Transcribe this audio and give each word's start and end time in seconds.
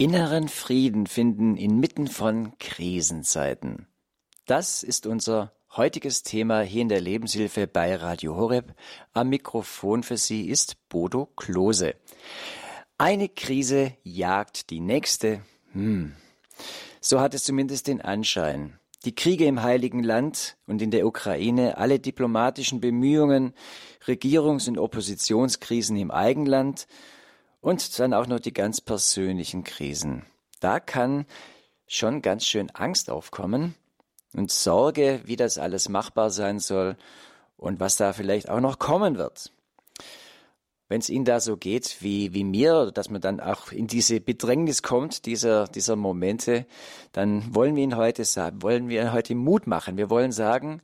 Inneren 0.00 0.46
Frieden 0.46 1.08
finden 1.08 1.56
inmitten 1.56 2.06
von 2.06 2.56
Krisenzeiten. 2.60 3.88
Das 4.46 4.84
ist 4.84 5.08
unser 5.08 5.52
heutiges 5.76 6.22
Thema 6.22 6.60
hier 6.60 6.82
in 6.82 6.88
der 6.88 7.00
Lebenshilfe 7.00 7.66
bei 7.66 7.96
Radio 7.96 8.36
Horeb. 8.36 8.76
Am 9.12 9.28
Mikrofon 9.28 10.04
für 10.04 10.16
Sie 10.16 10.46
ist 10.46 10.76
Bodo 10.88 11.26
Klose. 11.34 11.96
Eine 12.96 13.28
Krise 13.28 13.92
jagt 14.04 14.70
die 14.70 14.78
nächste. 14.78 15.42
Hm. 15.72 16.14
So 17.00 17.18
hat 17.18 17.34
es 17.34 17.42
zumindest 17.42 17.88
den 17.88 18.00
Anschein. 18.00 18.78
Die 19.04 19.16
Kriege 19.16 19.46
im 19.46 19.64
Heiligen 19.64 20.04
Land 20.04 20.58
und 20.68 20.80
in 20.80 20.92
der 20.92 21.08
Ukraine, 21.08 21.76
alle 21.76 21.98
diplomatischen 21.98 22.80
Bemühungen, 22.80 23.52
Regierungs- 24.06 24.68
und 24.68 24.78
Oppositionskrisen 24.78 25.96
im 25.96 26.12
Eigenland 26.12 26.86
und 27.60 27.98
dann 27.98 28.14
auch 28.14 28.26
noch 28.26 28.40
die 28.40 28.52
ganz 28.52 28.80
persönlichen 28.80 29.64
Krisen. 29.64 30.24
Da 30.60 30.80
kann 30.80 31.26
schon 31.86 32.22
ganz 32.22 32.44
schön 32.44 32.70
Angst 32.70 33.10
aufkommen 33.10 33.74
und 34.34 34.50
Sorge, 34.50 35.20
wie 35.24 35.36
das 35.36 35.58
alles 35.58 35.88
machbar 35.88 36.30
sein 36.30 36.58
soll 36.58 36.96
und 37.56 37.80
was 37.80 37.96
da 37.96 38.12
vielleicht 38.12 38.48
auch 38.48 38.60
noch 38.60 38.78
kommen 38.78 39.16
wird. 39.16 39.52
Wenn 40.90 41.00
es 41.00 41.10
Ihnen 41.10 41.26
da 41.26 41.38
so 41.40 41.58
geht 41.58 41.98
wie, 42.00 42.32
wie 42.32 42.44
mir, 42.44 42.90
dass 42.92 43.10
man 43.10 43.20
dann 43.20 43.40
auch 43.40 43.72
in 43.72 43.86
diese 43.86 44.20
Bedrängnis 44.20 44.82
kommt, 44.82 45.26
dieser, 45.26 45.66
dieser 45.68 45.96
Momente, 45.96 46.66
dann 47.12 47.54
wollen 47.54 47.76
wir 47.76 47.82
Ihnen 47.82 47.96
heute 47.96 48.24
sagen, 48.24 48.62
wollen 48.62 48.88
wir 48.88 49.12
heute 49.12 49.34
Mut 49.34 49.66
machen. 49.66 49.98
Wir 49.98 50.08
wollen 50.08 50.32
sagen, 50.32 50.80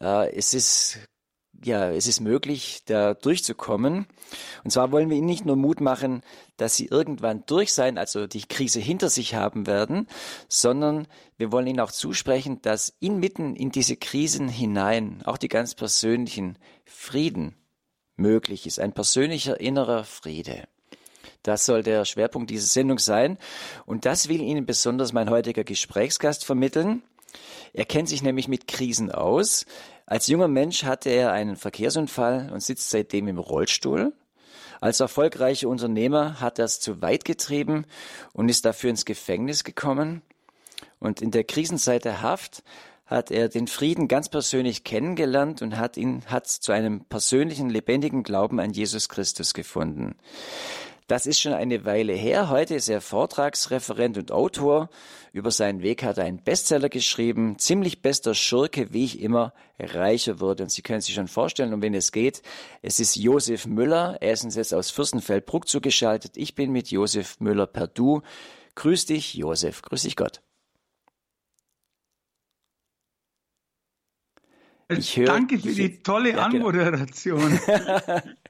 äh, 0.00 0.34
es 0.34 0.54
ist 0.54 0.98
ja, 1.64 1.90
es 1.90 2.06
ist 2.06 2.20
möglich, 2.20 2.82
da 2.86 3.14
durchzukommen. 3.14 4.06
Und 4.64 4.70
zwar 4.70 4.92
wollen 4.92 5.10
wir 5.10 5.16
ihnen 5.16 5.26
nicht 5.26 5.44
nur 5.44 5.56
Mut 5.56 5.80
machen, 5.80 6.22
dass 6.56 6.76
sie 6.76 6.86
irgendwann 6.86 7.44
durch 7.46 7.72
sein, 7.72 7.98
also 7.98 8.26
die 8.26 8.42
Krise 8.42 8.80
hinter 8.80 9.10
sich 9.10 9.34
haben 9.34 9.66
werden, 9.66 10.06
sondern 10.48 11.08
wir 11.36 11.50
wollen 11.52 11.66
ihnen 11.66 11.80
auch 11.80 11.92
zusprechen, 11.92 12.62
dass 12.62 12.94
inmitten 13.00 13.56
in 13.56 13.70
diese 13.70 13.96
Krisen 13.96 14.48
hinein 14.48 15.22
auch 15.24 15.38
die 15.38 15.48
ganz 15.48 15.74
persönlichen 15.74 16.58
Frieden 16.84 17.54
möglich 18.16 18.66
ist, 18.66 18.80
ein 18.80 18.92
persönlicher 18.92 19.60
innerer 19.60 20.04
Friede. 20.04 20.64
Das 21.42 21.64
soll 21.64 21.82
der 21.82 22.04
Schwerpunkt 22.04 22.50
dieser 22.50 22.66
Sendung 22.66 22.98
sein. 22.98 23.38
Und 23.86 24.04
das 24.04 24.28
will 24.28 24.40
Ihnen 24.40 24.66
besonders 24.66 25.12
mein 25.12 25.30
heutiger 25.30 25.64
Gesprächsgast 25.64 26.44
vermitteln. 26.44 27.02
Er 27.72 27.84
kennt 27.84 28.08
sich 28.08 28.22
nämlich 28.22 28.48
mit 28.48 28.66
Krisen 28.66 29.10
aus. 29.10 29.66
Als 30.08 30.26
junger 30.26 30.48
Mensch 30.48 30.84
hatte 30.84 31.10
er 31.10 31.32
einen 31.32 31.56
Verkehrsunfall 31.56 32.50
und 32.50 32.62
sitzt 32.62 32.88
seitdem 32.88 33.28
im 33.28 33.38
Rollstuhl. 33.38 34.14
Als 34.80 35.00
erfolgreicher 35.00 35.68
Unternehmer 35.68 36.40
hat 36.40 36.58
er 36.58 36.64
es 36.64 36.80
zu 36.80 37.02
weit 37.02 37.26
getrieben 37.26 37.84
und 38.32 38.48
ist 38.48 38.64
dafür 38.64 38.88
ins 38.88 39.04
Gefängnis 39.04 39.64
gekommen. 39.64 40.22
Und 40.98 41.20
in 41.20 41.30
der 41.30 41.44
Krisenzeit 41.44 42.06
der 42.06 42.22
Haft 42.22 42.62
hat 43.04 43.30
er 43.30 43.50
den 43.50 43.66
Frieden 43.66 44.08
ganz 44.08 44.30
persönlich 44.30 44.82
kennengelernt 44.82 45.60
und 45.60 45.76
hat 45.76 45.98
ihn 45.98 46.22
hat 46.24 46.46
zu 46.46 46.72
einem 46.72 47.04
persönlichen 47.04 47.68
lebendigen 47.68 48.22
Glauben 48.22 48.60
an 48.60 48.70
Jesus 48.70 49.10
Christus 49.10 49.52
gefunden. 49.52 50.14
Das 51.08 51.24
ist 51.24 51.40
schon 51.40 51.54
eine 51.54 51.86
Weile 51.86 52.12
her. 52.12 52.50
Heute 52.50 52.74
ist 52.74 52.90
er 52.90 53.00
Vortragsreferent 53.00 54.18
und 54.18 54.30
Autor. 54.30 54.90
Über 55.32 55.50
seinen 55.50 55.82
Weg 55.82 56.02
hat 56.02 56.18
er 56.18 56.24
einen 56.24 56.42
Bestseller 56.44 56.90
geschrieben. 56.90 57.58
Ziemlich 57.58 58.02
bester 58.02 58.34
Schurke, 58.34 58.92
wie 58.92 59.06
ich 59.06 59.22
immer 59.22 59.54
reicher 59.78 60.38
wurde. 60.38 60.64
Und 60.64 60.70
Sie 60.70 60.82
können 60.82 61.00
sich 61.00 61.14
schon 61.14 61.26
vorstellen, 61.26 61.72
um 61.72 61.80
wen 61.80 61.94
es 61.94 62.12
geht. 62.12 62.42
Es 62.82 63.00
ist 63.00 63.16
Josef 63.16 63.64
Müller. 63.64 64.18
Er 64.20 64.34
ist 64.34 64.44
uns 64.44 64.54
jetzt 64.54 64.74
aus 64.74 64.90
Fürstenfeldbruck 64.90 65.66
zugeschaltet. 65.66 66.36
Ich 66.36 66.54
bin 66.54 66.72
mit 66.72 66.90
Josef 66.90 67.40
Müller 67.40 67.66
per 67.66 67.86
Du. 67.86 68.20
Grüß 68.74 69.06
dich, 69.06 69.32
Josef. 69.32 69.80
Grüß 69.80 70.02
dich 70.02 70.14
Gott. 70.14 70.42
Ich 74.90 75.16
höre, 75.16 75.26
Danke 75.26 75.58
für 75.58 75.72
die 75.72 76.02
tolle 76.02 76.32
ja, 76.32 76.48
genau. 76.48 76.68
Anmoderation. 76.68 77.58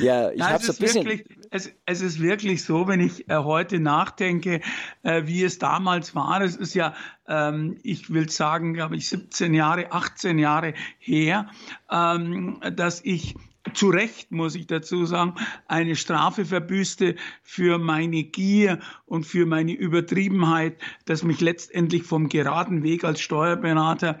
ja, 0.00 0.30
ich 0.30 0.42
habe 0.42 0.64
so 0.64 0.72
ein 0.72 0.78
bisschen. 0.78 1.04
Wirklich, 1.04 1.24
es, 1.50 1.72
es, 1.86 2.00
ist 2.00 2.20
wirklich 2.20 2.64
so, 2.64 2.88
wenn 2.88 3.00
ich 3.00 3.28
äh, 3.28 3.36
heute 3.36 3.78
nachdenke, 3.78 4.60
äh, 5.02 5.22
wie 5.26 5.42
es 5.44 5.58
damals 5.58 6.14
war. 6.14 6.40
Es 6.40 6.56
ist 6.56 6.74
ja, 6.74 6.94
ähm, 7.28 7.78
ich 7.82 8.12
will 8.12 8.30
sagen, 8.30 8.74
glaube 8.74 8.96
ich, 8.96 9.08
17 9.08 9.54
Jahre, 9.54 9.92
18 9.92 10.38
Jahre 10.38 10.74
her, 10.98 11.50
ähm, 11.90 12.58
dass 12.74 13.04
ich 13.04 13.34
zu 13.74 13.90
Recht, 13.90 14.32
muss 14.32 14.54
ich 14.54 14.66
dazu 14.66 15.04
sagen, 15.06 15.34
eine 15.68 15.94
Strafe 15.94 16.44
verbüßte 16.44 17.14
für 17.42 17.78
meine 17.78 18.24
Gier 18.24 18.80
und 19.06 19.24
für 19.24 19.46
meine 19.46 19.72
Übertriebenheit, 19.72 20.78
dass 21.04 21.22
mich 21.22 21.40
letztendlich 21.40 22.02
vom 22.02 22.28
geraden 22.28 22.82
Weg 22.82 23.04
als 23.04 23.20
Steuerberater 23.20 24.18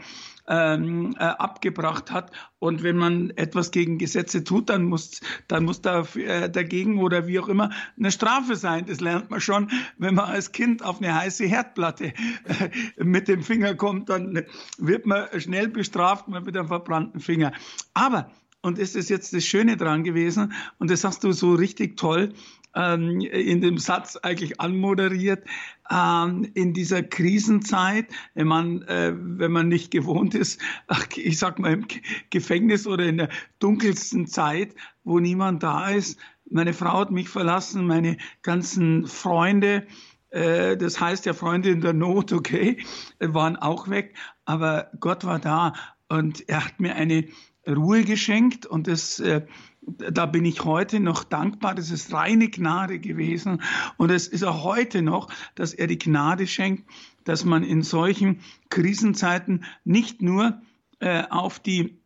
ähm, 0.48 1.14
äh, 1.18 1.24
abgebracht 1.24 2.10
hat. 2.10 2.32
Und 2.58 2.82
wenn 2.82 2.96
man 2.96 3.30
etwas 3.30 3.70
gegen 3.70 3.98
Gesetze 3.98 4.44
tut, 4.44 4.70
dann 4.70 4.84
muss, 4.84 5.20
dann 5.48 5.64
muss 5.64 5.80
da 5.80 6.04
äh, 6.14 6.50
dagegen 6.50 6.98
oder 6.98 7.26
wie 7.26 7.38
auch 7.38 7.48
immer 7.48 7.70
eine 7.98 8.10
Strafe 8.10 8.56
sein. 8.56 8.86
Das 8.86 9.00
lernt 9.00 9.30
man 9.30 9.40
schon, 9.40 9.70
wenn 9.98 10.14
man 10.14 10.26
als 10.26 10.52
Kind 10.52 10.84
auf 10.84 11.00
eine 11.00 11.14
heiße 11.14 11.44
Herdplatte 11.44 12.06
äh, 12.06 12.14
mit 12.98 13.28
dem 13.28 13.42
Finger 13.42 13.74
kommt, 13.74 14.08
dann 14.08 14.44
wird 14.78 15.06
man 15.06 15.28
schnell 15.38 15.68
bestraft 15.68 16.28
mit 16.28 16.56
einem 16.56 16.68
verbrannten 16.68 17.20
Finger. 17.20 17.52
Aber 17.94 18.30
und 18.64 18.78
das 18.78 18.94
ist 18.94 19.10
jetzt 19.10 19.34
das 19.34 19.44
Schöne 19.44 19.76
dran 19.76 20.04
gewesen, 20.04 20.52
und 20.78 20.88
das 20.88 21.02
hast 21.02 21.24
du 21.24 21.32
so 21.32 21.54
richtig 21.54 21.96
toll 21.96 22.32
ähm, 22.74 23.20
in 23.20 23.60
dem 23.60 23.78
Satz 23.78 24.16
eigentlich 24.16 24.60
anmoderiert, 24.60 25.44
ähm, 25.90 26.50
in 26.54 26.72
dieser 26.72 27.02
Krisenzeit, 27.02 28.06
wenn 28.34 28.46
man, 28.46 28.82
äh, 28.82 29.12
wenn 29.14 29.52
man 29.52 29.68
nicht 29.68 29.90
gewohnt 29.90 30.34
ist, 30.34 30.60
ich 31.16 31.38
sag 31.38 31.58
mal 31.58 31.72
im 31.72 31.86
Gefängnis 32.30 32.86
oder 32.86 33.04
in 33.04 33.18
der 33.18 33.28
dunkelsten 33.58 34.26
Zeit, 34.26 34.74
wo 35.04 35.18
niemand 35.18 35.62
da 35.62 35.90
ist. 35.90 36.18
Meine 36.50 36.72
Frau 36.72 37.00
hat 37.00 37.10
mich 37.10 37.28
verlassen, 37.28 37.86
meine 37.86 38.16
ganzen 38.42 39.06
Freunde, 39.06 39.86
äh, 40.30 40.76
das 40.76 41.00
heißt 41.00 41.26
ja 41.26 41.34
Freunde 41.34 41.70
in 41.70 41.80
der 41.80 41.92
Not, 41.92 42.32
okay, 42.32 42.78
waren 43.18 43.56
auch 43.56 43.88
weg, 43.88 44.16
aber 44.44 44.90
Gott 45.00 45.24
war 45.24 45.38
da 45.38 45.74
und 46.08 46.48
er 46.48 46.64
hat 46.64 46.80
mir 46.80 46.94
eine 46.94 47.26
Ruhe 47.66 48.02
geschenkt 48.04 48.66
und 48.66 48.86
das 48.86 49.20
äh, 49.20 49.46
da 49.86 50.26
bin 50.26 50.44
ich 50.44 50.64
heute 50.64 51.00
noch 51.00 51.24
dankbar. 51.24 51.74
Das 51.74 51.90
ist 51.90 52.12
reine 52.12 52.48
Gnade 52.48 52.98
gewesen. 52.98 53.62
Und 53.96 54.10
es 54.10 54.28
ist 54.28 54.44
auch 54.44 54.64
heute 54.64 55.02
noch, 55.02 55.28
dass 55.54 55.74
er 55.74 55.86
die 55.86 55.98
Gnade 55.98 56.46
schenkt, 56.46 56.88
dass 57.24 57.44
man 57.44 57.62
in 57.62 57.82
solchen 57.82 58.40
Krisenzeiten 58.70 59.64
nicht 59.84 60.22
nur 60.22 60.60
äh, 61.00 61.24
auf 61.30 61.58
die 61.58 61.98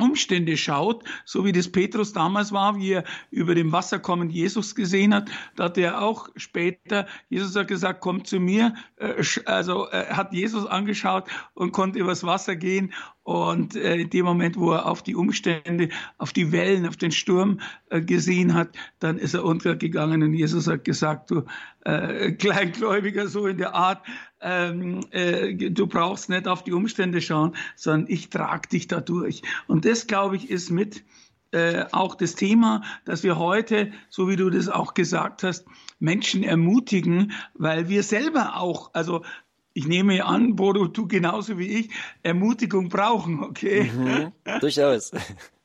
Umstände 0.00 0.56
schaut, 0.56 1.04
so 1.24 1.44
wie 1.44 1.52
das 1.52 1.70
Petrus 1.70 2.12
damals 2.12 2.52
war, 2.52 2.76
wie 2.78 2.92
er 2.92 3.04
über 3.30 3.54
dem 3.54 3.72
Wasser 3.72 3.98
kommend 3.98 4.32
Jesus 4.32 4.74
gesehen 4.74 5.14
hat, 5.14 5.30
da 5.56 5.64
hat 5.64 5.78
er 5.78 6.00
auch 6.00 6.28
später, 6.36 7.06
Jesus 7.28 7.56
hat 7.56 7.68
gesagt, 7.68 8.00
komm 8.00 8.24
zu 8.24 8.40
mir, 8.40 8.74
äh, 8.96 9.22
also 9.46 9.84
er 9.84 10.16
hat 10.16 10.32
Jesus 10.32 10.66
angeschaut 10.66 11.24
und 11.54 11.72
konnte 11.72 11.98
übers 11.98 12.24
Wasser 12.24 12.56
gehen 12.56 12.92
und 13.28 13.76
äh, 13.76 13.96
in 13.96 14.08
dem 14.08 14.24
Moment, 14.24 14.56
wo 14.56 14.72
er 14.72 14.86
auf 14.86 15.02
die 15.02 15.14
Umstände, 15.14 15.90
auf 16.16 16.32
die 16.32 16.50
Wellen, 16.50 16.86
auf 16.86 16.96
den 16.96 17.12
Sturm 17.12 17.60
äh, 17.90 18.00
gesehen 18.00 18.54
hat, 18.54 18.70
dann 19.00 19.18
ist 19.18 19.34
er 19.34 19.44
untergegangen 19.44 20.22
und 20.22 20.32
Jesus 20.32 20.66
hat 20.66 20.84
gesagt, 20.84 21.30
du 21.30 21.42
äh, 21.88 22.32
Kleingläubiger, 22.32 23.28
so 23.28 23.46
in 23.46 23.58
der 23.58 23.74
Art, 23.74 24.04
ähm, 24.40 25.00
äh, 25.10 25.54
du 25.54 25.86
brauchst 25.86 26.28
nicht 26.28 26.46
auf 26.46 26.62
die 26.62 26.72
Umstände 26.72 27.20
schauen, 27.20 27.56
sondern 27.76 28.10
ich 28.10 28.28
trage 28.30 28.68
dich 28.68 28.88
da 28.88 29.00
durch. 29.00 29.42
Und 29.66 29.84
das, 29.84 30.06
glaube 30.06 30.36
ich, 30.36 30.50
ist 30.50 30.70
mit 30.70 31.02
äh, 31.50 31.86
auch 31.92 32.14
das 32.14 32.34
Thema, 32.34 32.82
dass 33.06 33.22
wir 33.22 33.38
heute, 33.38 33.92
so 34.10 34.28
wie 34.28 34.36
du 34.36 34.50
das 34.50 34.68
auch 34.68 34.92
gesagt 34.92 35.42
hast, 35.42 35.64
Menschen 35.98 36.42
ermutigen, 36.42 37.32
weil 37.54 37.88
wir 37.88 38.02
selber 38.02 38.56
auch, 38.56 38.90
also 38.92 39.24
ich 39.72 39.86
nehme 39.86 40.24
an, 40.24 40.56
Bodo, 40.56 40.88
du 40.88 41.06
genauso 41.06 41.58
wie 41.58 41.68
ich, 41.68 41.90
Ermutigung 42.22 42.90
brauchen, 42.90 43.42
okay? 43.42 43.90
Mhm, 43.90 44.32
durchaus. 44.60 45.12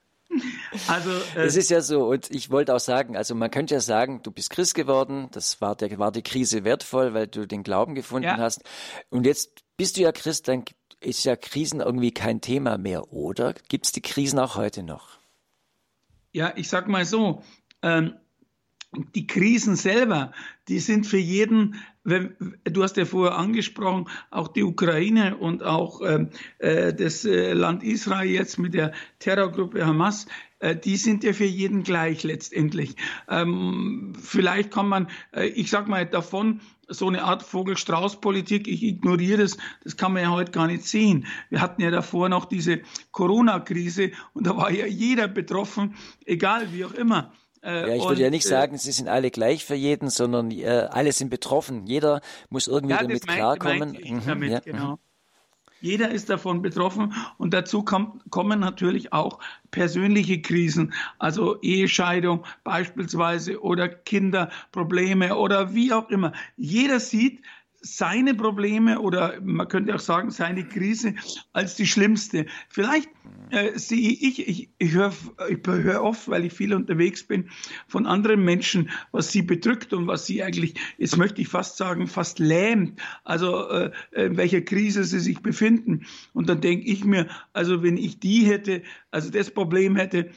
Also, 0.87 1.11
äh, 1.35 1.45
es 1.45 1.55
ist 1.55 1.69
ja 1.69 1.81
so, 1.81 2.07
und 2.07 2.31
ich 2.31 2.49
wollte 2.49 2.73
auch 2.73 2.79
sagen, 2.79 3.15
also 3.15 3.35
man 3.35 3.51
könnte 3.51 3.75
ja 3.75 3.79
sagen, 3.79 4.21
du 4.23 4.31
bist 4.31 4.49
Christ 4.49 4.75
geworden, 4.75 5.27
das 5.31 5.61
war, 5.61 5.75
der, 5.75 5.97
war 5.99 6.11
die 6.11 6.23
Krise 6.23 6.63
wertvoll, 6.63 7.13
weil 7.13 7.27
du 7.27 7.47
den 7.47 7.63
Glauben 7.63 7.95
gefunden 7.95 8.27
ja. 8.27 8.37
hast. 8.37 8.63
Und 9.09 9.25
jetzt 9.25 9.63
bist 9.77 9.97
du 9.97 10.01
ja 10.01 10.11
Christ, 10.11 10.47
dann 10.47 10.65
ist 10.99 11.23
ja 11.25 11.35
Krisen 11.35 11.81
irgendwie 11.81 12.11
kein 12.11 12.41
Thema 12.41 12.77
mehr, 12.77 13.11
oder? 13.13 13.53
Gibt 13.67 13.85
es 13.85 13.91
die 13.91 14.01
Krisen 14.01 14.39
auch 14.39 14.55
heute 14.55 14.83
noch? 14.83 15.19
Ja, 16.31 16.53
ich 16.55 16.69
sag 16.69 16.87
mal 16.87 17.05
so, 17.05 17.43
ähm, 17.81 18.15
die 19.15 19.27
Krisen 19.27 19.75
selber, 19.75 20.31
die 20.67 20.79
sind 20.79 21.05
für 21.05 21.17
jeden, 21.17 21.75
wenn, 22.03 22.35
du 22.65 22.83
hast 22.83 22.97
ja 22.97 23.05
vorher 23.05 23.37
angesprochen, 23.37 24.09
auch 24.29 24.49
die 24.49 24.63
Ukraine 24.63 25.37
und 25.37 25.63
auch 25.63 26.01
ähm, 26.05 26.29
äh, 26.59 26.93
das 26.93 27.25
äh, 27.25 27.53
Land 27.53 27.83
Israel 27.83 28.29
jetzt 28.29 28.59
mit 28.59 28.73
der 28.73 28.93
Terrorgruppe 29.19 29.85
Hamas, 29.85 30.27
äh, 30.59 30.75
die 30.75 30.97
sind 30.97 31.23
ja 31.23 31.33
für 31.33 31.45
jeden 31.45 31.83
gleich 31.83 32.23
letztendlich. 32.23 32.95
Ähm, 33.29 34.13
vielleicht 34.21 34.71
kann 34.71 34.87
man, 34.87 35.07
äh, 35.33 35.47
ich 35.47 35.69
sag 35.69 35.87
mal 35.87 36.05
davon, 36.05 36.61
so 36.87 37.07
eine 37.07 37.23
Art 37.23 37.43
Vogel-Strauß-Politik, 37.43 38.67
ich 38.67 38.83
ignoriere 38.83 39.41
das, 39.41 39.57
das 39.83 39.95
kann 39.97 40.13
man 40.13 40.23
ja 40.23 40.31
heute 40.31 40.51
gar 40.51 40.67
nicht 40.67 40.85
sehen. 40.85 41.25
Wir 41.49 41.61
hatten 41.61 41.81
ja 41.81 41.91
davor 41.91 42.29
noch 42.29 42.45
diese 42.45 42.81
Corona-Krise 43.11 44.11
und 44.33 44.47
da 44.47 44.57
war 44.57 44.71
ja 44.71 44.85
jeder 44.85 45.27
betroffen, 45.27 45.95
egal 46.25 46.73
wie 46.73 46.83
auch 46.85 46.93
immer. 46.93 47.33
Äh, 47.63 47.89
ja, 47.89 47.95
ich 47.95 48.03
würde 48.03 48.21
ja 48.21 48.29
nicht 48.29 48.45
äh, 48.45 48.49
sagen, 48.49 48.77
sie 48.77 48.91
sind 48.91 49.07
alle 49.07 49.31
gleich 49.31 49.63
für 49.63 49.75
jeden, 49.75 50.09
sondern 50.09 50.51
äh, 50.51 50.87
alle 50.91 51.11
sind 51.11 51.29
betroffen. 51.29 51.87
Jeder 51.87 52.21
muss 52.49 52.67
irgendwie 52.67 52.95
ja, 52.95 53.01
damit 53.01 53.25
meint, 53.25 53.37
klarkommen. 53.37 53.97
Mhm, 54.03 54.21
damit, 54.25 54.51
ja, 54.51 54.59
genau. 54.59 54.91
Mhm. 54.93 54.97
Jeder 55.79 56.11
ist 56.11 56.29
davon 56.29 56.61
betroffen 56.61 57.13
und 57.37 57.53
dazu 57.53 57.83
kommt, 57.83 58.21
kommen 58.31 58.61
natürlich 58.61 59.11
auch 59.11 59.39
persönliche 59.69 60.41
Krisen, 60.41 60.93
also 61.19 61.59
Ehescheidung 61.61 62.45
beispielsweise 62.63 63.61
oder 63.61 63.89
Kinderprobleme 63.89 65.35
oder 65.35 65.73
wie 65.73 65.91
auch 65.91 66.07
immer. 66.09 66.31
Jeder 66.55 67.01
sieht, 67.01 67.41
seine 67.81 68.33
Probleme 68.33 69.01
oder 69.01 69.41
man 69.41 69.67
könnte 69.67 69.93
auch 69.93 69.99
sagen, 69.99 70.31
seine 70.31 70.65
Krise 70.65 71.15
als 71.51 71.75
die 71.75 71.85
schlimmste. 71.85 72.45
Vielleicht 72.69 73.09
äh, 73.53 73.77
sehe 73.77 74.09
ich, 74.09 74.47
ich, 74.47 74.69
ich 74.79 74.91
höre 74.91 75.13
ich 75.47 75.59
hör 75.65 76.03
oft, 76.03 76.27
weil 76.27 76.45
ich 76.45 76.53
viel 76.53 76.73
unterwegs 76.73 77.23
bin, 77.23 77.49
von 77.87 78.07
anderen 78.07 78.43
Menschen, 78.43 78.89
was 79.11 79.31
sie 79.31 79.43
bedrückt 79.43 79.93
und 79.93 80.07
was 80.07 80.25
sie 80.25 80.41
eigentlich, 80.41 80.73
jetzt 80.97 81.17
möchte 81.17 81.41
ich 81.41 81.47
fast 81.47 81.77
sagen, 81.77 82.07
fast 82.07 82.39
lähmt, 82.39 82.99
also 83.23 83.69
äh, 83.69 83.91
in 84.11 84.37
welcher 84.37 84.61
Krise 84.61 85.03
sie 85.03 85.19
sich 85.19 85.41
befinden. 85.41 86.05
Und 86.33 86.49
dann 86.49 86.61
denke 86.61 86.87
ich 86.87 87.05
mir, 87.05 87.27
also 87.53 87.83
wenn 87.83 87.97
ich 87.97 88.19
die 88.19 88.45
hätte, 88.45 88.81
also 89.11 89.29
das 89.29 89.51
Problem 89.51 89.95
hätte, 89.95 90.31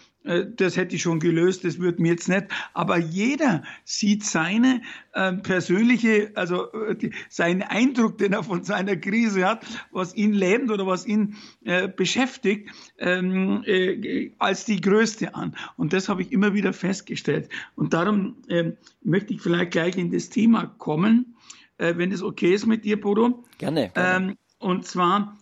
das 0.57 0.77
hätte 0.77 0.97
ich 0.97 1.03
schon 1.03 1.21
gelöst, 1.21 1.65
das 1.65 1.79
wird 1.81 2.01
mir 2.01 2.13
jetzt 2.13 2.29
nicht. 2.29 2.47
Aber 2.75 2.99
jeder 2.99 3.63
sieht 3.85 4.25
seine 4.25 4.83
äh, 5.13 5.33
persönliche, 5.33 6.31
also 6.35 6.73
äh, 6.73 7.11
seinen 7.29 7.63
Eindruck, 7.63 8.19
den 8.19 8.33
er 8.33 8.43
von 8.43 8.65
seiner 8.65 8.97
Krise 8.97 9.47
hat, 9.47 9.65
was 9.93 10.15
ihn 10.15 10.33
lähmt 10.33 10.71
oder 10.71 10.87
was 10.87 11.07
ihn 11.07 11.37
äh, 11.65 11.89
beschäftigt, 11.89 12.71
ähm, 12.99 13.63
äh, 13.67 14.33
als 14.39 14.65
die 14.65 14.81
größte 14.81 15.35
an. 15.35 15.57
Und 15.77 15.93
das 15.93 16.09
habe 16.09 16.23
ich 16.23 16.33
immer 16.33 16.55
wieder 16.55 16.73
festgestellt. 16.73 17.49
Und 17.77 17.95
darum 17.95 18.37
ähm, 18.49 18.77
möchte 19.03 19.33
ich 19.33 19.41
vielleicht 19.41 19.71
gleich 19.71 19.97
in 19.97 20.11
das 20.11 20.29
Thema 20.29 20.67
kommen, 20.67 21.37
äh, 21.79 21.95
wenn 21.97 22.13
es 22.13 22.23
okay 22.23 22.53
ist 22.53 22.67
mit 22.67 22.85
dir, 22.85 23.01
Bodo. 23.01 23.45
Gerne. 23.59 23.91
gerne. 23.95 24.31
Ähm, 24.31 24.37
und 24.59 24.87
zwar, 24.87 25.39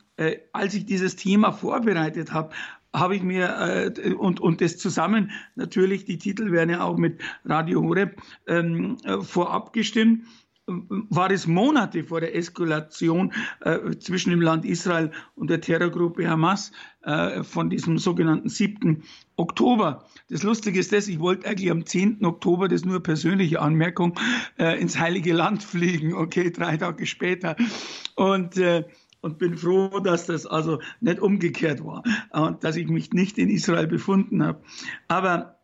als 0.53 0.75
ich 0.75 0.87
dieses 0.87 1.17
Thema 1.17 1.51
vorbereitet 1.51 2.33
habe, 2.33 2.51
habe 2.95 3.17
ich 3.17 3.23
mir 3.23 3.93
äh, 3.97 4.15
und, 4.15 4.41
und 4.41 4.61
das 4.61 4.79
zusammen, 4.79 5.33
natürlich, 5.57 6.05
die 6.05 6.19
Titel 6.19 6.53
werden 6.53 6.71
ja 6.71 6.83
auch 6.83 6.97
mit 6.97 7.21
Radio 7.45 7.83
Horeb 7.83 8.23
ähm, 8.47 8.97
äh, 9.05 9.19
vorab 9.21 9.73
gestimmt 9.73 10.25
war 10.67 11.31
es 11.31 11.47
Monate 11.47 12.05
vor 12.05 12.21
der 12.21 12.35
Eskalation 12.35 13.33
äh, 13.61 13.97
zwischen 13.99 14.31
dem 14.31 14.41
Land 14.41 14.65
Israel 14.65 15.11
und 15.35 15.51
der 15.51 15.61
Terrorgruppe 15.61 16.29
Hamas 16.29 16.73
äh, 17.03 17.43
von 17.43 17.69
diesem 17.69 17.99
sogenannten 17.99 18.49
7. 18.49 19.03
Oktober. 19.37 20.05
Das 20.31 20.43
Lustige 20.43 20.81
ist 20.81 20.93
das, 20.93 21.09
ich 21.09 21.21
wollte 21.21 21.47
eigentlich 21.47 21.71
am 21.71 21.85
10. 21.85 22.25
Oktober, 22.25 22.69
das 22.69 22.85
nur 22.85 23.03
persönliche 23.03 23.61
Anmerkung, 23.61 24.19
äh, 24.59 24.81
ins 24.81 24.99
Heilige 24.99 25.35
Land 25.35 25.63
fliegen, 25.63 26.15
okay, 26.15 26.51
drei 26.51 26.77
Tage 26.77 27.05
später. 27.05 27.57
Und 28.17 28.57
äh, 28.57 28.85
und 29.25 29.39
bin 29.39 29.57
froh, 29.57 30.01
dass 30.01 30.27
das 30.27 30.45
also 30.45 30.81
nicht 31.01 31.19
umgekehrt 31.19 31.83
war 31.83 32.03
und 32.31 32.63
dass 32.63 32.77
ich 32.77 32.89
mich 32.89 33.13
nicht 33.13 33.39
in 33.39 33.49
Israel 33.49 33.87
befunden 33.87 34.45
habe. 34.45 34.61
Aber 35.09 35.59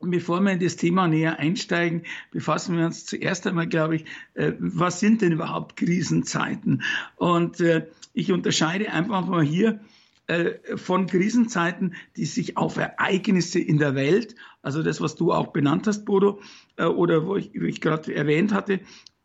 Bevor 0.00 0.40
wir 0.42 0.52
in 0.52 0.60
das 0.60 0.76
Thema 0.76 1.08
näher 1.08 1.40
einsteigen, 1.40 2.02
befassen 2.30 2.78
wir 2.78 2.86
uns 2.86 3.04
zuerst 3.04 3.48
einmal, 3.48 3.66
glaube 3.66 3.96
ich, 3.96 4.04
äh, 4.34 4.52
was 4.60 5.00
sind 5.00 5.22
denn 5.22 5.32
überhaupt 5.32 5.74
Krisenzeiten? 5.74 6.84
Und 7.16 7.58
äh, 7.58 7.88
ich 8.14 8.30
unterscheide 8.30 8.92
einfach 8.92 9.26
mal 9.26 9.42
hier 9.42 9.80
äh, 10.28 10.76
von 10.76 11.08
Krisenzeiten, 11.08 11.96
die 12.16 12.26
sich 12.26 12.56
auf 12.56 12.76
Ereignisse 12.76 13.58
in 13.58 13.78
der 13.78 13.96
Welt, 13.96 14.36
also 14.62 14.84
das, 14.84 15.00
was 15.00 15.16
du 15.16 15.32
auch 15.32 15.48
benannt 15.48 15.88
hast, 15.88 16.04
Bodo, 16.04 16.40
oder 16.76 17.26
wo 17.26 17.34
ich, 17.34 17.52
ich 17.52 17.80
gerade 17.80 18.14
erwähnt 18.14 18.54
hatte, 18.54 18.78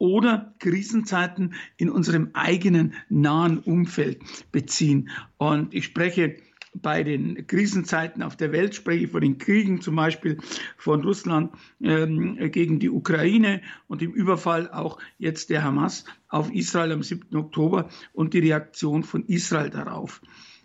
oder 0.03 0.53
Krisenzeiten 0.59 1.53
in 1.77 1.89
unserem 1.89 2.31
eigenen 2.33 2.93
nahen 3.07 3.59
Umfeld 3.59 4.19
beziehen. 4.51 5.07
Und 5.37 5.73
ich 5.73 5.85
spreche 5.85 6.35
bei 6.75 7.03
den 7.03 7.47
Krisenzeiten 7.47 8.21
auf 8.21 8.35
der 8.35 8.51
Welt, 8.51 8.75
spreche 8.75 9.05
ich 9.05 9.11
von 9.11 9.21
den 9.21 9.37
Kriegen 9.37 9.79
zum 9.79 9.95
Beispiel 9.95 10.39
von 10.75 11.03
Russland 11.03 11.53
ähm, 11.81 12.37
gegen 12.51 12.79
die 12.79 12.89
Ukraine 12.89 13.61
und 13.87 14.01
dem 14.01 14.11
Überfall 14.11 14.69
auch 14.69 14.97
jetzt 15.19 15.49
der 15.49 15.63
Hamas 15.63 16.03
auf 16.27 16.51
Israel 16.51 16.91
am 16.91 17.01
7. 17.01 17.33
Oktober 17.37 17.87
und 18.11 18.33
die 18.33 18.39
Reaktion 18.39 19.03
von 19.03 19.23
Israel 19.27 19.69
darauf. 19.69 20.19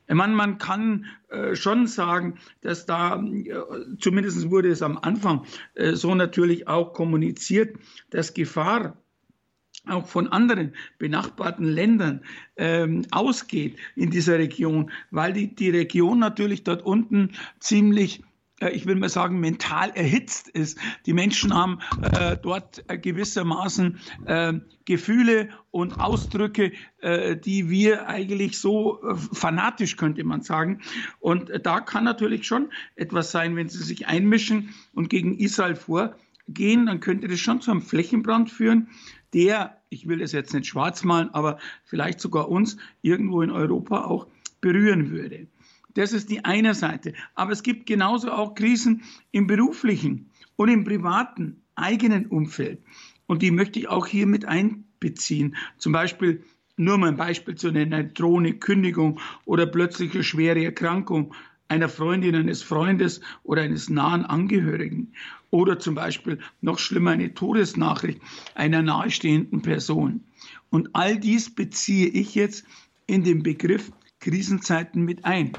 Meine, 0.08 0.34
man 0.34 0.58
kann 0.58 1.06
äh, 1.28 1.54
schon 1.54 1.86
sagen, 1.86 2.38
dass 2.62 2.86
da, 2.86 3.22
äh, 3.22 3.54
zumindest 4.00 4.50
wurde 4.50 4.70
es 4.70 4.82
am 4.82 4.98
Anfang 4.98 5.44
äh, 5.74 5.92
so 5.92 6.16
natürlich 6.16 6.66
auch 6.66 6.92
kommuniziert, 6.92 7.76
dass 8.10 8.34
Gefahr 8.34 8.96
auch 9.90 10.06
von 10.06 10.28
anderen 10.28 10.74
benachbarten 10.98 11.64
Ländern 11.64 12.22
ähm, 12.56 13.06
ausgeht 13.10 13.76
in 13.96 14.10
dieser 14.10 14.38
Region, 14.38 14.90
weil 15.10 15.32
die, 15.32 15.54
die 15.54 15.70
Region 15.70 16.18
natürlich 16.18 16.64
dort 16.64 16.82
unten 16.82 17.32
ziemlich 17.60 18.22
äh, 18.60 18.70
ich 18.70 18.86
will 18.86 18.96
mal 18.96 19.08
sagen, 19.08 19.40
mental 19.40 19.90
erhitzt 19.90 20.48
ist. 20.48 20.78
Die 21.06 21.12
Menschen 21.12 21.54
haben 21.54 21.78
äh, 22.02 22.36
dort 22.36 22.84
äh, 22.88 22.98
gewissermaßen 22.98 23.98
äh, 24.26 24.54
Gefühle 24.84 25.48
und 25.70 26.00
Ausdrücke, 26.00 26.72
äh, 27.00 27.36
die 27.36 27.70
wir 27.70 28.08
eigentlich 28.08 28.58
so 28.58 29.02
äh, 29.02 29.14
fanatisch, 29.16 29.96
könnte 29.96 30.24
man 30.24 30.42
sagen. 30.42 30.80
Und 31.20 31.50
da 31.62 31.80
kann 31.80 32.04
natürlich 32.04 32.46
schon 32.46 32.70
etwas 32.96 33.30
sein, 33.30 33.56
wenn 33.56 33.68
sie 33.68 33.82
sich 33.82 34.06
einmischen 34.06 34.74
und 34.94 35.10
gegen 35.10 35.38
Israel 35.38 35.76
vorgehen, 35.76 36.86
dann 36.86 37.00
könnte 37.00 37.28
das 37.28 37.40
schon 37.40 37.60
zu 37.60 37.70
einem 37.70 37.82
Flächenbrand 37.82 38.50
führen 38.50 38.88
der, 39.34 39.80
ich 39.90 40.08
will 40.08 40.22
es 40.22 40.32
jetzt 40.32 40.54
nicht 40.54 40.66
schwarz 40.66 41.04
malen, 41.04 41.30
aber 41.32 41.58
vielleicht 41.84 42.20
sogar 42.20 42.48
uns 42.48 42.76
irgendwo 43.02 43.42
in 43.42 43.50
Europa 43.50 44.04
auch 44.04 44.26
berühren 44.60 45.10
würde. 45.10 45.46
Das 45.94 46.12
ist 46.12 46.30
die 46.30 46.44
eine 46.44 46.74
Seite. 46.74 47.12
Aber 47.34 47.52
es 47.52 47.62
gibt 47.62 47.86
genauso 47.86 48.30
auch 48.30 48.54
Krisen 48.54 49.02
im 49.32 49.46
beruflichen 49.46 50.30
und 50.56 50.68
im 50.68 50.84
privaten 50.84 51.62
eigenen 51.74 52.26
Umfeld. 52.26 52.82
Und 53.26 53.42
die 53.42 53.50
möchte 53.50 53.78
ich 53.78 53.88
auch 53.88 54.06
hier 54.06 54.26
mit 54.26 54.44
einbeziehen. 54.44 55.56
Zum 55.76 55.92
Beispiel, 55.92 56.44
nur 56.76 56.98
mal 56.98 57.08
ein 57.08 57.16
Beispiel 57.16 57.56
zu 57.56 57.70
nennen, 57.70 57.92
eine 57.92 58.08
drohende 58.08 58.54
Kündigung 58.54 59.18
oder 59.44 59.66
plötzliche 59.66 60.22
schwere 60.22 60.64
Erkrankung 60.64 61.34
einer 61.68 61.88
Freundin, 61.88 62.34
eines 62.34 62.62
Freundes 62.62 63.20
oder 63.42 63.62
eines 63.62 63.88
nahen 63.88 64.24
Angehörigen. 64.24 65.12
Oder 65.50 65.78
zum 65.78 65.94
Beispiel 65.94 66.38
noch 66.60 66.78
schlimmer 66.78 67.12
eine 67.12 67.32
Todesnachricht 67.34 68.20
einer 68.54 68.82
nahestehenden 68.82 69.62
Person. 69.62 70.24
Und 70.70 70.90
all 70.94 71.18
dies 71.18 71.54
beziehe 71.54 72.08
ich 72.08 72.34
jetzt 72.34 72.64
in 73.06 73.24
den 73.24 73.42
Begriff 73.42 73.92
Krisenzeiten 74.20 75.04
mit 75.04 75.24
ein. 75.24 75.52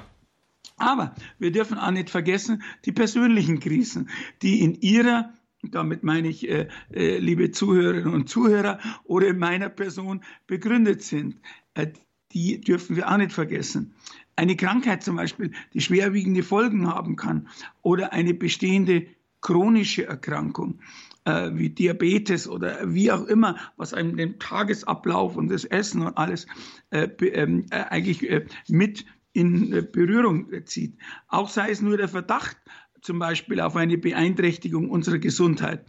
Aber 0.78 1.16
wir 1.40 1.52
dürfen 1.52 1.78
auch 1.78 1.92
nicht 1.92 2.10
vergessen, 2.10 2.64
die 2.86 2.92
persönlichen 2.92 3.60
Krisen, 3.60 4.10
die 4.42 4.62
in 4.62 4.76
ihrer 4.76 5.34
damit 5.62 6.04
meine 6.04 6.30
ich, 6.30 6.48
äh, 6.48 6.68
äh, 6.94 7.18
liebe 7.18 7.52
Zuhörerinnen 7.52 8.14
und 8.14 8.30
Zuhörer, 8.30 8.80
oder 9.04 9.28
in 9.28 9.40
meiner 9.40 9.70
Person 9.70 10.24
begründet 10.48 11.04
sind. 11.04 11.36
Äh, 11.74 11.88
die 12.32 12.62
dürfen 12.62 12.96
wir 12.96 13.12
auch 13.12 13.18
nicht 13.18 13.34
vergessen. 13.34 13.94
Eine 14.40 14.56
Krankheit 14.56 15.04
zum 15.04 15.18
Beispiel, 15.18 15.52
die 15.74 15.82
schwerwiegende 15.82 16.44
Folgen 16.44 16.88
haben 16.88 17.18
kann, 17.18 17.50
oder 17.82 18.14
eine 18.14 18.34
bestehende 18.34 19.06
chronische 19.42 20.06
Erkrankung 20.06 20.80
äh, 21.26 21.50
wie 21.56 21.70
Diabetes 21.70 22.48
oder 22.48 22.78
wie 22.94 23.12
auch 23.12 23.26
immer, 23.26 23.58
was 23.76 23.94
einem 23.94 24.16
den 24.16 24.40
Tagesablauf 24.40 25.36
und 25.36 25.50
das 25.50 25.66
Essen 25.66 26.04
und 26.04 26.18
alles 26.18 26.48
äh, 26.92 27.10
ähm, 27.20 27.66
äh, 27.72 27.82
eigentlich 27.90 28.30
äh, 28.30 28.46
mit 28.70 29.04
in 29.34 29.74
äh, 29.74 29.82
Berührung 29.82 30.50
zieht. 30.64 30.98
Auch 31.28 31.50
sei 31.50 31.72
es 31.72 31.82
nur 31.82 31.98
der 31.98 32.08
Verdacht 32.08 32.56
zum 33.02 33.20
Beispiel 33.20 33.60
auf 33.62 33.76
eine 33.76 33.98
Beeinträchtigung 33.98 34.90
unserer 34.90 35.20
Gesundheit. 35.20 35.86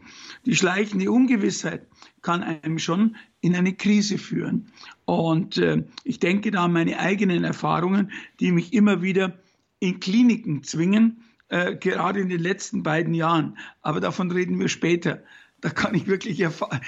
Die 0.47 0.57
schleichende 0.57 1.11
Ungewissheit 1.11 1.87
kann 2.23 2.43
einem 2.43 2.79
schon 2.79 3.17
in 3.41 3.55
eine 3.55 3.75
Krise 3.75 4.19
führen. 4.19 4.73
Und 5.05 5.59
äh, 5.59 5.85
ich 6.05 6.21
denke 6.21 6.51
da 6.51 6.65
an 6.65 6.73
meine 6.73 6.99
eigenen 6.99 7.45
Erfahrungen, 7.45 8.13
die 8.39 8.53
mich 8.53 8.73
immer 8.73 9.03
wieder 9.03 9.39
in 9.79 10.01
Kliniken 10.01 10.63
zwingen, 10.63 11.25
äh, 11.49 11.77
gerade 11.77 12.21
in 12.21 12.29
den 12.29 12.41
letzten 12.41 12.83
beiden 12.83 13.15
Jahren. 13.15 13.59
Aber 13.83 14.01
davon 14.01 14.31
reden 14.31 14.59
wir 14.59 14.69
später. 14.69 15.23
Da 15.61 15.69
kann 15.69 15.95
ich 15.95 16.07
wirklich 16.07 16.41
erfahren, 16.41 16.81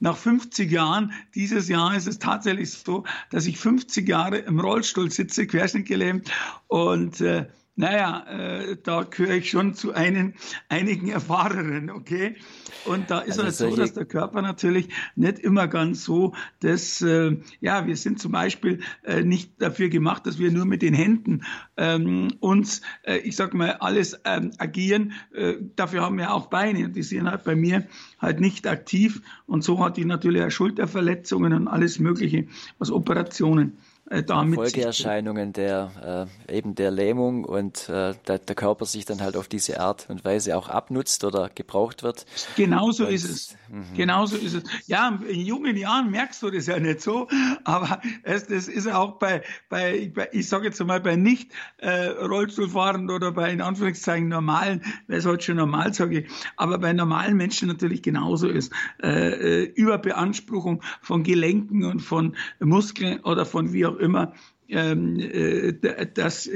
nach 0.00 0.16
50 0.16 0.68
Jahren, 0.70 1.12
dieses 1.34 1.68
Jahr 1.68 1.96
ist 1.96 2.08
es 2.08 2.18
tatsächlich 2.18 2.70
so, 2.70 3.04
dass 3.30 3.46
ich 3.46 3.58
50 3.58 4.08
Jahre 4.08 4.38
im 4.38 4.58
Rollstuhl 4.58 5.12
sitze, 5.12 5.46
querschnittgelähmt 5.46 6.30
und 6.66 7.20
äh, 7.20 7.46
naja, 7.76 8.26
äh, 8.28 8.76
da 8.82 9.04
gehöre 9.04 9.36
ich 9.36 9.50
schon 9.50 9.74
zu 9.74 9.94
einen, 9.94 10.34
einigen 10.68 11.08
Erfahrenen, 11.08 11.90
okay? 11.90 12.36
Und 12.84 13.10
da 13.10 13.20
ist 13.20 13.38
also 13.38 13.64
halt 13.64 13.74
so, 13.74 13.76
dass 13.76 13.94
der 13.94 14.04
Körper 14.04 14.42
natürlich 14.42 14.88
nicht 15.16 15.38
immer 15.38 15.66
ganz 15.68 16.04
so, 16.04 16.34
dass, 16.60 17.00
äh, 17.00 17.36
ja, 17.60 17.86
wir 17.86 17.96
sind 17.96 18.20
zum 18.20 18.32
Beispiel 18.32 18.80
äh, 19.02 19.22
nicht 19.22 19.60
dafür 19.62 19.88
gemacht, 19.88 20.26
dass 20.26 20.38
wir 20.38 20.50
nur 20.50 20.66
mit 20.66 20.82
den 20.82 20.94
Händen 20.94 21.42
ähm, 21.76 22.28
uns, 22.40 22.82
äh, 23.02 23.18
ich 23.18 23.36
sag 23.36 23.54
mal, 23.54 23.72
alles 23.80 24.20
ähm, 24.24 24.50
agieren. 24.58 25.12
Äh, 25.32 25.54
dafür 25.76 26.02
haben 26.02 26.18
wir 26.18 26.34
auch 26.34 26.46
Beine 26.46 26.84
und 26.84 26.96
die 26.96 27.02
sind 27.02 27.30
halt 27.30 27.44
bei 27.44 27.56
mir 27.56 27.86
halt 28.18 28.40
nicht 28.40 28.66
aktiv. 28.66 29.22
Und 29.46 29.64
so 29.64 29.82
hat 29.82 29.96
die 29.96 30.04
natürlich 30.04 30.42
auch 30.42 30.50
Schulterverletzungen 30.50 31.52
und 31.52 31.68
alles 31.68 31.98
Mögliche, 31.98 32.46
was 32.78 32.90
Operationen 32.90 33.78
damit 34.10 34.56
Folgeerscheinungen 34.56 35.52
der 35.52 36.26
äh, 36.48 36.56
eben 36.56 36.74
der 36.74 36.90
Lähmung 36.90 37.44
und 37.44 37.88
äh, 37.88 38.14
der, 38.26 38.38
der, 38.38 38.56
Körper 38.56 38.84
sich 38.84 39.04
dann 39.04 39.20
halt 39.20 39.36
auf 39.36 39.46
diese 39.46 39.78
Art 39.78 40.10
und 40.10 40.24
Weise 40.24 40.56
auch 40.56 40.68
abnutzt 40.68 41.22
oder 41.22 41.48
gebraucht 41.48 42.02
wird. 42.02 42.26
Genauso 42.56 43.06
und, 43.06 43.12
ist 43.12 43.24
es. 43.24 43.56
Mhm. 43.68 43.96
Genauso 43.96 44.36
ist 44.36 44.54
es. 44.54 44.64
Ja, 44.86 45.16
in 45.28 45.40
jungen 45.40 45.76
Jahren 45.76 46.10
merkst 46.10 46.42
du 46.42 46.50
das 46.50 46.66
ja 46.66 46.80
nicht 46.80 47.02
so, 47.02 47.28
aber 47.64 48.00
es, 48.24 48.48
das 48.48 48.66
ist 48.66 48.88
auch 48.88 49.18
bei, 49.20 49.42
bei, 49.68 50.10
bei 50.12 50.28
ich 50.32 50.48
sage 50.48 50.66
jetzt 50.66 50.82
mal 50.84 51.00
bei 51.00 51.14
nicht 51.14 51.52
äh, 51.78 52.06
Rollstuhlfahrenden 52.06 53.14
oder 53.14 53.30
bei 53.30 53.52
in 53.52 53.60
Anführungszeichen 53.60 54.26
normalen, 54.26 54.82
wer 55.06 55.18
es 55.18 55.26
heute 55.26 55.44
schon 55.44 55.56
normal 55.56 55.94
sage, 55.94 56.26
aber 56.56 56.78
bei 56.78 56.92
normalen 56.92 57.36
Menschen 57.36 57.68
natürlich 57.68 58.02
genauso 58.02 58.48
ist. 58.48 58.72
Äh, 59.00 59.10
äh, 59.10 59.64
Überbeanspruchung 59.76 60.82
von 61.00 61.22
Gelenken 61.22 61.84
und 61.84 62.00
von 62.00 62.34
Muskeln 62.58 63.20
oder 63.20 63.46
von 63.46 63.72
wie 63.72 63.86
auch 63.86 63.99
immer, 64.00 64.32
ähm, 64.68 65.18
äh, 65.18 65.72
das 66.14 66.48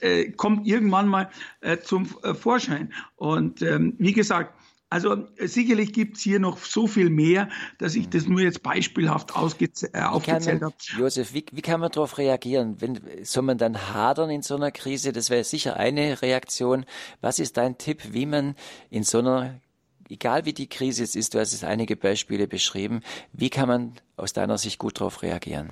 äh, 0.00 0.30
kommt 0.32 0.66
irgendwann 0.66 1.08
mal 1.08 1.30
äh, 1.60 1.78
zum 1.78 2.06
Vorschein. 2.06 2.92
Und 3.16 3.62
ähm, 3.62 3.94
wie 3.98 4.12
gesagt, 4.12 4.54
also 4.94 5.26
sicherlich 5.40 5.92
gibt 5.92 6.18
es 6.18 6.22
hier 6.22 6.38
noch 6.38 6.58
so 6.58 6.86
viel 6.86 7.10
mehr, 7.10 7.48
dass 7.78 7.96
ich 7.96 8.10
das 8.10 8.26
nur 8.26 8.40
jetzt 8.40 8.62
beispielhaft 8.62 9.34
aufgezählt 9.34 9.92
habe. 9.92 10.74
Josef, 10.96 11.34
wie, 11.34 11.44
wie, 11.50 11.62
kann 11.62 11.80
man 11.80 11.90
darauf 11.90 12.16
reagieren? 12.16 12.76
Wenn, 12.80 13.00
soll 13.24 13.42
man 13.42 13.58
dann 13.58 13.92
hadern 13.92 14.30
in 14.30 14.42
so 14.42 14.54
einer 14.54 14.70
Krise? 14.70 15.12
Das 15.12 15.30
wäre 15.30 15.42
sicher 15.42 15.76
eine 15.76 16.22
Reaktion. 16.22 16.84
Was 17.20 17.40
ist 17.40 17.56
dein 17.56 17.76
Tipp, 17.76 18.12
wie 18.12 18.26
man 18.26 18.54
in 18.88 19.02
so 19.02 19.18
einer, 19.18 19.58
egal 20.08 20.44
wie 20.44 20.52
die 20.52 20.68
Krise 20.68 21.02
jetzt 21.02 21.16
ist, 21.16 21.34
du 21.34 21.40
hast 21.40 21.54
es 21.54 21.64
einige 21.64 21.96
Beispiele 21.96 22.46
beschrieben, 22.46 23.00
wie 23.32 23.50
kann 23.50 23.66
man 23.66 23.92
aus 24.16 24.32
deiner 24.32 24.58
Sicht 24.58 24.78
gut 24.78 25.00
darauf 25.00 25.22
reagieren? 25.22 25.70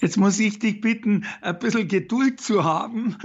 Jetzt 0.00 0.16
muss 0.16 0.38
ich 0.38 0.58
dich 0.58 0.80
bitten, 0.80 1.24
ein 1.40 1.58
bisschen 1.58 1.88
Geduld 1.88 2.40
zu 2.40 2.64
haben. 2.64 3.16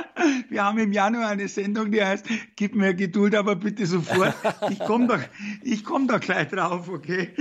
Wir 0.48 0.64
haben 0.64 0.78
im 0.78 0.92
Januar 0.92 1.28
eine 1.28 1.48
Sendung, 1.48 1.90
die 1.90 2.02
heißt, 2.02 2.26
gib 2.56 2.74
mir 2.74 2.94
Geduld, 2.94 3.34
aber 3.34 3.56
bitte 3.56 3.86
sofort. 3.86 4.34
Ich 4.70 4.78
komme 4.80 5.06
da, 5.06 5.18
komm 5.84 6.06
da 6.06 6.18
gleich 6.18 6.48
drauf, 6.48 6.88
okay? 6.88 7.30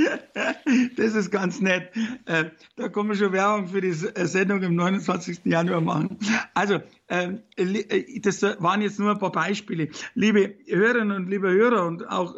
Das 0.96 1.16
ist 1.16 1.32
ganz 1.32 1.62
nett. 1.62 1.92
Äh, 2.26 2.46
da 2.76 2.90
kommen 2.90 3.10
wir 3.10 3.16
schon 3.16 3.32
Werbung 3.32 3.68
für 3.70 3.82
die 3.82 3.90
äh, 3.90 4.26
Sendung 4.26 4.64
am 4.64 4.76
29. 4.76 5.40
Januar 5.46 5.82
machen. 5.82 6.18
Also, 6.54 6.80
ähm, 7.10 7.40
äh, 7.56 8.20
das 8.20 8.42
waren 8.44 8.82
jetzt 8.82 9.00
nur 9.00 9.12
ein 9.12 9.20
paar 9.20 9.32
Beispiele. 9.32 9.90
Liebe 10.14 10.56
Hörerinnen 10.68 11.16
und 11.16 11.30
liebe 11.30 11.50
Hörer 11.50 11.86
und 11.88 12.08
auch 12.08 12.36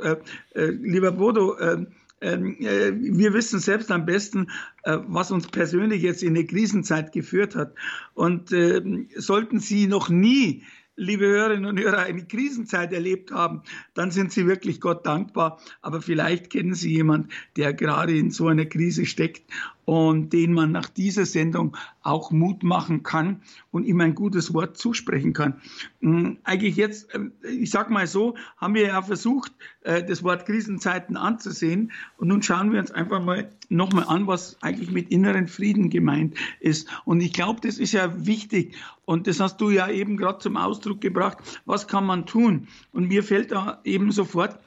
lieber 0.54 1.12
Bodo, 1.12 1.58
ähm, 1.60 1.72
ähm, 1.72 1.88
äh, 1.88 1.88
wir 2.22 3.34
wissen 3.34 3.60
selbst 3.60 3.92
am 3.92 4.06
besten, 4.06 4.48
äh, 4.84 4.98
was 5.08 5.32
uns 5.32 5.48
persönlich 5.48 6.04
jetzt 6.04 6.24
in 6.24 6.36
eine 6.36 6.46
Krisenzeit 6.46 7.12
geführt 7.12 7.56
hat. 7.56 7.74
Und 8.14 8.52
äh, 8.52 8.82
sollten 9.16 9.60
Sie 9.60 9.88
noch 9.88 10.10
nie 10.10 10.64
liebe 10.96 11.26
Hörerinnen 11.26 11.66
und 11.66 11.80
Hörer, 11.80 12.00
eine 12.00 12.26
Krisenzeit 12.26 12.94
erlebt 12.94 13.32
haben, 13.32 13.64
dann 13.96 14.12
sind 14.12 14.32
Sie 14.32 14.46
wirklich 14.46 14.80
Gott 14.80 15.06
dankbar. 15.06 15.60
Aber 15.82 16.02
vielleicht 16.02 16.52
kennen 16.52 16.76
Sie 16.76 16.92
jemanden, 16.92 17.30
der 17.56 17.74
gerade 17.74 18.16
in 18.16 18.30
so 18.30 18.48
einer 18.48 18.66
Krise 18.66 19.06
steckt 19.06 19.44
und 19.92 20.32
den 20.32 20.54
man 20.54 20.72
nach 20.72 20.88
dieser 20.88 21.26
Sendung 21.26 21.76
auch 22.02 22.32
Mut 22.32 22.64
machen 22.64 23.04
kann 23.04 23.42
und 23.72 23.84
ihm 23.84 24.00
ein 24.00 24.16
gutes 24.16 24.54
Wort 24.54 24.78
zusprechen 24.78 25.34
kann. 25.34 25.60
Hm, 26.00 26.38
eigentlich 26.46 26.78
jetzt, 26.78 27.14
äh, 27.14 27.20
ich 27.46 27.72
sag 27.72 27.90
mal 27.90 28.08
so, 28.08 28.36
haben 28.56 28.74
wir 28.74 28.88
ja 28.88 29.02
versucht, 29.02 29.52
äh, 29.82 30.02
das 30.02 30.24
Wort 30.24 30.46
Krisenzeiten 30.46 31.18
anzusehen 31.18 31.92
und 32.16 32.30
nun 32.30 32.42
schauen 32.42 32.72
wir 32.72 32.80
uns 32.80 32.92
einfach 32.92 33.22
mal 33.22 33.50
nochmal 33.68 34.06
an, 34.08 34.28
was 34.28 34.56
eigentlich 34.62 34.92
mit 34.92 35.12
inneren 35.12 35.50
Frieden 35.50 35.90
gemeint 35.90 36.36
ist. 36.62 36.88
Und 37.04 37.20
ich 37.20 37.34
glaube, 37.34 37.60
das 37.62 37.78
ist 37.78 37.92
ja 37.92 38.26
wichtig 38.26 38.78
und 39.04 39.28
das 39.28 39.42
hast 39.42 39.60
du 39.60 39.72
ja 39.72 39.90
eben 39.90 40.16
gerade 40.16 40.40
zum 40.40 40.56
Ausdruck 40.56 41.02
gebracht. 41.02 41.40
Was 41.66 41.90
kann 41.90 42.06
man 42.06 42.26
tun? 42.26 42.70
Und 42.94 43.10
mir 43.10 43.24
fällt 43.24 43.52
da 43.52 43.82
eben 43.84 44.14
sofort 44.14 44.58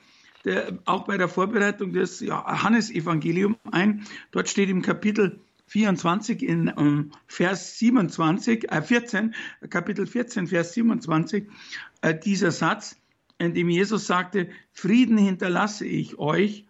der, 0.45 0.79
auch 0.85 1.05
bei 1.05 1.17
der 1.17 1.29
Vorbereitung 1.29 1.93
des 1.93 2.21
Johannesevangelium 2.21 3.57
ein. 3.71 4.07
Dort 4.31 4.49
steht 4.49 4.69
im 4.69 4.83
Kapitel 4.83 5.41
24 5.67 6.43
in 6.43 6.73
ähm, 6.77 7.11
Vers 7.27 7.79
27, 7.79 8.71
äh 8.71 8.83
14, 8.83 9.35
Kapitel 9.71 10.07
14, 10.07 10.47
Vers 10.47 10.75
27, 10.75 11.49
äh, 12.03 12.15
dieser 12.19 12.51
Satz, 12.51 12.97
in 13.39 13.55
dem 13.55 13.69
Jesus 13.69 14.07
sagte, 14.07 14.49
Frieden 14.73 15.19
hinterlasse 15.19 15.87
ich 15.87 16.19
euch, 16.19 16.67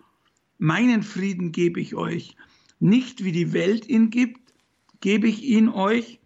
meinen 0.59 1.02
Frieden 1.02 1.52
gebe 1.52 1.81
ich 1.81 1.95
euch. 1.95 2.37
Nicht 2.81 3.25
wie 3.25 3.33
die 3.33 3.52
Welt 3.52 3.88
ihn 3.88 4.11
gibt, 4.11 4.54
gebe 5.00 5.28
ich 5.28 5.43
ihn 5.43 5.69
euch, 5.69 6.21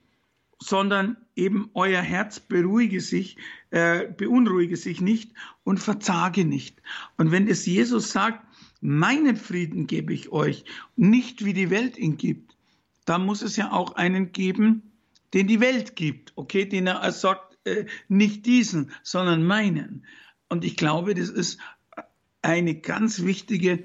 sondern 0.60 1.16
eben 1.38 1.70
euer 1.74 2.02
Herz 2.02 2.40
beruhige 2.40 3.00
sich, 3.00 3.36
äh, 3.70 4.06
beunruhige 4.06 4.76
sich 4.76 5.00
nicht 5.00 5.32
und 5.64 5.78
verzage 5.78 6.44
nicht. 6.44 6.82
Und 7.16 7.30
wenn 7.30 7.48
es 7.48 7.64
Jesus 7.64 8.12
sagt, 8.12 8.44
meinen 8.80 9.36
Frieden 9.36 9.86
gebe 9.86 10.12
ich 10.12 10.30
euch, 10.30 10.64
nicht 10.96 11.44
wie 11.44 11.54
die 11.54 11.70
Welt 11.70 11.96
ihn 11.96 12.16
gibt, 12.16 12.56
dann 13.04 13.24
muss 13.24 13.40
es 13.40 13.56
ja 13.56 13.72
auch 13.72 13.92
einen 13.92 14.32
geben, 14.32 14.92
den 15.32 15.46
die 15.46 15.60
Welt 15.60 15.96
gibt, 15.96 16.32
okay, 16.36 16.64
den 16.66 16.88
er 16.88 17.10
sagt, 17.12 17.56
äh, 17.64 17.86
nicht 18.08 18.44
diesen, 18.46 18.90
sondern 19.02 19.44
meinen. 19.44 20.04
Und 20.48 20.64
ich 20.64 20.76
glaube, 20.76 21.14
das 21.14 21.28
ist 21.28 21.58
eine 22.42 22.74
ganz 22.74 23.24
wichtige 23.24 23.84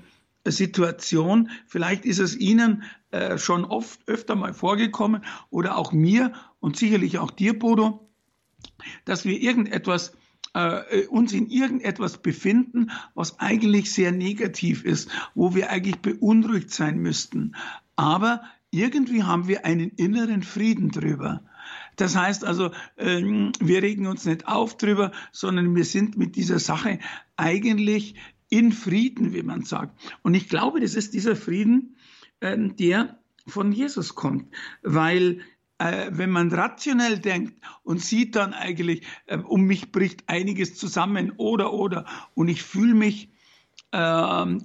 Situation. 0.51 1.49
Vielleicht 1.67 2.05
ist 2.05 2.19
es 2.19 2.35
Ihnen 2.35 2.83
äh, 3.11 3.37
schon 3.37 3.65
oft 3.65 4.07
öfter 4.07 4.35
mal 4.35 4.53
vorgekommen 4.53 5.23
oder 5.49 5.77
auch 5.77 5.91
mir 5.91 6.33
und 6.59 6.77
sicherlich 6.77 7.17
auch 7.17 7.31
dir, 7.31 7.57
Bodo, 7.57 8.09
dass 9.05 9.25
wir 9.25 9.39
irgendetwas 9.39 10.13
äh, 10.53 11.05
uns 11.07 11.33
in 11.33 11.49
irgendetwas 11.49 12.21
befinden, 12.21 12.91
was 13.15 13.39
eigentlich 13.39 13.91
sehr 13.91 14.11
negativ 14.11 14.83
ist, 14.83 15.09
wo 15.33 15.55
wir 15.55 15.69
eigentlich 15.69 15.99
beunruhigt 15.99 16.71
sein 16.71 16.99
müssten. 16.99 17.55
Aber 17.95 18.43
irgendwie 18.71 19.23
haben 19.23 19.47
wir 19.47 19.65
einen 19.65 19.89
inneren 19.91 20.43
Frieden 20.43 20.89
drüber. 20.89 21.43
Das 21.95 22.15
heißt 22.15 22.43
also, 22.43 22.71
ähm, 22.97 23.51
wir 23.59 23.83
regen 23.83 24.07
uns 24.07 24.25
nicht 24.25 24.47
auf 24.47 24.77
drüber, 24.77 25.11
sondern 25.31 25.75
wir 25.75 25.85
sind 25.85 26.17
mit 26.17 26.35
dieser 26.35 26.59
Sache 26.59 26.99
eigentlich 27.37 28.15
in 28.53 28.71
Frieden, 28.71 29.33
wie 29.33 29.41
man 29.41 29.63
sagt. 29.63 29.99
Und 30.21 30.35
ich 30.35 30.47
glaube, 30.47 30.79
das 30.79 30.93
ist 30.93 31.15
dieser 31.15 31.35
Frieden, 31.35 31.97
ähm, 32.39 32.75
der 32.75 33.17
von 33.47 33.71
Jesus 33.71 34.13
kommt, 34.13 34.53
weil 34.83 35.41
äh, 35.79 36.11
wenn 36.11 36.29
man 36.29 36.51
rationell 36.51 37.17
denkt 37.17 37.55
und 37.81 37.99
sieht 37.99 38.35
dann 38.35 38.53
eigentlich, 38.53 39.07
äh, 39.25 39.39
um 39.39 39.63
mich 39.63 39.91
bricht 39.91 40.29
einiges 40.29 40.75
zusammen 40.75 41.33
oder 41.37 41.73
oder 41.73 42.05
und 42.35 42.47
ich 42.47 42.61
fühle 42.61 42.93
mich 42.93 43.32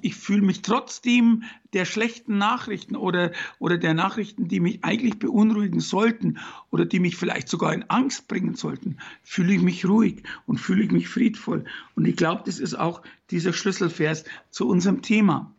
ich 0.01 0.15
fühle 0.15 0.41
mich 0.41 0.63
trotzdem 0.63 1.43
der 1.75 1.85
schlechten 1.85 2.39
Nachrichten 2.39 2.97
oder, 2.97 3.33
oder 3.59 3.77
der 3.77 3.93
Nachrichten, 3.93 4.49
die 4.49 4.59
mich 4.59 4.85
eigentlich 4.85 5.19
beunruhigen 5.19 5.81
sollten 5.81 6.39
oder 6.71 6.87
die 6.87 6.99
mich 6.99 7.17
vielleicht 7.17 7.49
sogar 7.49 7.75
in 7.75 7.85
Angst 7.91 8.27
bringen 8.27 8.55
sollten, 8.55 8.97
fühle 9.23 9.53
ich 9.53 9.61
mich 9.61 9.87
ruhig 9.87 10.23
und 10.47 10.59
fühle 10.59 10.83
ich 10.83 10.91
mich 10.93 11.09
friedvoll. 11.09 11.65
Und 11.95 12.07
ich 12.07 12.17
glaube, 12.17 12.43
das 12.47 12.59
ist 12.59 12.79
auch 12.79 13.03
dieser 13.31 13.53
Schlüsselvers 13.53 14.25
zu 14.51 14.67
unserem 14.67 15.03
Thema. 15.03 15.55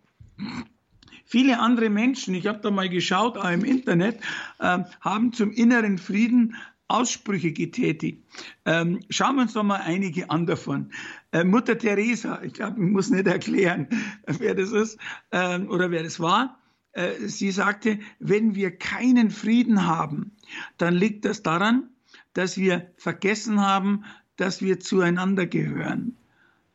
Viele 1.26 1.60
andere 1.60 1.92
Menschen, 1.92 2.34
ich 2.34 2.48
habe 2.48 2.58
da 2.64 2.72
mal 2.72 2.90
geschaut, 2.90 3.38
auch 3.38 3.52
im 3.52 3.64
Internet, 3.64 4.20
äh, 4.58 4.80
haben 5.00 5.32
zum 5.32 5.52
inneren 5.52 6.00
Frieden 6.00 6.56
Aussprüche 6.90 7.54
getätigt. 7.54 8.24
Ähm, 8.66 9.00
schauen 9.10 9.36
wir 9.36 9.44
uns 9.44 9.54
doch 9.54 9.64
mal 9.64 9.82
einige 9.82 10.30
an 10.30 10.46
davon. 10.46 10.92
Äh, 11.32 11.44
Mutter 11.44 11.78
Teresa, 11.78 12.42
ich 12.44 12.54
glaube, 12.54 12.84
ich 12.84 12.92
muss 12.92 13.10
nicht 13.10 13.28
erklären, 13.28 13.88
wer 14.28 14.56
das 14.56 14.72
ist 14.72 14.98
äh, 15.32 15.60
oder 15.60 15.92
wer 15.92 16.04
das 16.04 16.20
war. 16.20 16.60
Äh, 16.92 17.28
sie 17.28 17.52
sagte, 17.52 18.00
wenn 18.20 18.56
wir 18.56 18.72
keinen 18.76 19.30
Frieden 19.30 19.86
haben, 19.86 20.36
dann 20.78 20.96
liegt 20.96 21.26
das 21.26 21.44
daran, 21.44 21.90
dass 22.34 22.58
wir 22.58 22.92
vergessen 22.98 23.62
haben, 23.62 24.04
dass 24.36 24.62
wir 24.62 24.80
zueinander 24.80 25.46
gehören. 25.46 26.16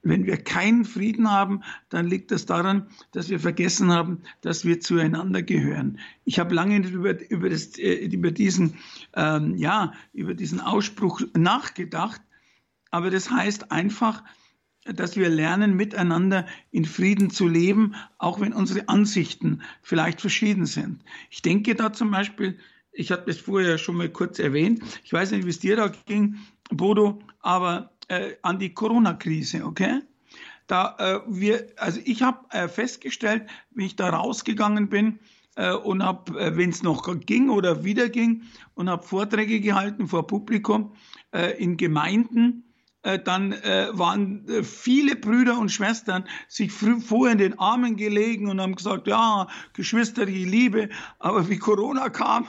Wenn 0.05 0.27
wir 0.27 0.37
keinen 0.37 0.85
Frieden 0.85 1.31
haben, 1.31 1.63
dann 1.89 2.07
liegt 2.07 2.31
das 2.31 2.47
daran, 2.47 2.87
dass 3.13 3.31
wir 3.31 3.41
vergessen 3.41 3.91
haben, 3.91 4.21
dass 4.43 4.65
wir 4.65 4.81
zueinander 4.81 5.43
gehören. 5.43 5.99
Ich 6.25 6.39
habe 6.39 6.55
lange 6.55 6.77
über, 6.87 7.19
über, 7.31 7.49
das, 7.49 7.79
äh, 7.79 8.05
über, 8.07 8.31
diesen, 8.31 8.75
ähm, 9.15 9.57
ja, 9.57 9.93
über 10.13 10.35
diesen 10.35 10.61
Ausspruch 10.61 11.23
nachgedacht, 11.35 12.21
aber 12.91 13.11
das 13.11 13.31
heißt 13.31 13.73
einfach, 13.73 14.23
dass 14.85 15.17
wir 15.17 15.31
lernen, 15.31 15.75
miteinander 15.75 16.47
in 16.71 16.85
Frieden 16.85 17.31
zu 17.31 17.49
leben, 17.49 17.95
auch 18.19 18.41
wenn 18.41 18.53
unsere 18.53 18.89
Ansichten 18.89 19.63
vielleicht 19.83 20.21
verschieden 20.21 20.67
sind. 20.67 21.03
Ich 21.31 21.41
denke 21.41 21.75
da 21.75 21.93
zum 21.93 22.11
Beispiel, 22.11 22.59
ich 22.93 23.11
hatte 23.11 23.31
es 23.31 23.39
vorher 23.41 23.79
schon 23.79 23.97
mal 23.97 24.09
kurz 24.11 24.39
erwähnt, 24.39 24.83
ich 25.03 25.13
weiß 25.13 25.31
nicht, 25.33 25.45
wie 25.47 25.51
es 25.51 25.59
dir 25.59 25.77
da 25.77 25.89
ging, 26.07 26.37
Bodo, 26.71 27.21
aber 27.41 27.94
äh, 28.09 28.35
an 28.43 28.59
die 28.59 28.75
Corona-Krise, 28.75 29.65
okay? 29.65 30.01
Da 30.67 30.97
äh, 30.99 31.21
wir, 31.27 31.67
also 31.77 32.01
ich 32.05 32.23
habe 32.23 32.39
äh, 32.51 32.69
festgestellt, 32.69 33.49
wie 33.73 33.87
ich 33.87 33.97
da 33.97 34.09
rausgegangen 34.09 34.89
bin 34.89 35.19
äh, 35.57 35.73
und 35.73 36.03
habe, 36.03 36.39
äh, 36.41 36.57
wenn 36.57 36.71
es 36.71 36.83
noch 36.83 37.09
ging 37.21 37.51
oder 37.51 37.85
wieder 37.85 38.09
ging, 38.09 38.43
und 38.75 38.89
habe 38.89 39.07
Vorträge 39.07 39.61
gehalten 39.61 40.09
vor 40.09 40.27
Publikum 40.27 40.95
äh, 41.33 41.51
in 41.63 41.77
Gemeinden 41.77 42.74
dann 43.19 43.53
äh, 43.53 43.89
waren 43.93 44.49
äh, 44.49 44.63
viele 44.63 45.15
Brüder 45.15 45.59
und 45.59 45.71
Schwestern 45.71 46.25
sich 46.49 46.73
vorher 46.73 47.33
in 47.33 47.39
den 47.39 47.59
Armen 47.59 47.97
gelegen 47.97 48.49
und 48.49 48.61
haben 48.61 48.75
gesagt, 48.75 49.07
ja, 49.07 49.47
geschwisterliche 49.75 50.49
Liebe, 50.49 50.89
aber 51.19 51.49
wie 51.51 51.59
Corona 51.59 52.09
kam, 52.09 52.47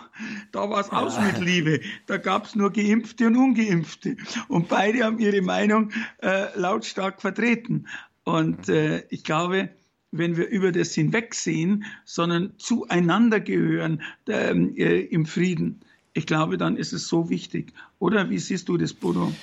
da 0.53 0.69
war 0.69 0.79
es 0.79 0.89
aus 0.91 1.19
mit 1.19 1.39
Liebe. 1.39 1.81
Da 2.07 2.17
gab 2.17 2.45
es 2.45 2.55
nur 2.55 2.71
Geimpfte 2.71 3.27
und 3.27 3.35
Ungeimpfte. 3.35 4.15
Und 4.47 4.69
beide 4.69 5.03
haben 5.03 5.19
ihre 5.19 5.41
Meinung 5.41 5.91
äh, 6.21 6.57
lautstark 6.57 7.21
vertreten. 7.21 7.87
Und 8.23 8.69
äh, 8.69 9.03
ich 9.09 9.25
glaube, 9.25 9.69
wenn 10.11 10.37
wir 10.37 10.47
über 10.47 10.71
das 10.71 10.93
hinwegsehen, 10.93 11.83
sondern 12.05 12.53
zueinander 12.57 13.41
gehören 13.41 14.01
ähm, 14.27 14.73
äh, 14.77 15.01
im 15.01 15.25
Frieden, 15.25 15.81
ich 16.13 16.25
glaube, 16.25 16.57
dann 16.57 16.77
ist 16.77 16.93
es 16.93 17.09
so 17.09 17.29
wichtig. 17.29 17.73
Oder 17.99 18.29
wie 18.29 18.39
siehst 18.39 18.69
du 18.69 18.77
das, 18.77 18.93
Bodo? 18.93 19.33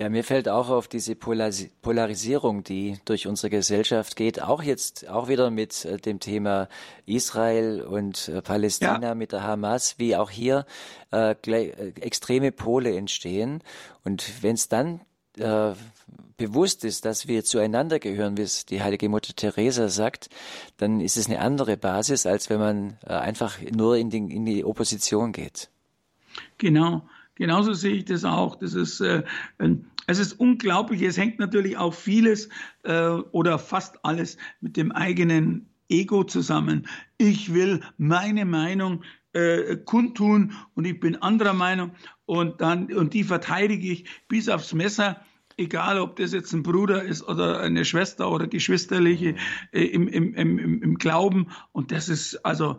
Ja, 0.00 0.08
mir 0.08 0.22
fällt 0.22 0.48
auch 0.48 0.68
auf 0.68 0.86
diese 0.86 1.16
Polarisierung, 1.16 2.62
die 2.62 3.00
durch 3.04 3.26
unsere 3.26 3.50
Gesellschaft 3.50 4.14
geht, 4.14 4.40
auch 4.40 4.62
jetzt 4.62 5.08
auch 5.08 5.26
wieder 5.26 5.50
mit 5.50 5.84
äh, 5.84 5.96
dem 5.96 6.20
Thema 6.20 6.68
Israel 7.04 7.82
und 7.82 8.28
äh, 8.28 8.40
Palästina 8.40 9.02
ja. 9.02 9.14
mit 9.16 9.32
der 9.32 9.42
Hamas, 9.42 9.98
wie 9.98 10.14
auch 10.14 10.30
hier 10.30 10.66
äh, 11.12 11.32
äh 11.32 11.92
extreme 12.00 12.52
Pole 12.52 12.96
entstehen. 12.96 13.60
Und 14.04 14.42
wenn 14.42 14.54
es 14.54 14.68
dann 14.68 15.00
bewusst 16.36 16.84
ist, 16.84 17.04
dass 17.04 17.28
wir 17.28 17.44
zueinander 17.44 18.00
gehören, 18.00 18.36
wie 18.36 18.42
es 18.42 18.66
die 18.66 18.82
heilige 18.82 19.08
Mutter 19.08 19.36
Teresa 19.36 19.88
sagt, 19.88 20.30
dann 20.78 21.00
ist 21.00 21.16
es 21.16 21.28
eine 21.28 21.38
andere 21.38 21.76
Basis, 21.76 22.26
als 22.26 22.50
wenn 22.50 22.58
man 22.58 22.98
einfach 23.04 23.60
nur 23.70 23.96
in 23.96 24.10
die, 24.10 24.18
in 24.18 24.44
die 24.44 24.64
Opposition 24.64 25.30
geht. 25.30 25.70
Genau. 26.56 27.02
Genauso 27.38 27.72
sehe 27.72 27.94
ich 27.94 28.04
das 28.04 28.24
auch. 28.24 28.56
Das 28.56 28.74
ist, 28.74 29.00
äh, 29.00 29.22
es 30.06 30.18
ist 30.18 30.34
unglaublich. 30.34 31.02
Es 31.02 31.16
hängt 31.16 31.38
natürlich 31.38 31.76
auch 31.76 31.94
vieles 31.94 32.48
äh, 32.82 33.08
oder 33.08 33.58
fast 33.58 34.04
alles 34.04 34.36
mit 34.60 34.76
dem 34.76 34.90
eigenen 34.92 35.68
Ego 35.88 36.24
zusammen. 36.24 36.86
Ich 37.16 37.54
will 37.54 37.80
meine 37.96 38.44
Meinung 38.44 39.04
äh, 39.32 39.76
kundtun 39.76 40.52
und 40.74 40.84
ich 40.84 40.98
bin 40.98 41.16
anderer 41.16 41.54
Meinung 41.54 41.92
und 42.26 42.60
dann 42.60 42.92
und 42.92 43.14
die 43.14 43.24
verteidige 43.24 43.92
ich 43.92 44.04
bis 44.26 44.48
aufs 44.48 44.74
Messer 44.74 45.22
egal 45.58 45.98
ob 45.98 46.16
das 46.16 46.32
jetzt 46.32 46.52
ein 46.52 46.62
Bruder 46.62 47.02
ist 47.02 47.22
oder 47.22 47.60
eine 47.60 47.84
Schwester 47.84 48.30
oder 48.30 48.46
Geschwisterliche 48.46 49.34
äh, 49.72 49.84
im, 49.84 50.08
im, 50.08 50.34
im, 50.34 50.82
im 50.82 50.94
Glauben. 50.98 51.48
Und 51.72 51.92
das 51.92 52.08
ist 52.08 52.36
also 52.44 52.78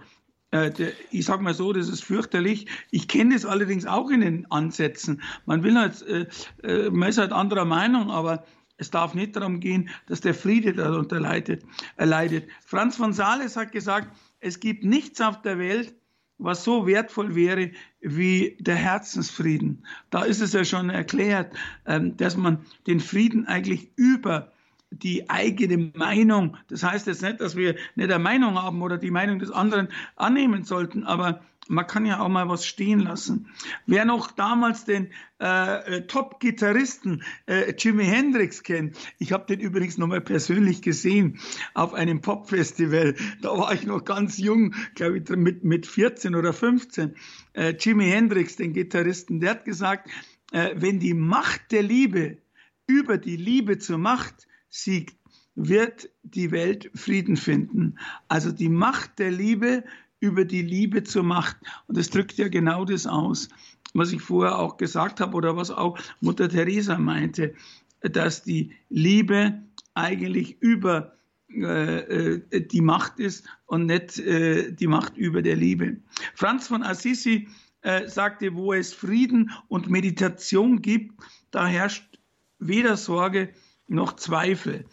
ich 1.11 1.25
sage 1.25 1.43
mal 1.43 1.53
so, 1.53 1.73
das 1.73 1.89
ist 1.89 2.03
fürchterlich. 2.03 2.67
Ich 2.89 3.07
kenne 3.07 3.35
das 3.35 3.45
allerdings 3.45 3.85
auch 3.85 4.09
in 4.09 4.21
den 4.21 4.51
Ansätzen. 4.51 5.21
Man 5.45 5.63
will 5.63 5.77
halt, 5.77 6.01
äh, 6.03 6.25
äh, 6.63 6.89
man 6.89 7.09
ist 7.09 7.19
halt 7.19 7.31
anderer 7.31 7.65
Meinung, 7.65 8.09
aber 8.09 8.45
es 8.77 8.89
darf 8.89 9.13
nicht 9.13 9.35
darum 9.35 9.59
gehen, 9.59 9.89
dass 10.07 10.21
der 10.21 10.33
Friede 10.33 10.73
darunter 10.73 11.19
leidet, 11.19 11.63
leidet. 11.97 12.49
Franz 12.65 12.95
von 12.95 13.13
Sales 13.13 13.57
hat 13.57 13.71
gesagt, 13.71 14.17
es 14.39 14.59
gibt 14.59 14.83
nichts 14.83 15.21
auf 15.21 15.41
der 15.41 15.59
Welt, 15.59 15.93
was 16.39 16.63
so 16.63 16.87
wertvoll 16.87 17.35
wäre 17.35 17.71
wie 17.99 18.57
der 18.59 18.75
Herzensfrieden. 18.75 19.85
Da 20.09 20.23
ist 20.23 20.41
es 20.41 20.53
ja 20.53 20.63
schon 20.63 20.89
erklärt, 20.89 21.53
ähm, 21.85 22.15
dass 22.15 22.37
man 22.37 22.65
den 22.87 23.01
Frieden 23.01 23.45
eigentlich 23.45 23.91
über 23.97 24.53
die 24.91 25.29
eigene 25.29 25.91
Meinung. 25.95 26.57
Das 26.67 26.83
heißt 26.83 27.07
jetzt 27.07 27.21
nicht, 27.21 27.41
dass 27.41 27.55
wir 27.55 27.75
nicht 27.95 28.11
eine 28.11 28.19
Meinung 28.19 28.55
haben 28.55 28.81
oder 28.81 28.97
die 28.97 29.11
Meinung 29.11 29.39
des 29.39 29.51
anderen 29.51 29.89
annehmen 30.15 30.63
sollten, 30.63 31.03
aber 31.03 31.41
man 31.69 31.85
kann 31.85 32.05
ja 32.05 32.19
auch 32.19 32.29
mal 32.29 32.49
was 32.49 32.65
stehen 32.65 32.99
lassen. 32.99 33.47
Wer 33.85 34.03
noch 34.03 34.31
damals 34.31 34.85
den 34.85 35.11
äh, 35.39 35.97
äh 35.97 36.07
Top-Gitarristen 36.07 37.23
äh, 37.45 37.73
Jimi 37.77 38.05
Hendrix 38.05 38.63
kennt, 38.63 38.97
ich 39.19 39.31
habe 39.31 39.45
den 39.45 39.59
übrigens 39.59 39.99
nochmal 39.99 40.21
persönlich 40.21 40.81
gesehen 40.81 41.39
auf 41.75 41.93
einem 41.93 42.21
Pop-Festival. 42.21 43.15
Da 43.41 43.49
war 43.49 43.71
ich 43.73 43.85
noch 43.85 44.03
ganz 44.03 44.39
jung, 44.39 44.73
glaube 44.95 45.19
ich, 45.19 45.29
mit, 45.29 45.63
mit 45.63 45.85
14 45.85 46.33
oder 46.33 46.53
15. 46.53 47.15
Äh, 47.53 47.75
Jimi 47.79 48.09
Hendrix, 48.09 48.55
den 48.55 48.73
Gitarristen, 48.73 49.39
der 49.39 49.51
hat 49.51 49.65
gesagt, 49.65 50.09
äh, 50.51 50.71
wenn 50.75 50.99
die 50.99 51.13
Macht 51.13 51.71
der 51.71 51.83
Liebe 51.83 52.39
über 52.87 53.19
die 53.19 53.37
Liebe 53.37 53.77
zur 53.77 53.99
Macht 53.99 54.47
siegt, 54.69 55.15
wird 55.55 56.09
die 56.23 56.51
Welt 56.51 56.89
Frieden 56.95 57.35
finden. 57.35 57.97
Also 58.27 58.51
die 58.51 58.69
Macht 58.69 59.19
der 59.19 59.31
Liebe 59.31 59.83
über 60.19 60.45
die 60.45 60.61
Liebe 60.61 61.03
zur 61.03 61.23
Macht. 61.23 61.57
Und 61.87 61.97
das 61.97 62.09
drückt 62.09 62.37
ja 62.37 62.47
genau 62.47 62.85
das 62.85 63.07
aus, 63.07 63.49
was 63.93 64.11
ich 64.11 64.21
vorher 64.21 64.57
auch 64.57 64.77
gesagt 64.77 65.19
habe 65.19 65.35
oder 65.35 65.55
was 65.55 65.71
auch 65.71 65.97
Mutter 66.21 66.49
Teresa 66.49 66.97
meinte, 66.97 67.53
dass 68.01 68.43
die 68.43 68.71
Liebe 68.89 69.61
eigentlich 69.93 70.61
über 70.61 71.13
äh, 71.51 72.35
äh 72.35 72.67
die 72.67 72.81
Macht 72.81 73.19
ist 73.19 73.45
und 73.65 73.87
nicht 73.87 74.19
äh, 74.19 74.71
die 74.71 74.87
Macht 74.87 75.17
über 75.17 75.41
der 75.41 75.55
Liebe. 75.55 75.97
Franz 76.35 76.67
von 76.67 76.83
Assisi 76.83 77.47
äh, 77.81 78.07
sagte, 78.07 78.55
wo 78.55 78.73
es 78.73 78.93
Frieden 78.93 79.51
und 79.67 79.89
Meditation 79.89 80.81
gibt, 80.81 81.19
da 81.51 81.65
herrscht 81.65 82.19
weder 82.59 82.97
Sorge 82.97 83.49
noch 83.89 84.15
Zweifel. 84.15 84.85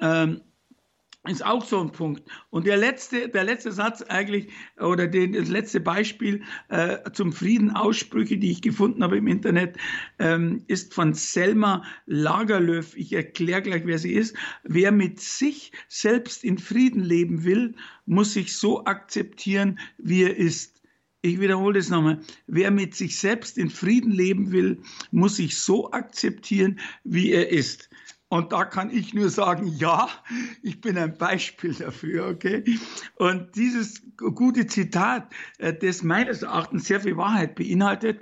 Ähm, 0.00 0.40
ist 1.26 1.44
auch 1.44 1.64
so 1.64 1.80
ein 1.80 1.90
Punkt. 1.90 2.22
Und 2.50 2.66
der 2.66 2.76
letzte, 2.76 3.30
der 3.30 3.44
letzte 3.44 3.72
Satz 3.72 4.02
eigentlich, 4.02 4.48
oder 4.78 5.06
den, 5.06 5.32
das 5.32 5.48
letzte 5.48 5.80
Beispiel 5.80 6.42
äh, 6.68 6.98
zum 7.12 7.32
Frieden, 7.32 7.70
Aussprüche, 7.70 8.36
die 8.36 8.50
ich 8.50 8.60
gefunden 8.60 9.02
habe 9.02 9.16
im 9.16 9.26
Internet, 9.26 9.78
ähm, 10.18 10.62
ist 10.66 10.92
von 10.92 11.14
Selma 11.14 11.82
Lagerlöf. 12.04 12.94
Ich 12.94 13.14
erkläre 13.14 13.62
gleich, 13.62 13.86
wer 13.86 13.98
sie 13.98 14.12
ist. 14.12 14.36
Wer 14.64 14.92
mit 14.92 15.18
sich 15.18 15.72
selbst 15.88 16.44
in 16.44 16.58
Frieden 16.58 17.02
leben 17.02 17.42
will, 17.44 17.74
muss 18.04 18.34
sich 18.34 18.54
so 18.54 18.84
akzeptieren, 18.84 19.78
wie 19.96 20.24
er 20.24 20.36
ist. 20.36 20.82
Ich 21.22 21.40
wiederhole 21.40 21.78
das 21.78 21.88
nochmal. 21.88 22.20
Wer 22.48 22.70
mit 22.70 22.94
sich 22.94 23.18
selbst 23.18 23.56
in 23.56 23.70
Frieden 23.70 24.12
leben 24.12 24.52
will, 24.52 24.82
muss 25.10 25.36
sich 25.36 25.56
so 25.56 25.90
akzeptieren, 25.90 26.78
wie 27.02 27.32
er 27.32 27.48
ist. 27.48 27.88
Und 28.34 28.50
da 28.50 28.64
kann 28.64 28.90
ich 28.90 29.14
nur 29.14 29.30
sagen, 29.30 29.68
ja, 29.78 30.08
ich 30.60 30.80
bin 30.80 30.98
ein 30.98 31.16
Beispiel 31.16 31.72
dafür, 31.72 32.26
okay? 32.26 32.64
Und 33.14 33.54
dieses 33.54 34.02
gute 34.16 34.66
Zitat, 34.66 35.32
äh, 35.58 35.72
das 35.72 36.02
meines 36.02 36.42
Erachtens 36.42 36.88
sehr 36.88 37.00
viel 37.00 37.16
Wahrheit 37.16 37.54
beinhaltet, 37.54 38.18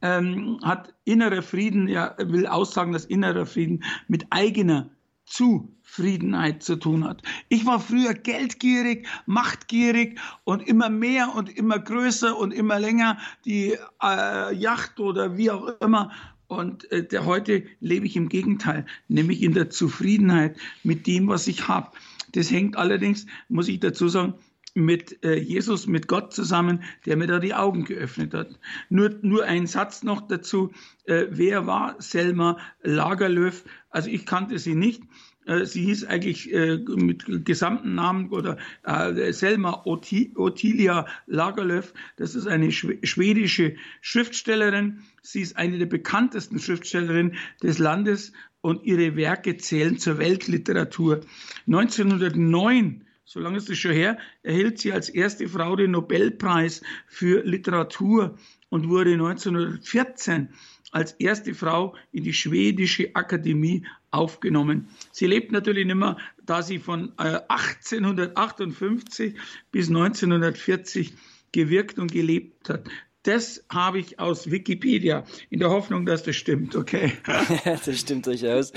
ähm, 0.00 0.58
hat 0.64 0.92
innerer 1.04 1.42
Frieden, 1.42 1.86
ja, 1.86 2.16
will 2.18 2.48
aussagen, 2.48 2.92
dass 2.92 3.04
innerer 3.04 3.46
Frieden 3.46 3.84
mit 4.08 4.26
eigener 4.30 4.90
Zufriedenheit 5.26 6.64
zu 6.64 6.74
tun 6.74 7.04
hat. 7.04 7.22
Ich 7.48 7.64
war 7.64 7.78
früher 7.78 8.14
geldgierig, 8.14 9.06
machtgierig 9.26 10.18
und 10.42 10.66
immer 10.66 10.90
mehr 10.90 11.36
und 11.36 11.56
immer 11.56 11.78
größer 11.78 12.36
und 12.36 12.52
immer 12.52 12.80
länger 12.80 13.16
die 13.44 13.78
äh, 14.02 14.54
Yacht 14.56 14.98
oder 14.98 15.36
wie 15.36 15.52
auch 15.52 15.68
immer 15.80 16.10
und 16.52 16.90
äh, 16.92 17.06
der, 17.06 17.24
heute 17.24 17.64
lebe 17.80 18.06
ich 18.06 18.16
im 18.16 18.28
Gegenteil, 18.28 18.86
nämlich 19.08 19.42
in 19.42 19.54
der 19.54 19.70
Zufriedenheit 19.70 20.56
mit 20.82 21.06
dem, 21.06 21.28
was 21.28 21.46
ich 21.48 21.68
habe. 21.68 21.90
Das 22.32 22.50
hängt 22.50 22.76
allerdings, 22.76 23.26
muss 23.48 23.68
ich 23.68 23.80
dazu 23.80 24.08
sagen, 24.08 24.34
mit 24.74 25.22
äh, 25.22 25.38
Jesus, 25.38 25.86
mit 25.86 26.08
Gott 26.08 26.32
zusammen, 26.32 26.82
der 27.04 27.16
mir 27.16 27.26
da 27.26 27.38
die 27.38 27.54
Augen 27.54 27.84
geöffnet 27.84 28.32
hat. 28.32 28.58
Nur, 28.88 29.10
nur 29.22 29.44
ein 29.44 29.66
Satz 29.66 30.02
noch 30.02 30.22
dazu. 30.22 30.72
Äh, 31.04 31.26
wer 31.30 31.66
war 31.66 31.96
Selma 32.00 32.58
Lagerlöf? 32.82 33.64
Also 33.90 34.08
ich 34.08 34.24
kannte 34.24 34.58
sie 34.58 34.74
nicht. 34.74 35.02
Äh, 35.46 35.64
sie 35.64 35.84
hieß 35.84 36.04
eigentlich 36.04 36.52
äh, 36.52 36.78
mit 36.78 37.44
gesamten 37.44 37.94
Namen 37.94 38.30
oder 38.30 38.58
äh, 38.84 39.32
Selma 39.32 39.82
Ottilia 39.84 41.06
Lagerlöf. 41.26 41.92
Das 42.16 42.34
ist 42.34 42.46
eine 42.46 42.70
schwedische 42.72 43.76
Schriftstellerin. 44.00 45.02
Sie 45.22 45.40
ist 45.40 45.56
eine 45.56 45.78
der 45.78 45.86
bekanntesten 45.86 46.58
Schriftstellerinnen 46.58 47.36
des 47.62 47.78
Landes 47.78 48.32
und 48.60 48.84
ihre 48.84 49.16
Werke 49.16 49.56
zählen 49.56 49.98
zur 49.98 50.18
Weltliteratur. 50.18 51.20
1909 51.66 53.04
so 53.24 53.40
lange 53.40 53.56
ist 53.56 53.70
es 53.70 53.78
schon 53.78 53.92
her, 53.92 54.18
erhielt 54.42 54.78
sie 54.78 54.92
als 54.92 55.08
erste 55.08 55.48
Frau 55.48 55.74
den 55.74 55.92
Nobelpreis 55.92 56.82
für 57.06 57.42
Literatur 57.44 58.36
und 58.68 58.88
wurde 58.88 59.12
1914 59.12 60.50
als 60.90 61.12
erste 61.12 61.54
Frau 61.54 61.94
in 62.10 62.24
die 62.24 62.34
schwedische 62.34 63.14
Akademie 63.14 63.86
aufgenommen. 64.12 64.88
Sie 65.10 65.26
lebt 65.26 65.50
natürlich 65.50 65.86
nicht 65.86 65.96
mehr, 65.96 66.18
da 66.44 66.62
sie 66.62 66.78
von 66.78 67.12
1858 67.18 69.34
äh, 69.34 69.38
bis 69.72 69.88
1940 69.88 71.14
gewirkt 71.50 71.98
und 71.98 72.12
gelebt 72.12 72.68
hat. 72.68 72.84
Das 73.24 73.64
habe 73.68 74.00
ich 74.00 74.18
aus 74.18 74.50
Wikipedia, 74.50 75.24
in 75.48 75.60
der 75.60 75.70
Hoffnung, 75.70 76.06
dass 76.06 76.24
das 76.24 76.36
stimmt, 76.36 76.74
okay? 76.74 77.12
das 77.64 77.98
stimmt 77.98 78.26
durchaus. 78.26 78.72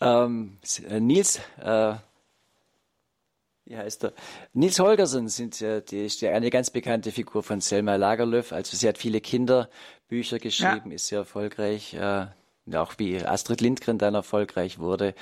Ähm, 0.00 0.56
Nils, 1.00 1.38
äh, 1.60 1.94
wie 3.66 3.76
heißt 3.76 4.04
er? 4.04 4.14
Nils 4.52 4.78
Holgersen 4.78 5.28
sind, 5.28 5.60
äh, 5.60 5.82
die 5.82 6.06
ist 6.06 6.20
ja 6.22 6.32
eine 6.32 6.50
ganz 6.50 6.70
bekannte 6.70 7.12
Figur 7.12 7.42
von 7.42 7.60
Selma 7.60 7.96
Lagerlöf. 7.96 8.52
Also 8.52 8.76
sie 8.76 8.88
hat 8.88 8.98
viele 8.98 9.20
Kinderbücher 9.20 10.38
geschrieben, 10.38 10.90
ja. 10.90 10.94
ist 10.94 11.08
sehr 11.08 11.20
erfolgreich, 11.20 11.94
äh, 11.94 12.26
auch 12.72 12.94
wie 12.98 13.22
Astrid 13.22 13.60
Lindgren 13.60 13.98
dann 13.98 14.14
erfolgreich 14.14 14.78
wurde. 14.78 15.14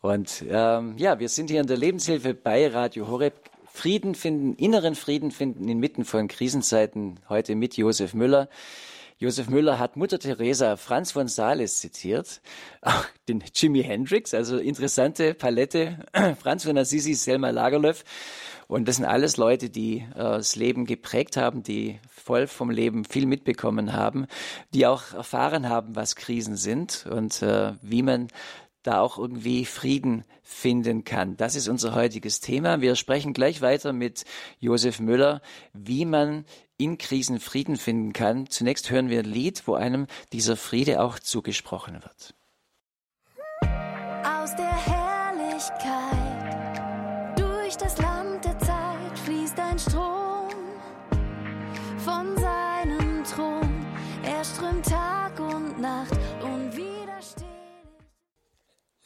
Und 0.00 0.44
ähm, 0.48 0.96
ja, 0.98 1.18
wir 1.18 1.28
sind 1.28 1.48
hier 1.50 1.60
in 1.60 1.66
der 1.66 1.78
Lebenshilfe 1.78 2.34
bei 2.34 2.68
Radio 2.68 3.08
Horeb. 3.08 3.34
Frieden 3.66 4.14
finden, 4.14 4.54
inneren 4.54 4.94
Frieden 4.94 5.30
finden 5.32 5.68
inmitten 5.68 6.04
von 6.04 6.28
Krisenzeiten. 6.28 7.18
Heute 7.28 7.56
mit 7.56 7.76
Josef 7.76 8.14
Müller. 8.14 8.48
Josef 9.18 9.48
Müller 9.48 9.78
hat 9.78 9.96
Mutter 9.96 10.18
Teresa 10.18 10.76
Franz 10.76 11.12
von 11.12 11.28
Sales 11.28 11.78
zitiert, 11.78 12.40
auch 12.82 13.04
den 13.28 13.44
Jimi 13.54 13.82
Hendrix, 13.82 14.34
also 14.34 14.58
interessante 14.58 15.34
Palette, 15.34 15.98
Franz 16.40 16.64
von 16.64 16.76
Assisi, 16.76 17.14
Selma 17.14 17.50
Lagerlöf. 17.50 18.04
Und 18.66 18.88
das 18.88 18.96
sind 18.96 19.04
alles 19.04 19.36
Leute, 19.36 19.70
die 19.70 19.98
äh, 19.98 20.04
das 20.14 20.56
Leben 20.56 20.86
geprägt 20.86 21.36
haben, 21.36 21.62
die 21.62 22.00
voll 22.08 22.46
vom 22.46 22.70
Leben 22.70 23.04
viel 23.04 23.26
mitbekommen 23.26 23.92
haben, 23.92 24.26
die 24.72 24.86
auch 24.86 25.12
erfahren 25.12 25.68
haben, 25.68 25.94
was 25.94 26.16
Krisen 26.16 26.56
sind 26.56 27.06
und 27.08 27.42
äh, 27.42 27.74
wie 27.82 28.02
man 28.02 28.28
da 28.84 29.00
auch 29.00 29.18
irgendwie 29.18 29.64
Frieden 29.64 30.24
finden 30.42 31.04
kann. 31.04 31.36
Das 31.36 31.56
ist 31.56 31.68
unser 31.68 31.94
heutiges 31.94 32.40
Thema. 32.40 32.80
Wir 32.80 32.94
sprechen 32.94 33.32
gleich 33.32 33.60
weiter 33.60 33.92
mit 33.92 34.24
Josef 34.60 35.00
Müller, 35.00 35.40
wie 35.72 36.04
man 36.04 36.44
in 36.76 36.98
Krisen 36.98 37.40
Frieden 37.40 37.76
finden 37.76 38.12
kann. 38.12 38.48
Zunächst 38.48 38.90
hören 38.90 39.10
wir 39.10 39.20
ein 39.20 39.24
Lied, 39.24 39.66
wo 39.66 39.74
einem 39.74 40.06
dieser 40.32 40.56
Friede 40.56 41.02
auch 41.02 41.18
zugesprochen 41.18 41.94
wird. 41.94 42.34
Aus 44.24 44.54
der 44.56 44.86
Herrlichkeit 44.86 46.13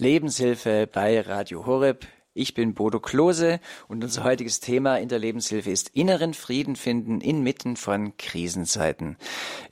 Lebenshilfe 0.01 0.87
bei 0.87 1.21
Radio 1.21 1.67
Horeb. 1.67 2.07
Ich 2.33 2.55
bin 2.55 2.73
Bodo 2.73 3.01
Klose 3.01 3.59
und 3.89 4.05
unser 4.05 4.23
heutiges 4.23 4.61
Thema 4.61 4.97
in 5.01 5.09
der 5.09 5.19
Lebenshilfe 5.19 5.73
ist 5.73 5.89
inneren 5.89 6.35
Frieden 6.35 6.77
finden 6.77 7.21
inmitten 7.21 7.75
von 7.75 8.17
Krisenzeiten. 8.17 9.17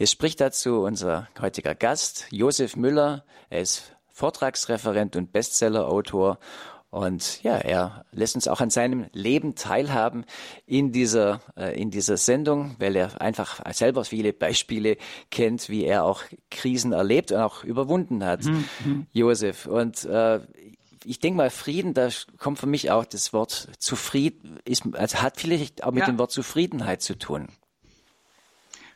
Es 0.00 0.10
spricht 0.10 0.40
dazu 0.40 0.80
unser 0.80 1.28
heutiger 1.40 1.76
Gast, 1.76 2.26
Josef 2.32 2.74
Müller. 2.74 3.24
Er 3.50 3.60
ist 3.60 3.96
Vortragsreferent 4.10 5.14
und 5.14 5.30
Bestsellerautor 5.30 6.40
und 6.90 7.42
ja, 7.42 7.56
er 7.56 8.04
lässt 8.12 8.36
uns 8.36 8.48
auch 8.48 8.60
an 8.60 8.70
seinem 8.70 9.06
Leben 9.12 9.54
teilhaben 9.54 10.24
in 10.66 10.92
dieser, 10.92 11.40
äh, 11.56 11.80
in 11.80 11.90
dieser 11.90 12.16
Sendung, 12.16 12.76
weil 12.78 12.96
er 12.96 13.20
einfach 13.20 13.60
selber 13.74 14.04
viele 14.04 14.32
Beispiele 14.32 14.96
kennt, 15.30 15.68
wie 15.68 15.84
er 15.84 16.04
auch 16.04 16.22
Krisen 16.50 16.92
erlebt 16.92 17.32
und 17.32 17.38
auch 17.38 17.64
überwunden 17.64 18.24
hat, 18.24 18.44
mhm. 18.44 19.06
Josef. 19.12 19.66
Und 19.66 20.04
äh, 20.04 20.40
ich 21.04 21.20
denke 21.20 21.36
mal, 21.36 21.50
Frieden, 21.50 21.94
da 21.94 22.08
kommt 22.38 22.58
für 22.58 22.66
mich 22.66 22.90
auch 22.90 23.04
das 23.04 23.32
Wort 23.32 23.68
zufrieden, 23.78 24.58
ist, 24.64 24.82
also 24.94 25.22
hat 25.22 25.40
vielleicht 25.40 25.84
auch 25.84 25.92
mit 25.92 26.00
ja. 26.00 26.06
dem 26.06 26.18
Wort 26.18 26.32
Zufriedenheit 26.32 27.02
zu 27.02 27.18
tun. 27.18 27.48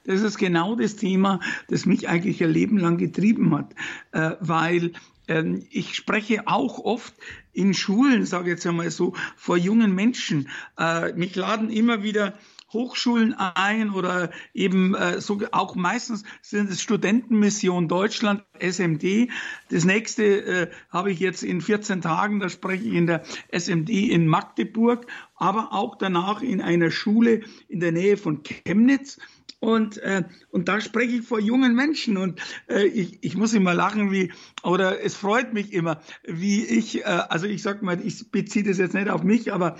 Das 0.04 0.22
ist 0.22 0.38
genau 0.38 0.74
das 0.74 0.96
Thema, 0.96 1.40
das 1.68 1.86
mich 1.86 2.08
eigentlich 2.08 2.42
ein 2.42 2.50
Leben 2.50 2.78
lang 2.78 2.96
getrieben 2.96 3.54
hat, 3.54 3.74
äh, 4.12 4.36
weil 4.40 4.92
äh, 5.26 5.58
ich 5.70 5.94
spreche 5.94 6.46
auch 6.46 6.78
oft 6.78 7.14
in 7.52 7.74
Schulen, 7.74 8.26
sage 8.26 8.44
ich 8.44 8.56
jetzt 8.56 8.66
einmal 8.66 8.90
so, 8.90 9.14
vor 9.36 9.56
jungen 9.56 9.94
Menschen. 9.94 10.48
Äh, 10.78 11.12
mich 11.12 11.34
laden 11.36 11.70
immer 11.70 12.02
wieder 12.02 12.34
Hochschulen 12.72 13.34
ein 13.34 13.90
oder 13.90 14.30
eben 14.54 14.94
äh, 14.94 15.20
so 15.20 15.40
auch 15.50 15.74
meistens 15.74 16.22
sind 16.40 16.70
es 16.70 16.80
Studentenmission 16.80 17.88
Deutschland, 17.88 18.44
SMD. 18.60 19.28
Das 19.70 19.84
nächste 19.84 20.24
äh, 20.24 20.70
habe 20.88 21.10
ich 21.10 21.18
jetzt 21.18 21.42
in 21.42 21.60
14 21.60 22.00
Tagen, 22.00 22.38
da 22.38 22.48
spreche 22.48 22.84
ich 22.84 22.94
in 22.94 23.06
der 23.06 23.22
SMD 23.50 23.90
in 23.90 24.26
Magdeburg, 24.26 25.06
aber 25.34 25.72
auch 25.72 25.96
danach 25.96 26.42
in 26.42 26.60
einer 26.60 26.90
Schule 26.90 27.40
in 27.68 27.80
der 27.80 27.92
Nähe 27.92 28.16
von 28.16 28.42
Chemnitz. 28.42 29.18
Und, 29.60 29.98
äh, 29.98 30.24
und 30.50 30.68
da 30.68 30.80
spreche 30.80 31.18
ich 31.18 31.26
vor 31.26 31.38
jungen 31.38 31.74
Menschen 31.74 32.16
und 32.16 32.40
äh, 32.66 32.86
ich, 32.86 33.18
ich 33.20 33.36
muss 33.36 33.52
immer 33.52 33.74
lachen, 33.74 34.10
wie, 34.10 34.32
oder 34.62 35.04
es 35.04 35.14
freut 35.14 35.52
mich 35.52 35.74
immer, 35.74 36.00
wie 36.24 36.64
ich, 36.64 37.00
äh, 37.00 37.04
also 37.04 37.46
ich 37.46 37.60
sag 37.62 37.82
mal, 37.82 38.00
ich 38.04 38.30
beziehe 38.30 38.64
das 38.64 38.78
jetzt 38.78 38.94
nicht 38.94 39.10
auf 39.10 39.22
mich, 39.22 39.52
aber 39.52 39.76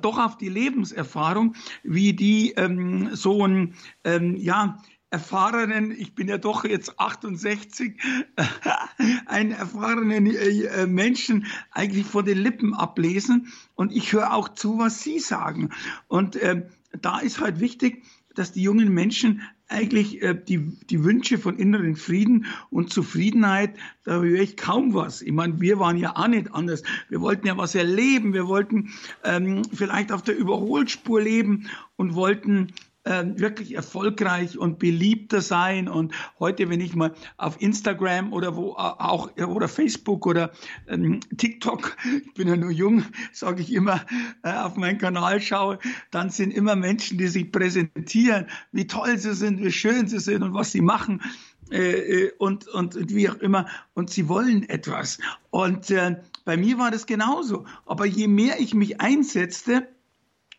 doch 0.00 0.18
auf 0.18 0.38
die 0.38 0.48
Lebenserfahrung, 0.48 1.56
wie 1.82 2.12
die 2.12 2.52
ähm, 2.52 3.10
so 3.12 3.44
ein, 3.44 3.74
ähm, 4.04 4.36
ja, 4.36 4.78
erfahrenen, 5.10 5.92
ich 5.92 6.16
bin 6.16 6.28
ja 6.28 6.38
doch 6.38 6.64
jetzt 6.64 6.98
68, 6.98 8.00
einen 9.26 9.52
erfahrenen 9.52 10.26
äh, 10.26 10.86
Menschen 10.86 11.46
eigentlich 11.70 12.04
vor 12.04 12.24
den 12.24 12.38
Lippen 12.38 12.74
ablesen 12.74 13.52
und 13.74 13.92
ich 13.92 14.12
höre 14.12 14.32
auch 14.32 14.48
zu, 14.48 14.78
was 14.78 15.02
sie 15.02 15.20
sagen. 15.20 15.70
Und 16.08 16.34
äh, 16.36 16.66
da 17.00 17.20
ist 17.20 17.40
halt 17.40 17.60
wichtig, 17.60 18.02
dass 18.34 18.52
die 18.52 18.62
jungen 18.62 18.92
Menschen 18.92 19.42
eigentlich 19.68 20.22
äh, 20.22 20.34
die, 20.34 20.58
die 20.90 21.04
Wünsche 21.04 21.38
von 21.38 21.56
inneren 21.56 21.96
Frieden 21.96 22.46
und 22.70 22.92
Zufriedenheit, 22.92 23.74
da 24.04 24.20
höre 24.20 24.40
ich 24.40 24.56
kaum 24.56 24.94
was. 24.94 25.22
Ich 25.22 25.32
meine, 25.32 25.60
wir 25.60 25.78
waren 25.78 25.96
ja 25.96 26.16
auch 26.16 26.28
nicht 26.28 26.52
anders. 26.52 26.82
Wir 27.08 27.20
wollten 27.20 27.46
ja 27.46 27.56
was 27.56 27.74
erleben, 27.74 28.34
wir 28.34 28.46
wollten 28.46 28.90
ähm, 29.24 29.62
vielleicht 29.72 30.12
auf 30.12 30.22
der 30.22 30.36
Überholspur 30.36 31.20
leben 31.20 31.68
und 31.96 32.14
wollten 32.14 32.72
äh, 33.04 33.24
wirklich 33.36 33.74
erfolgreich 33.74 34.58
und 34.58 34.78
beliebter 34.78 35.40
sein. 35.40 35.88
Und 35.88 36.12
heute, 36.38 36.68
wenn 36.70 36.80
ich 36.80 36.94
mal 36.94 37.14
auf 37.36 37.60
Instagram 37.60 38.32
oder 38.32 38.56
wo 38.56 38.72
auch 38.72 39.36
oder 39.36 39.68
Facebook 39.68 40.26
oder 40.26 40.52
ähm, 40.88 41.20
TikTok, 41.36 41.96
ich 42.26 42.34
bin 42.34 42.48
ja 42.48 42.56
nur 42.56 42.70
jung, 42.70 43.04
sage 43.32 43.62
ich 43.62 43.72
immer, 43.72 44.04
äh, 44.42 44.52
auf 44.52 44.76
meinen 44.76 44.98
Kanal 44.98 45.40
schaue, 45.40 45.78
dann 46.10 46.30
sind 46.30 46.52
immer 46.52 46.76
Menschen, 46.76 47.18
die 47.18 47.28
sich 47.28 47.52
präsentieren, 47.52 48.46
wie 48.72 48.86
toll 48.86 49.18
sie 49.18 49.34
sind, 49.34 49.62
wie 49.62 49.72
schön 49.72 50.08
sie 50.08 50.20
sind 50.20 50.42
und 50.42 50.54
was 50.54 50.72
sie 50.72 50.80
machen. 50.80 51.22
Äh, 51.70 52.24
äh 52.24 52.32
und, 52.38 52.68
und, 52.68 52.96
und 52.96 53.14
wie 53.14 53.28
auch 53.28 53.36
immer. 53.36 53.66
Und 53.94 54.10
sie 54.10 54.28
wollen 54.28 54.68
etwas. 54.68 55.18
Und 55.50 55.90
äh, 55.90 56.16
bei 56.44 56.56
mir 56.56 56.78
war 56.78 56.90
das 56.90 57.06
genauso. 57.06 57.64
Aber 57.86 58.06
je 58.06 58.28
mehr 58.28 58.60
ich 58.60 58.74
mich 58.74 59.00
einsetzte, 59.00 59.88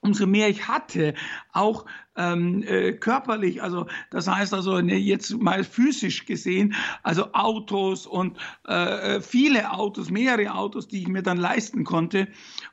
umso 0.01 0.27
mehr 0.27 0.49
ich 0.49 0.67
hatte, 0.67 1.15
auch 1.51 1.85
ähm, 2.15 2.63
äh, 2.63 2.93
körperlich, 2.93 3.61
also 3.61 3.87
das 4.09 4.27
heißt 4.27 4.53
also 4.53 4.81
ne, 4.81 4.95
jetzt 4.95 5.31
mal 5.41 5.63
physisch 5.63 6.25
gesehen, 6.25 6.75
also 7.03 7.33
Autos 7.33 8.05
und 8.05 8.37
äh, 8.65 9.21
viele 9.21 9.71
Autos, 9.71 10.09
mehrere 10.09 10.53
Autos, 10.53 10.87
die 10.87 11.01
ich 11.01 11.07
mir 11.07 11.23
dann 11.23 11.37
leisten 11.37 11.83
konnte, 11.83 12.27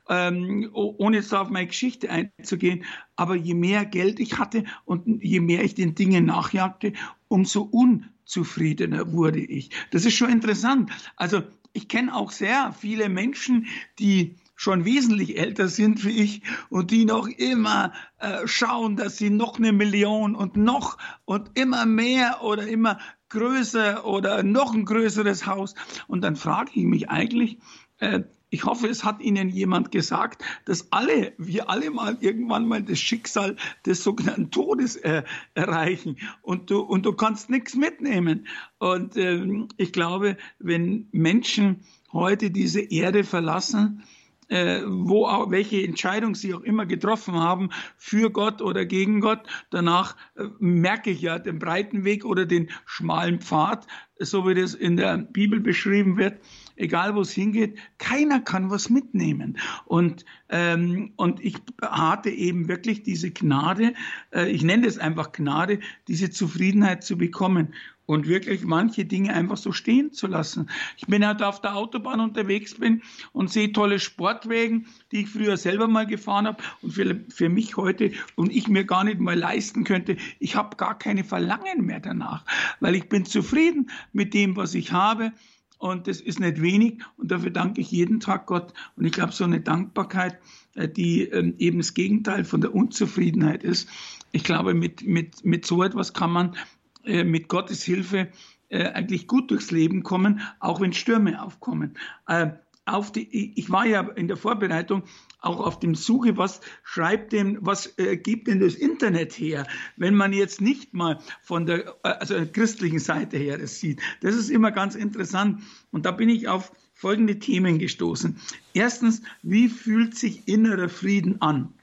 ähm, 0.09 0.69
ohne 0.73 1.17
jetzt 1.17 1.33
auf 1.33 1.49
meine 1.49 1.67
Geschichte 1.67 2.09
einzugehen, 2.09 2.85
aber 3.15 3.35
je 3.35 3.53
mehr 3.53 3.85
Geld 3.85 4.19
ich 4.19 4.37
hatte 4.37 4.63
und 4.85 5.23
je 5.23 5.39
mehr 5.39 5.63
ich 5.63 5.75
den 5.75 5.95
Dingen 5.95 6.25
nachjagte, 6.25 6.93
umso 7.27 7.61
unzufriedener 7.61 9.11
wurde 9.11 9.39
ich. 9.39 9.69
Das 9.91 10.05
ist 10.05 10.15
schon 10.15 10.29
interessant. 10.29 10.91
Also 11.15 11.43
ich 11.73 11.87
kenne 11.87 12.15
auch 12.15 12.31
sehr 12.31 12.73
viele 12.79 13.09
Menschen, 13.09 13.67
die 13.99 14.35
schon 14.63 14.85
wesentlich 14.85 15.37
älter 15.37 15.67
sind 15.67 16.05
wie 16.05 16.21
ich 16.21 16.41
und 16.69 16.89
die 16.91 17.03
noch 17.03 17.27
immer 17.27 17.91
äh, 18.19 18.47
schauen, 18.47 18.95
dass 18.95 19.17
sie 19.17 19.29
noch 19.29 19.57
eine 19.57 19.73
Million 19.73 20.35
und 20.35 20.55
noch 20.55 20.97
und 21.25 21.51
immer 21.55 21.85
mehr 21.85 22.41
oder 22.43 22.65
immer 22.65 22.97
größer 23.27 24.05
oder 24.05 24.41
noch 24.41 24.73
ein 24.73 24.85
größeres 24.85 25.47
Haus. 25.47 25.75
Und 26.07 26.21
dann 26.21 26.37
frage 26.37 26.71
ich 26.75 26.85
mich 26.85 27.09
eigentlich, 27.09 27.57
äh, 27.97 28.21
ich 28.51 28.63
hoffe, 28.63 28.87
es 28.87 29.03
hat 29.03 29.19
Ihnen 29.19 29.49
jemand 29.49 29.91
gesagt, 29.91 30.43
dass 30.63 30.93
alle, 30.93 31.33
wir 31.37 31.69
alle 31.69 31.89
mal 31.89 32.17
irgendwann 32.21 32.65
mal 32.65 32.83
das 32.83 32.99
Schicksal 32.99 33.57
des 33.85 34.01
sogenannten 34.01 34.49
Todes 34.49 34.95
äh, 34.95 35.23
erreichen 35.55 36.17
und 36.41 36.69
du, 36.69 36.79
und 36.79 37.05
du 37.05 37.11
kannst 37.11 37.49
nichts 37.49 37.75
mitnehmen. 37.75 38.47
Und 38.77 39.17
ähm, 39.17 39.67
ich 39.75 39.91
glaube, 39.91 40.37
wenn 40.59 41.09
Menschen 41.11 41.81
heute 42.13 42.51
diese 42.51 42.79
Erde 42.79 43.25
verlassen, 43.25 44.03
wo 44.49 45.25
auch, 45.25 45.51
welche 45.51 45.83
Entscheidung 45.83 46.35
sie 46.35 46.53
auch 46.53 46.61
immer 46.61 46.85
getroffen 46.85 47.35
haben, 47.35 47.69
für 47.97 48.29
Gott 48.29 48.61
oder 48.61 48.85
gegen 48.85 49.21
Gott. 49.21 49.41
Danach 49.69 50.15
äh, 50.35 50.45
merke 50.59 51.11
ich 51.11 51.21
ja 51.21 51.39
den 51.39 51.59
breiten 51.59 52.03
Weg 52.03 52.25
oder 52.25 52.45
den 52.45 52.69
schmalen 52.85 53.39
Pfad, 53.39 53.87
so 54.19 54.47
wie 54.47 54.53
das 54.53 54.73
in 54.73 54.97
der 54.97 55.17
Bibel 55.17 55.59
beschrieben 55.59 56.17
wird. 56.17 56.39
Egal 56.75 57.15
wo 57.15 57.21
es 57.21 57.31
hingeht, 57.31 57.77
keiner 57.99 58.39
kann 58.39 58.71
was 58.71 58.89
mitnehmen. 58.89 59.57
Und, 59.85 60.25
ähm, 60.49 61.13
und 61.17 61.43
ich 61.43 61.55
hatte 61.81 62.29
eben 62.31 62.67
wirklich 62.67 63.03
diese 63.03 63.31
Gnade, 63.31 63.93
äh, 64.31 64.49
ich 64.49 64.63
nenne 64.63 64.87
es 64.87 64.97
einfach 64.97 65.31
Gnade, 65.31 65.79
diese 66.07 66.31
Zufriedenheit 66.31 67.03
zu 67.03 67.17
bekommen 67.17 67.73
und 68.05 68.27
wirklich 68.27 68.63
manche 68.63 69.05
Dinge 69.05 69.33
einfach 69.33 69.57
so 69.57 69.71
stehen 69.71 70.11
zu 70.11 70.27
lassen. 70.27 70.69
Ich 70.97 71.07
bin 71.07 71.25
halt 71.25 71.41
auf 71.41 71.61
der 71.61 71.75
Autobahn 71.75 72.19
unterwegs 72.19 72.75
bin 72.75 73.01
und 73.31 73.49
sehe 73.49 73.71
tolle 73.71 73.99
Sportwegen, 73.99 74.87
die 75.11 75.21
ich 75.21 75.29
früher 75.29 75.57
selber 75.57 75.87
mal 75.87 76.05
gefahren 76.05 76.47
habe 76.47 76.63
und 76.81 76.91
für, 76.91 77.21
für 77.29 77.49
mich 77.49 77.77
heute 77.77 78.11
und 78.35 78.51
ich 78.51 78.67
mir 78.67 78.85
gar 78.85 79.03
nicht 79.03 79.19
mal 79.19 79.37
leisten 79.37 79.83
könnte. 79.83 80.17
Ich 80.39 80.55
habe 80.55 80.75
gar 80.75 80.97
keine 80.97 81.23
Verlangen 81.23 81.85
mehr 81.85 81.99
danach, 81.99 82.45
weil 82.79 82.95
ich 82.95 83.09
bin 83.09 83.25
zufrieden 83.25 83.89
mit 84.11 84.33
dem, 84.33 84.55
was 84.55 84.73
ich 84.73 84.91
habe. 84.91 85.31
Und 85.77 86.07
das 86.07 86.21
ist 86.21 86.39
nicht 86.39 86.61
wenig. 86.61 87.01
Und 87.17 87.29
dafür 87.29 87.49
danke 87.49 87.81
ich 87.81 87.91
jeden 87.91 88.21
Tag 88.21 88.45
Gott. 88.45 88.73
Und 88.95 89.03
ich 89.03 89.11
glaube, 89.11 89.33
so 89.33 89.43
eine 89.43 89.59
Dankbarkeit, 89.59 90.39
äh, 90.75 90.87
die 90.87 91.23
ähm, 91.23 91.55
eben 91.57 91.79
das 91.79 91.93
Gegenteil 91.93 92.45
von 92.45 92.61
der 92.61 92.73
Unzufriedenheit 92.73 93.65
ist. 93.65 93.89
Ich 94.31 94.45
glaube, 94.45 94.73
mit, 94.73 95.05
mit, 95.05 95.43
mit 95.43 95.65
so 95.65 95.83
etwas 95.83 96.13
kann 96.13 96.31
man 96.31 96.55
mit 97.03 97.47
Gottes 97.49 97.83
Hilfe 97.83 98.29
äh, 98.73 98.87
eigentlich 98.87 99.27
gut 99.27 99.51
durchs 99.51 99.71
Leben 99.71 100.03
kommen, 100.03 100.41
auch 100.59 100.81
wenn 100.81 100.93
Stürme 100.93 101.41
aufkommen. 101.43 101.97
Äh, 102.27 102.51
auf 102.85 103.11
die, 103.11 103.53
ich 103.57 103.69
war 103.69 103.85
ja 103.85 104.01
in 104.01 104.27
der 104.27 104.35
Vorbereitung 104.35 105.03
auch 105.39 105.59
auf 105.59 105.79
dem 105.79 105.95
Suche, 105.95 106.37
was 106.37 106.59
schreibt 106.83 107.31
denn, 107.31 107.57
was 107.61 107.97
äh, 107.97 108.17
gibt 108.17 108.47
denn 108.47 108.59
das 108.59 108.75
Internet 108.75 109.33
her, 109.33 109.67
wenn 109.95 110.15
man 110.15 110.33
jetzt 110.33 110.59
nicht 110.59 110.93
mal 110.93 111.19
von 111.41 111.65
der 111.65 111.95
also 112.01 112.33
der 112.33 112.47
christlichen 112.47 112.99
Seite 112.99 113.37
her 113.37 113.59
es 113.59 113.79
sieht. 113.79 114.01
Das 114.21 114.35
ist 114.35 114.49
immer 114.49 114.71
ganz 114.71 114.95
interessant 114.95 115.61
und 115.91 116.05
da 116.05 116.11
bin 116.11 116.27
ich 116.27 116.47
auf 116.47 116.71
folgende 116.93 117.39
Themen 117.39 117.79
gestoßen. 117.79 118.37
Erstens, 118.73 119.21
wie 119.43 119.69
fühlt 119.69 120.17
sich 120.17 120.47
innerer 120.47 120.89
Frieden 120.89 121.41
an? 121.41 121.73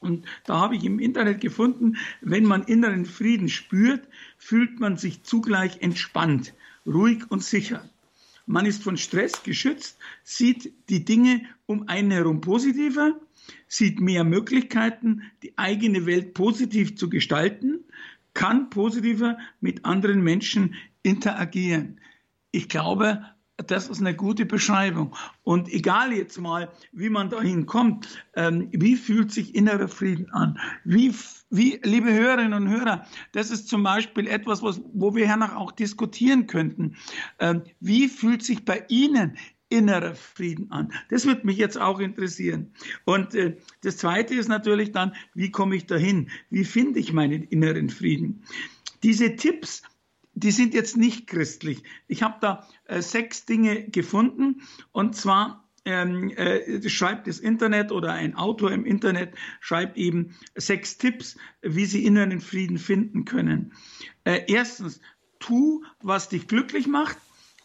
Und 0.00 0.26
da 0.44 0.60
habe 0.60 0.76
ich 0.76 0.84
im 0.84 1.00
Internet 1.00 1.40
gefunden, 1.40 1.96
wenn 2.20 2.44
man 2.44 2.62
inneren 2.62 3.04
Frieden 3.04 3.48
spürt, 3.48 4.06
fühlt 4.36 4.78
man 4.80 4.96
sich 4.96 5.24
zugleich 5.24 5.82
entspannt, 5.82 6.54
ruhig 6.86 7.30
und 7.30 7.42
sicher. 7.42 7.88
Man 8.46 8.64
ist 8.64 8.82
von 8.82 8.96
Stress 8.96 9.42
geschützt, 9.42 9.98
sieht 10.22 10.72
die 10.88 11.04
Dinge 11.04 11.42
um 11.66 11.88
einen 11.88 12.10
herum 12.10 12.40
positiver, 12.40 13.20
sieht 13.66 14.00
mehr 14.00 14.24
Möglichkeiten, 14.24 15.22
die 15.42 15.58
eigene 15.58 16.06
Welt 16.06 16.32
positiv 16.32 16.96
zu 16.96 17.10
gestalten, 17.10 17.84
kann 18.34 18.70
positiver 18.70 19.36
mit 19.60 19.84
anderen 19.84 20.22
Menschen 20.22 20.76
interagieren. 21.02 22.00
Ich 22.50 22.68
glaube, 22.68 23.22
das 23.66 23.88
ist 23.88 24.00
eine 24.00 24.14
gute 24.14 24.46
Beschreibung. 24.46 25.14
Und 25.42 25.68
egal 25.72 26.12
jetzt 26.12 26.40
mal, 26.40 26.70
wie 26.92 27.10
man 27.10 27.28
dahin 27.28 27.66
kommt, 27.66 28.24
ähm, 28.34 28.68
wie 28.72 28.96
fühlt 28.96 29.32
sich 29.32 29.54
innerer 29.54 29.88
Frieden 29.88 30.30
an? 30.30 30.58
Wie, 30.84 31.12
wie, 31.50 31.80
liebe 31.82 32.12
Hörerinnen 32.12 32.52
und 32.52 32.68
Hörer, 32.68 33.04
das 33.32 33.50
ist 33.50 33.68
zum 33.68 33.82
Beispiel 33.82 34.28
etwas, 34.28 34.62
was, 34.62 34.80
wo 34.92 35.14
wir 35.14 35.26
hernach 35.26 35.56
auch 35.56 35.72
diskutieren 35.72 36.46
könnten. 36.46 36.96
Ähm, 37.40 37.62
wie 37.80 38.08
fühlt 38.08 38.44
sich 38.44 38.64
bei 38.64 38.84
Ihnen 38.88 39.36
innerer 39.70 40.14
Frieden 40.14 40.70
an? 40.70 40.92
Das 41.10 41.26
wird 41.26 41.44
mich 41.44 41.58
jetzt 41.58 41.80
auch 41.80 41.98
interessieren. 41.98 42.72
Und 43.04 43.34
äh, 43.34 43.56
das 43.82 43.96
Zweite 43.96 44.34
ist 44.34 44.48
natürlich 44.48 44.92
dann, 44.92 45.14
wie 45.34 45.50
komme 45.50 45.74
ich 45.74 45.86
dahin? 45.86 46.30
Wie 46.48 46.64
finde 46.64 47.00
ich 47.00 47.12
meinen 47.12 47.42
inneren 47.42 47.90
Frieden? 47.90 48.44
Diese 49.02 49.36
Tipps, 49.36 49.82
die 50.40 50.50
sind 50.50 50.74
jetzt 50.74 50.96
nicht 50.96 51.26
christlich. 51.26 51.82
Ich 52.06 52.22
habe 52.22 52.36
da 52.40 52.66
äh, 52.84 53.02
sechs 53.02 53.44
Dinge 53.44 53.88
gefunden 53.88 54.62
und 54.92 55.16
zwar 55.16 55.68
ähm, 55.84 56.30
äh, 56.30 56.88
schreibt 56.88 57.26
das 57.26 57.38
Internet 57.38 57.92
oder 57.92 58.12
ein 58.12 58.34
Autor 58.36 58.70
im 58.72 58.84
Internet 58.84 59.34
schreibt 59.60 59.96
eben 59.96 60.36
sechs 60.54 60.98
Tipps, 60.98 61.36
wie 61.62 61.86
Sie 61.86 62.04
inneren 62.04 62.40
Frieden 62.40 62.78
finden 62.78 63.24
können. 63.24 63.72
Äh, 64.24 64.42
erstens, 64.48 65.00
tu, 65.38 65.82
was 66.02 66.28
dich 66.28 66.46
glücklich 66.46 66.86
macht. 66.86 67.16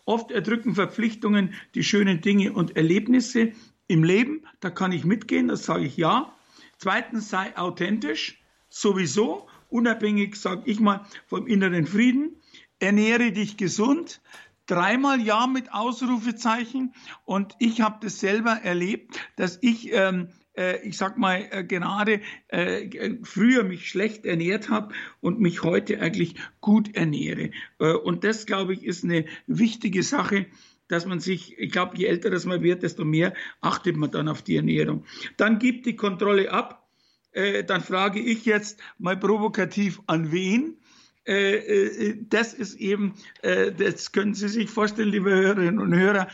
Oft 0.05 0.31
erdrücken 0.31 0.75
Verpflichtungen 0.75 1.53
die 1.75 1.83
schönen 1.83 2.21
Dinge 2.21 2.53
und 2.53 2.75
Erlebnisse 2.75 3.53
im 3.87 4.03
Leben. 4.03 4.45
Da 4.59 4.69
kann 4.69 4.91
ich 4.91 5.05
mitgehen, 5.05 5.47
das 5.47 5.65
sage 5.65 5.85
ich 5.85 5.97
ja. 5.97 6.33
Zweitens, 6.77 7.29
sei 7.29 7.55
authentisch, 7.57 8.41
sowieso, 8.69 9.47
unabhängig, 9.69 10.35
sage 10.35 10.63
ich 10.65 10.79
mal, 10.79 11.05
vom 11.27 11.47
inneren 11.47 11.85
Frieden 11.85 12.37
ernähre 12.83 13.31
dich 13.31 13.57
gesund, 13.57 14.21
dreimal 14.65 15.21
Ja 15.21 15.47
mit 15.47 15.73
Ausrufezeichen. 15.73 16.93
Und 17.25 17.55
ich 17.59 17.81
habe 17.81 17.97
das 18.01 18.19
selber 18.19 18.51
erlebt, 18.51 19.19
dass 19.35 19.57
ich, 19.61 19.91
ähm, 19.93 20.29
äh, 20.57 20.85
ich 20.87 20.97
sag 20.97 21.17
mal, 21.17 21.47
äh, 21.49 21.63
gerade 21.63 22.21
äh, 22.49 23.15
früher 23.23 23.63
mich 23.63 23.89
schlecht 23.89 24.25
ernährt 24.25 24.69
habe 24.69 24.93
und 25.21 25.39
mich 25.39 25.63
heute 25.63 26.01
eigentlich 26.01 26.35
gut 26.61 26.95
ernähre. 26.95 27.51
Äh, 27.79 27.93
und 27.93 28.23
das, 28.23 28.45
glaube 28.45 28.73
ich, 28.73 28.83
ist 28.83 29.03
eine 29.03 29.25
wichtige 29.47 30.03
Sache 30.03 30.45
dass 30.89 31.05
man 31.05 31.21
sich, 31.21 31.57
ich 31.57 31.71
glaube, 31.71 31.97
je 31.97 32.05
älter 32.05 32.29
das 32.29 32.45
man 32.45 32.61
wird, 32.61 32.83
desto 32.83 33.03
mehr 33.03 33.33
achtet 33.61 33.95
man 33.95 34.11
dann 34.11 34.27
auf 34.27 34.43
die 34.43 34.57
Ernährung. 34.57 35.05
Dann 35.37 35.57
gibt 35.57 35.87
die 35.87 35.95
Kontrolle 35.95 36.51
ab. 36.51 36.87
Äh, 37.31 37.63
dann 37.63 37.81
frage 37.81 38.19
ich 38.19 38.45
jetzt 38.45 38.79
mal 38.99 39.17
provokativ 39.17 40.01
an 40.05 40.31
wen? 40.31 40.77
Äh, 41.25 41.55
äh, 41.55 42.17
das 42.27 42.53
ist 42.53 42.75
eben, 42.75 43.13
äh, 43.41 43.71
das 43.71 44.11
können 44.11 44.33
Sie 44.33 44.49
sich 44.49 44.69
vorstellen, 44.69 45.09
liebe 45.09 45.31
Hörerinnen 45.31 45.79
und 45.79 45.95
Hörer, 45.95 46.27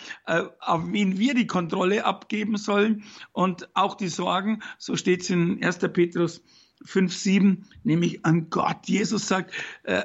auf 0.59 0.81
wen 0.91 1.19
wir 1.19 1.33
die 1.33 1.47
Kontrolle 1.47 2.05
abgeben 2.05 2.57
sollen 2.57 3.03
und 3.31 3.69
auch 3.75 3.95
die 3.95 4.07
Sorgen, 4.07 4.61
so 4.77 4.95
steht 4.95 5.21
es 5.21 5.29
in 5.29 5.63
1. 5.63 5.79
Petrus 5.93 6.43
5, 6.85 7.13
7, 7.13 7.65
nämlich 7.83 8.25
an 8.25 8.49
Gott. 8.49 8.77
Jesus 8.85 9.27
sagt, 9.27 9.53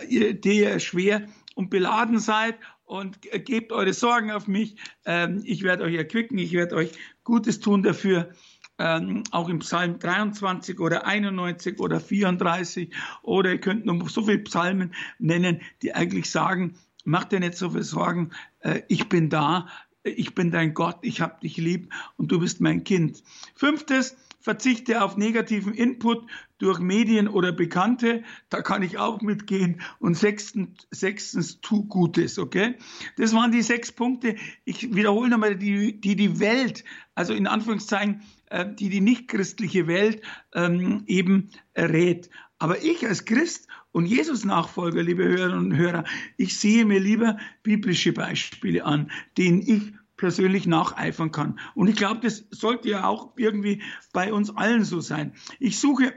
ihr, 0.08 0.34
der 0.34 0.80
schwer 0.80 1.26
und 1.54 1.70
beladen 1.70 2.18
seid 2.18 2.56
und 2.84 3.20
gebt 3.22 3.72
eure 3.72 3.92
Sorgen 3.92 4.32
auf 4.32 4.48
mich. 4.48 4.76
Ähm, 5.04 5.42
ich 5.44 5.62
werde 5.62 5.84
euch 5.84 5.94
erquicken, 5.94 6.36
ich 6.38 6.52
werde 6.52 6.74
euch 6.74 6.90
Gutes 7.22 7.60
tun 7.60 7.82
dafür 7.82 8.34
ähm, 8.78 9.22
auch 9.30 9.48
im 9.48 9.60
Psalm 9.60 9.98
23 9.98 10.80
oder 10.80 11.06
91 11.06 11.78
oder 11.80 12.00
34 12.00 12.92
oder 13.22 13.52
ihr 13.52 13.60
könnt 13.60 13.86
noch 13.86 14.08
so 14.08 14.22
viele 14.22 14.38
Psalmen 14.40 14.94
nennen, 15.18 15.60
die 15.82 15.94
eigentlich 15.94 16.30
sagen, 16.30 16.76
mach 17.04 17.24
dir 17.24 17.40
nicht 17.40 17.56
so 17.56 17.70
viel 17.70 17.82
Sorgen, 17.82 18.30
äh, 18.60 18.82
ich 18.88 19.08
bin 19.08 19.30
da, 19.30 19.68
ich 20.02 20.34
bin 20.34 20.50
dein 20.50 20.74
Gott, 20.74 20.98
ich 21.02 21.20
hab 21.20 21.40
dich 21.40 21.56
lieb 21.56 21.92
und 22.16 22.30
du 22.30 22.38
bist 22.40 22.60
mein 22.60 22.84
Kind. 22.84 23.22
Fünftes, 23.54 24.16
verzichte 24.40 25.02
auf 25.02 25.16
negativen 25.16 25.72
Input 25.72 26.26
durch 26.58 26.78
Medien 26.78 27.28
oder 27.28 27.50
Bekannte, 27.50 28.22
da 28.50 28.60
kann 28.60 28.82
ich 28.82 28.98
auch 28.98 29.22
mitgehen. 29.22 29.80
Und 29.98 30.18
sechstens, 30.18 30.86
sechstens 30.90 31.62
tu 31.62 31.86
Gutes, 31.86 32.38
okay? 32.38 32.74
Das 33.16 33.34
waren 33.34 33.52
die 33.52 33.62
sechs 33.62 33.90
Punkte. 33.90 34.36
Ich 34.66 34.94
wiederhole 34.94 35.30
nochmal, 35.30 35.56
die, 35.56 35.98
die 35.98 36.14
die 36.14 36.40
Welt, 36.40 36.84
also 37.14 37.32
in 37.32 37.46
Anführungszeichen, 37.46 38.20
die 38.62 38.88
die 38.88 39.00
nichtchristliche 39.00 39.86
Welt 39.86 40.22
ähm, 40.54 41.02
eben 41.06 41.50
rät. 41.76 42.30
Aber 42.58 42.82
ich 42.82 43.06
als 43.06 43.24
Christ 43.24 43.68
und 43.92 44.06
Jesus-Nachfolger, 44.06 45.02
liebe 45.02 45.24
Hörerinnen 45.24 45.58
und 45.58 45.76
Hörer, 45.76 46.04
ich 46.36 46.56
sehe 46.56 46.84
mir 46.84 47.00
lieber 47.00 47.36
biblische 47.62 48.12
Beispiele 48.12 48.84
an, 48.84 49.10
denen 49.36 49.60
ich 49.60 49.92
persönlich 50.16 50.66
nacheifern 50.66 51.32
kann. 51.32 51.58
Und 51.74 51.88
ich 51.88 51.96
glaube, 51.96 52.20
das 52.20 52.46
sollte 52.50 52.88
ja 52.88 53.06
auch 53.06 53.32
irgendwie 53.36 53.82
bei 54.12 54.32
uns 54.32 54.54
allen 54.56 54.84
so 54.84 55.00
sein. 55.00 55.32
Ich 55.58 55.78
suche 55.78 56.14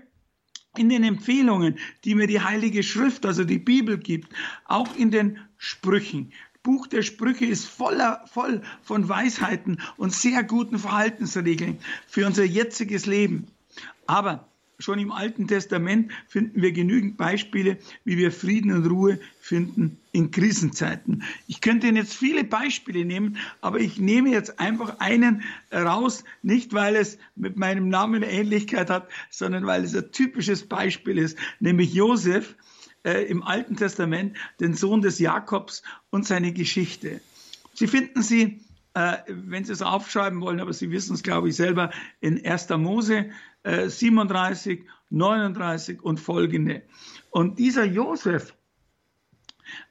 in 0.78 0.90
den 0.90 1.04
Empfehlungen, 1.04 1.80
die 2.04 2.16
mir 2.16 2.28
die 2.28 2.42
Heilige 2.42 2.84
Schrift, 2.84 3.26
also 3.26 3.44
die 3.44 3.58
Bibel 3.58 3.98
gibt, 3.98 4.34
auch 4.66 4.96
in 4.96 5.12
den 5.12 5.40
Sprüchen. 5.58 6.32
Buch 6.68 6.86
der 6.88 7.02
Sprüche 7.02 7.46
ist 7.46 7.64
voller, 7.64 8.26
voll 8.30 8.62
von 8.84 9.08
Weisheiten 9.08 9.80
und 9.96 10.12
sehr 10.12 10.44
guten 10.44 10.80
Verhaltensregeln 10.80 11.78
für 12.10 12.28
unser 12.28 12.44
jetziges 12.44 13.06
Leben. 13.06 13.48
Aber 14.06 14.50
schon 14.78 15.00
im 15.00 15.14
Alten 15.14 15.48
Testament 15.48 16.12
finden 16.28 16.62
wir 16.62 16.74
genügend 16.74 17.16
Beispiele, 17.16 17.78
wie 18.04 18.18
wir 18.18 18.34
Frieden 18.34 18.74
und 18.74 18.86
Ruhe 18.86 19.18
finden 19.40 19.98
in 20.12 20.30
Krisenzeiten. 20.30 21.24
Ich 21.48 21.62
könnte 21.62 21.88
jetzt 21.88 22.14
viele 22.14 22.44
Beispiele 22.44 23.06
nehmen, 23.06 23.38
aber 23.62 23.80
ich 23.80 23.98
nehme 23.98 24.30
jetzt 24.32 24.60
einfach 24.60 25.00
einen 25.00 25.44
raus, 25.74 26.26
nicht 26.42 26.74
weil 26.74 26.98
es 26.98 27.18
mit 27.38 27.56
meinem 27.56 27.88
Namen 27.88 28.24
Ähnlichkeit 28.24 28.90
hat, 28.90 29.08
sondern 29.30 29.66
weil 29.66 29.86
es 29.86 29.96
ein 29.96 30.12
typisches 30.12 30.68
Beispiel 30.68 31.18
ist, 31.18 31.38
nämlich 31.62 31.94
Josef 31.94 32.56
äh, 33.08 33.24
im 33.24 33.42
Alten 33.42 33.78
Testament, 33.78 34.38
den 34.60 34.74
Sohn 34.74 35.02
des 35.02 35.18
Jakobs 35.20 35.82
und 36.10 36.28
seine 36.28 36.52
Geschichte. 36.52 37.22
Sie 37.74 37.88
finden 37.88 38.22
sie 38.22 38.62
äh, 38.94 39.18
wenn 39.28 39.64
Sie 39.64 39.74
es 39.74 39.84
aufschreiben 39.84 40.42
wollen, 40.42 40.60
aber 40.60 40.74
Sie 40.74 40.90
wissen 40.90 41.14
es, 41.14 41.22
glaube 41.22 41.50
ich, 41.50 41.56
selber, 41.56 41.92
in 42.20 42.44
1. 42.44 42.70
Mose 42.70 43.30
äh, 43.62 43.90
37, 43.90 44.86
39 45.12 46.02
und 46.02 46.20
folgende. 46.20 46.82
Und 47.30 47.60
dieser 47.60 47.86
Josef, 47.86 48.56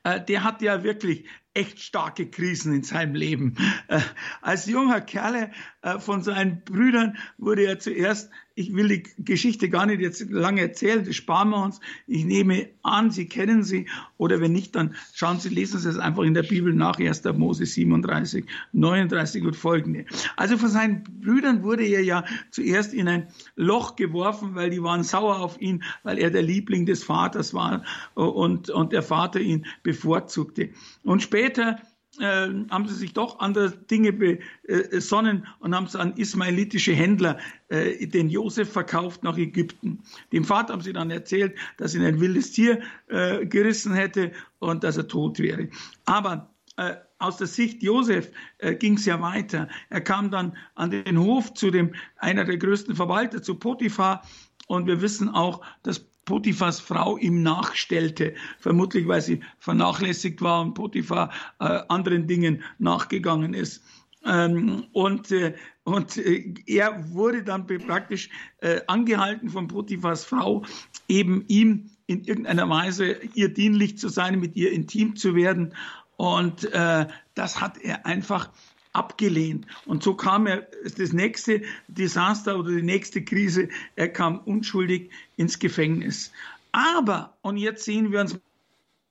äh, 0.02 0.20
der 0.20 0.42
hat 0.42 0.60
ja 0.60 0.82
wirklich 0.82 1.26
echt 1.54 1.80
starke 1.80 2.28
Krisen 2.28 2.74
in 2.74 2.82
seinem 2.82 3.14
Leben. 3.14 3.54
Äh, 3.86 4.00
als 4.42 4.66
junger 4.66 5.00
Kerle 5.00 5.52
äh, 5.82 6.00
von 6.00 6.22
seinen 6.22 6.64
Brüdern 6.64 7.16
wurde 7.38 7.62
er 7.62 7.78
zuerst 7.78 8.30
ich 8.56 8.74
will 8.74 8.88
die 8.88 9.02
Geschichte 9.18 9.68
gar 9.68 9.84
nicht 9.84 10.00
jetzt 10.00 10.30
lange 10.30 10.62
erzählen, 10.62 11.04
das 11.04 11.14
sparen 11.14 11.50
wir 11.50 11.62
uns. 11.62 11.78
Ich 12.06 12.24
nehme 12.24 12.70
an, 12.82 13.10
Sie 13.10 13.26
kennen 13.26 13.62
sie 13.62 13.86
oder 14.16 14.40
wenn 14.40 14.52
nicht, 14.52 14.74
dann 14.74 14.96
schauen 15.12 15.38
Sie, 15.38 15.50
lesen 15.50 15.78
Sie 15.78 15.90
es 15.90 15.98
einfach 15.98 16.22
in 16.22 16.32
der 16.32 16.42
Bibel 16.42 16.72
nach, 16.72 16.98
1. 16.98 17.22
Mose 17.34 17.66
37, 17.66 18.46
39 18.72 19.44
und 19.44 19.56
folgende. 19.56 20.06
Also 20.36 20.56
von 20.56 20.70
seinen 20.70 21.04
Brüdern 21.04 21.62
wurde 21.62 21.84
er 21.84 22.02
ja 22.02 22.24
zuerst 22.50 22.94
in 22.94 23.08
ein 23.08 23.28
Loch 23.56 23.94
geworfen, 23.94 24.54
weil 24.54 24.70
die 24.70 24.82
waren 24.82 25.02
sauer 25.02 25.38
auf 25.40 25.60
ihn, 25.60 25.84
weil 26.02 26.18
er 26.18 26.30
der 26.30 26.42
Liebling 26.42 26.86
des 26.86 27.04
Vaters 27.04 27.52
war 27.52 27.84
und, 28.14 28.70
und 28.70 28.92
der 28.92 29.02
Vater 29.02 29.38
ihn 29.38 29.66
bevorzugte. 29.82 30.70
Und 31.04 31.22
später 31.22 31.78
äh, 32.18 32.48
haben 32.70 32.88
sie 32.88 32.94
sich 32.94 33.12
doch 33.12 33.38
andere 33.40 33.70
Dinge 33.70 34.12
besonnen 34.12 35.46
und 35.60 35.74
haben 35.74 35.86
es 35.86 35.96
an 35.96 36.16
ismaelitische 36.16 36.92
Händler 36.92 37.38
äh, 37.68 38.06
den 38.06 38.28
Josef 38.28 38.72
verkauft 38.72 39.22
nach 39.22 39.36
Ägypten. 39.36 40.02
Dem 40.32 40.44
Vater 40.44 40.72
haben 40.72 40.82
sie 40.82 40.92
dann 40.92 41.10
erzählt, 41.10 41.56
dass 41.76 41.94
ihn 41.94 42.04
ein 42.04 42.20
wildes 42.20 42.52
Tier 42.52 42.80
äh, 43.08 43.46
gerissen 43.46 43.94
hätte 43.94 44.32
und 44.58 44.84
dass 44.84 44.96
er 44.96 45.08
tot 45.08 45.38
wäre. 45.38 45.68
Aber 46.04 46.54
äh, 46.76 46.94
aus 47.18 47.38
der 47.38 47.46
Sicht 47.46 47.82
Josef 47.82 48.30
äh, 48.58 48.74
ging 48.74 48.94
es 48.94 49.06
ja 49.06 49.20
weiter. 49.20 49.68
Er 49.88 50.00
kam 50.00 50.30
dann 50.30 50.56
an 50.74 50.90
den 50.90 51.18
Hof 51.18 51.54
zu 51.54 51.70
dem 51.70 51.94
einer 52.16 52.44
der 52.44 52.58
größten 52.58 52.94
Verwalter, 52.94 53.42
zu 53.42 53.54
Potiphar. 53.54 54.22
Und 54.66 54.86
wir 54.86 55.00
wissen 55.00 55.28
auch, 55.28 55.64
dass 55.82 56.06
Potiphas 56.26 56.80
Frau 56.80 57.16
ihm 57.16 57.42
nachstellte, 57.42 58.34
vermutlich 58.58 59.08
weil 59.08 59.22
sie 59.22 59.40
vernachlässigt 59.58 60.42
war 60.42 60.60
und 60.60 60.74
Potiphar 60.74 61.30
äh, 61.58 61.80
anderen 61.88 62.26
Dingen 62.26 62.62
nachgegangen 62.78 63.54
ist. 63.54 63.82
Ähm, 64.24 64.84
und 64.92 65.30
äh, 65.30 65.54
und 65.84 66.16
äh, 66.18 66.52
er 66.66 67.12
wurde 67.12 67.44
dann 67.44 67.66
praktisch 67.66 68.28
äh, 68.58 68.80
angehalten 68.88 69.48
von 69.48 69.68
Potiphas 69.68 70.24
Frau, 70.24 70.64
eben 71.06 71.44
ihm 71.46 71.90
in 72.08 72.24
irgendeiner 72.24 72.68
Weise 72.68 73.20
ihr 73.34 73.54
dienlich 73.54 73.96
zu 73.96 74.08
sein, 74.08 74.40
mit 74.40 74.56
ihr 74.56 74.72
intim 74.72 75.14
zu 75.14 75.36
werden. 75.36 75.74
Und 76.16 76.64
äh, 76.72 77.06
das 77.34 77.60
hat 77.60 77.78
er 77.78 78.04
einfach 78.04 78.50
abgelehnt. 78.96 79.66
Und 79.84 80.02
so 80.02 80.14
kam 80.14 80.46
er, 80.46 80.66
das 80.96 81.12
nächste 81.12 81.62
Desaster 81.88 82.58
oder 82.58 82.70
die 82.70 82.82
nächste 82.82 83.22
Krise, 83.22 83.68
er 83.96 84.08
kam 84.08 84.38
unschuldig 84.40 85.10
ins 85.36 85.58
Gefängnis. 85.58 86.32
Aber, 86.72 87.36
und 87.42 87.56
jetzt 87.56 87.84
sehen 87.84 88.12
wir 88.12 88.20
uns 88.20 88.38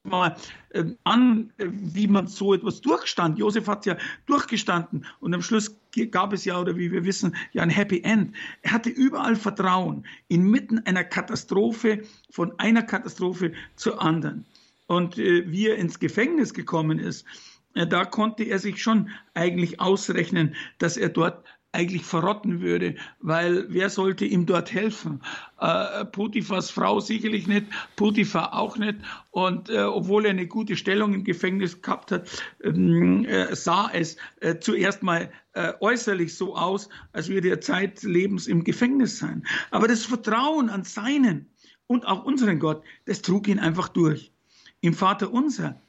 mal 0.05 0.35
äh, 0.69 0.83
an, 1.03 1.51
wie 1.57 2.07
man 2.07 2.27
so 2.27 2.53
etwas 2.53 2.81
durchstand. 2.81 3.39
Josef 3.39 3.67
hat 3.67 3.85
ja 3.85 3.97
durchgestanden 4.27 5.05
und 5.19 5.33
am 5.33 5.41
Schluss 5.41 5.75
gab 6.11 6.33
es 6.33 6.45
ja, 6.45 6.59
oder 6.59 6.75
wie 6.77 6.91
wir 6.91 7.03
wissen, 7.05 7.35
ja 7.53 7.63
ein 7.63 7.69
Happy 7.69 8.01
End. 8.01 8.35
Er 8.61 8.71
hatte 8.71 8.89
überall 8.89 9.35
Vertrauen, 9.35 10.05
inmitten 10.27 10.79
einer 10.85 11.03
Katastrophe, 11.03 12.03
von 12.29 12.57
einer 12.59 12.83
Katastrophe 12.83 13.53
zur 13.75 14.01
anderen. 14.01 14.45
Und 14.87 15.17
äh, 15.17 15.49
wie 15.51 15.67
er 15.67 15.77
ins 15.77 15.99
Gefängnis 15.99 16.53
gekommen 16.53 16.99
ist, 16.99 17.25
da 17.75 18.05
konnte 18.05 18.43
er 18.43 18.59
sich 18.59 18.81
schon 18.81 19.09
eigentlich 19.33 19.79
ausrechnen, 19.81 20.55
dass 20.77 20.95
er 20.95 21.09
dort 21.09 21.43
eigentlich 21.75 22.05
verrotten 22.05 22.61
würde, 22.61 22.95
weil 23.19 23.65
wer 23.69 23.89
sollte 23.89 24.25
ihm 24.25 24.45
dort 24.45 24.73
helfen? 24.73 25.21
Äh, 25.59 26.05
Potiphas 26.05 26.71
Frau 26.71 27.01
sicherlich 27.01 27.47
nicht, 27.47 27.65
Potiphar 27.97 28.53
auch 28.53 28.77
nicht. 28.77 28.95
Und 29.31 29.69
äh, 29.69 29.81
obwohl 29.81 30.25
er 30.25 30.31
eine 30.31 30.47
gute 30.47 30.77
Stellung 30.77 31.13
im 31.13 31.25
Gefängnis 31.25 31.81
gehabt 31.81 32.11
hat, 32.11 32.29
ähm, 32.63 33.25
äh, 33.25 33.53
sah 33.53 33.89
es 33.91 34.15
äh, 34.39 34.57
zuerst 34.59 35.03
mal 35.03 35.29
äh, 35.53 35.73
äußerlich 35.81 36.35
so 36.35 36.55
aus, 36.55 36.87
als 37.11 37.27
würde 37.27 37.49
er 37.49 37.59
zeitlebens 37.59 38.47
im 38.47 38.63
Gefängnis 38.63 39.19
sein. 39.19 39.45
Aber 39.71 39.87
das 39.87 40.05
Vertrauen 40.05 40.69
an 40.69 40.85
seinen 40.85 41.49
und 41.87 42.07
auch 42.07 42.23
unseren 42.23 42.59
Gott, 42.59 42.83
das 43.05 43.21
trug 43.21 43.49
ihn 43.49 43.59
einfach 43.59 43.89
durch. 43.89 44.31
Im 44.79 44.93
Vater 44.93 45.31
unser 45.31 45.81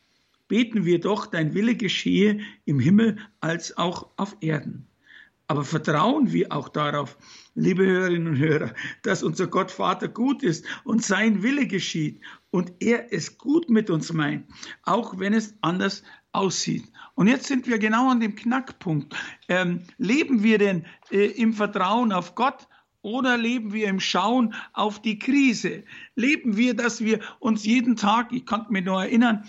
beten 0.49 0.85
wir 0.85 1.01
doch, 1.01 1.27
dein 1.27 1.55
Wille 1.55 1.75
geschehe 1.75 2.41
im 2.65 2.81
Himmel 2.81 3.17
als 3.41 3.77
auch 3.77 4.11
auf 4.17 4.37
Erden. 4.41 4.87
Aber 5.49 5.65
vertrauen 5.65 6.33
wir 6.33 6.51
auch 6.51 6.69
darauf, 6.69 7.17
liebe 7.55 7.87
Hörerinnen 7.87 8.29
und 8.29 8.39
Hörer, 8.39 8.75
dass 9.03 9.23
unser 9.23 9.47
Gott 9.47 9.71
Vater 9.71 10.09
gut 10.09 10.43
ist 10.43 10.65
und 10.83 11.05
sein 11.05 11.43
Wille 11.43 11.67
geschieht 11.67 12.21
und 12.51 12.73
er 12.81 13.13
es 13.13 13.39
gut 13.39 13.71
mit 13.71 13.89
uns 13.89 14.13
meint, 14.13 14.45
auch 14.83 15.19
wenn 15.19 15.33
es 15.33 15.55
anders 15.61 16.03
aussieht. 16.33 16.85
Und 17.15 17.29
jetzt 17.29 17.47
sind 17.47 17.67
wir 17.69 17.79
genau 17.79 18.11
an 18.11 18.21
dem 18.21 18.35
Knackpunkt. 18.35 19.15
Ähm, 19.49 19.83
leben 19.99 20.43
wir 20.43 20.59
denn 20.59 20.85
äh, 21.11 21.27
im 21.27 21.53
Vertrauen 21.53 22.13
auf 22.13 22.35
Gott 22.35 22.67
oder 23.03 23.39
leben 23.39 23.73
wir 23.73 23.87
im 23.87 24.01
Schauen 24.01 24.53
auf 24.73 25.01
die 25.01 25.19
Krise? 25.19 25.85
Leben 26.17 26.57
wir, 26.57 26.75
dass 26.75 27.01
wir 27.01 27.21
uns 27.39 27.65
jeden 27.65 27.95
Tag, 27.95 28.33
ich 28.33 28.45
kann 28.45 28.67
mich 28.69 28.85
nur 28.85 29.05
erinnern, 29.05 29.45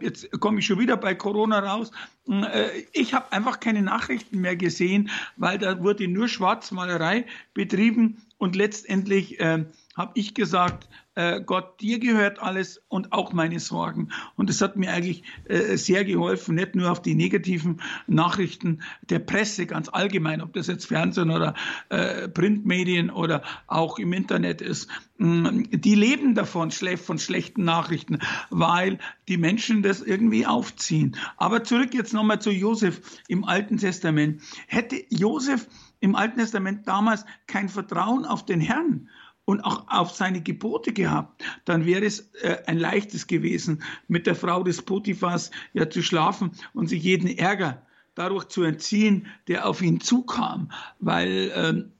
jetzt 0.00 0.30
komme 0.40 0.58
ich 0.58 0.66
schon 0.66 0.78
wieder 0.78 0.96
bei 0.96 1.14
Corona 1.14 1.60
raus, 1.60 1.90
hm, 2.26 2.44
äh, 2.44 2.68
ich 2.92 3.14
habe 3.14 3.32
einfach 3.32 3.60
keine 3.60 3.82
Nachrichten 3.82 4.40
mehr 4.40 4.56
gesehen, 4.56 5.10
weil 5.36 5.58
da 5.58 5.82
wurde 5.82 6.08
nur 6.08 6.28
Schwarzmalerei 6.28 7.26
betrieben 7.54 8.22
und 8.38 8.56
letztendlich 8.56 9.40
äh, 9.40 9.64
habe 9.98 10.12
ich 10.14 10.32
gesagt, 10.32 10.88
äh, 11.16 11.40
Gott, 11.40 11.80
dir 11.80 11.98
gehört 11.98 12.40
alles 12.40 12.80
und 12.86 13.12
auch 13.12 13.32
meine 13.32 13.58
Sorgen. 13.58 14.10
Und 14.36 14.48
es 14.48 14.62
hat 14.62 14.76
mir 14.76 14.92
eigentlich 14.92 15.24
äh, 15.46 15.76
sehr 15.76 16.04
geholfen, 16.04 16.54
nicht 16.54 16.76
nur 16.76 16.92
auf 16.92 17.02
die 17.02 17.16
negativen 17.16 17.82
Nachrichten 18.06 18.80
der 19.02 19.18
Presse 19.18 19.66
ganz 19.66 19.88
allgemein, 19.88 20.40
ob 20.40 20.52
das 20.52 20.68
jetzt 20.68 20.86
Fernsehen 20.86 21.32
oder 21.32 21.54
äh, 21.88 22.28
Printmedien 22.28 23.10
oder 23.10 23.42
auch 23.66 23.98
im 23.98 24.12
Internet 24.12 24.60
ist. 24.60 24.88
Mm, 25.16 25.64
die 25.72 25.96
leben 25.96 26.36
davon, 26.36 26.70
von 26.70 27.18
schlechten 27.18 27.64
Nachrichten, 27.64 28.20
weil 28.50 28.98
die 29.26 29.36
Menschen 29.36 29.82
das 29.82 30.00
irgendwie 30.00 30.46
aufziehen. 30.46 31.16
Aber 31.36 31.64
zurück 31.64 31.92
jetzt 31.92 32.14
nochmal 32.14 32.40
zu 32.40 32.50
Josef 32.52 33.00
im 33.26 33.44
Alten 33.44 33.78
Testament. 33.78 34.40
Hätte 34.68 35.02
Josef 35.08 35.66
im 35.98 36.14
Alten 36.14 36.38
Testament 36.38 36.86
damals 36.86 37.24
kein 37.48 37.68
Vertrauen 37.68 38.24
auf 38.24 38.44
den 38.44 38.60
Herrn, 38.60 39.08
und 39.48 39.62
auch 39.62 39.88
auf 39.88 40.10
seine 40.10 40.42
Gebote 40.42 40.92
gehabt, 40.92 41.42
dann 41.64 41.86
wäre 41.86 42.04
es 42.04 42.30
äh, 42.42 42.58
ein 42.66 42.78
leichtes 42.78 43.26
gewesen, 43.26 43.82
mit 44.06 44.26
der 44.26 44.34
Frau 44.34 44.62
des 44.62 44.82
Potiphas 44.82 45.50
ja 45.72 45.88
zu 45.88 46.02
schlafen 46.02 46.50
und 46.74 46.88
sich 46.88 47.02
jeden 47.02 47.28
Ärger 47.28 47.80
dadurch 48.14 48.44
zu 48.48 48.62
entziehen, 48.62 49.26
der 49.46 49.66
auf 49.66 49.80
ihn 49.80 50.00
zukam, 50.00 50.70
weil 50.98 51.50
ähm, 51.54 51.92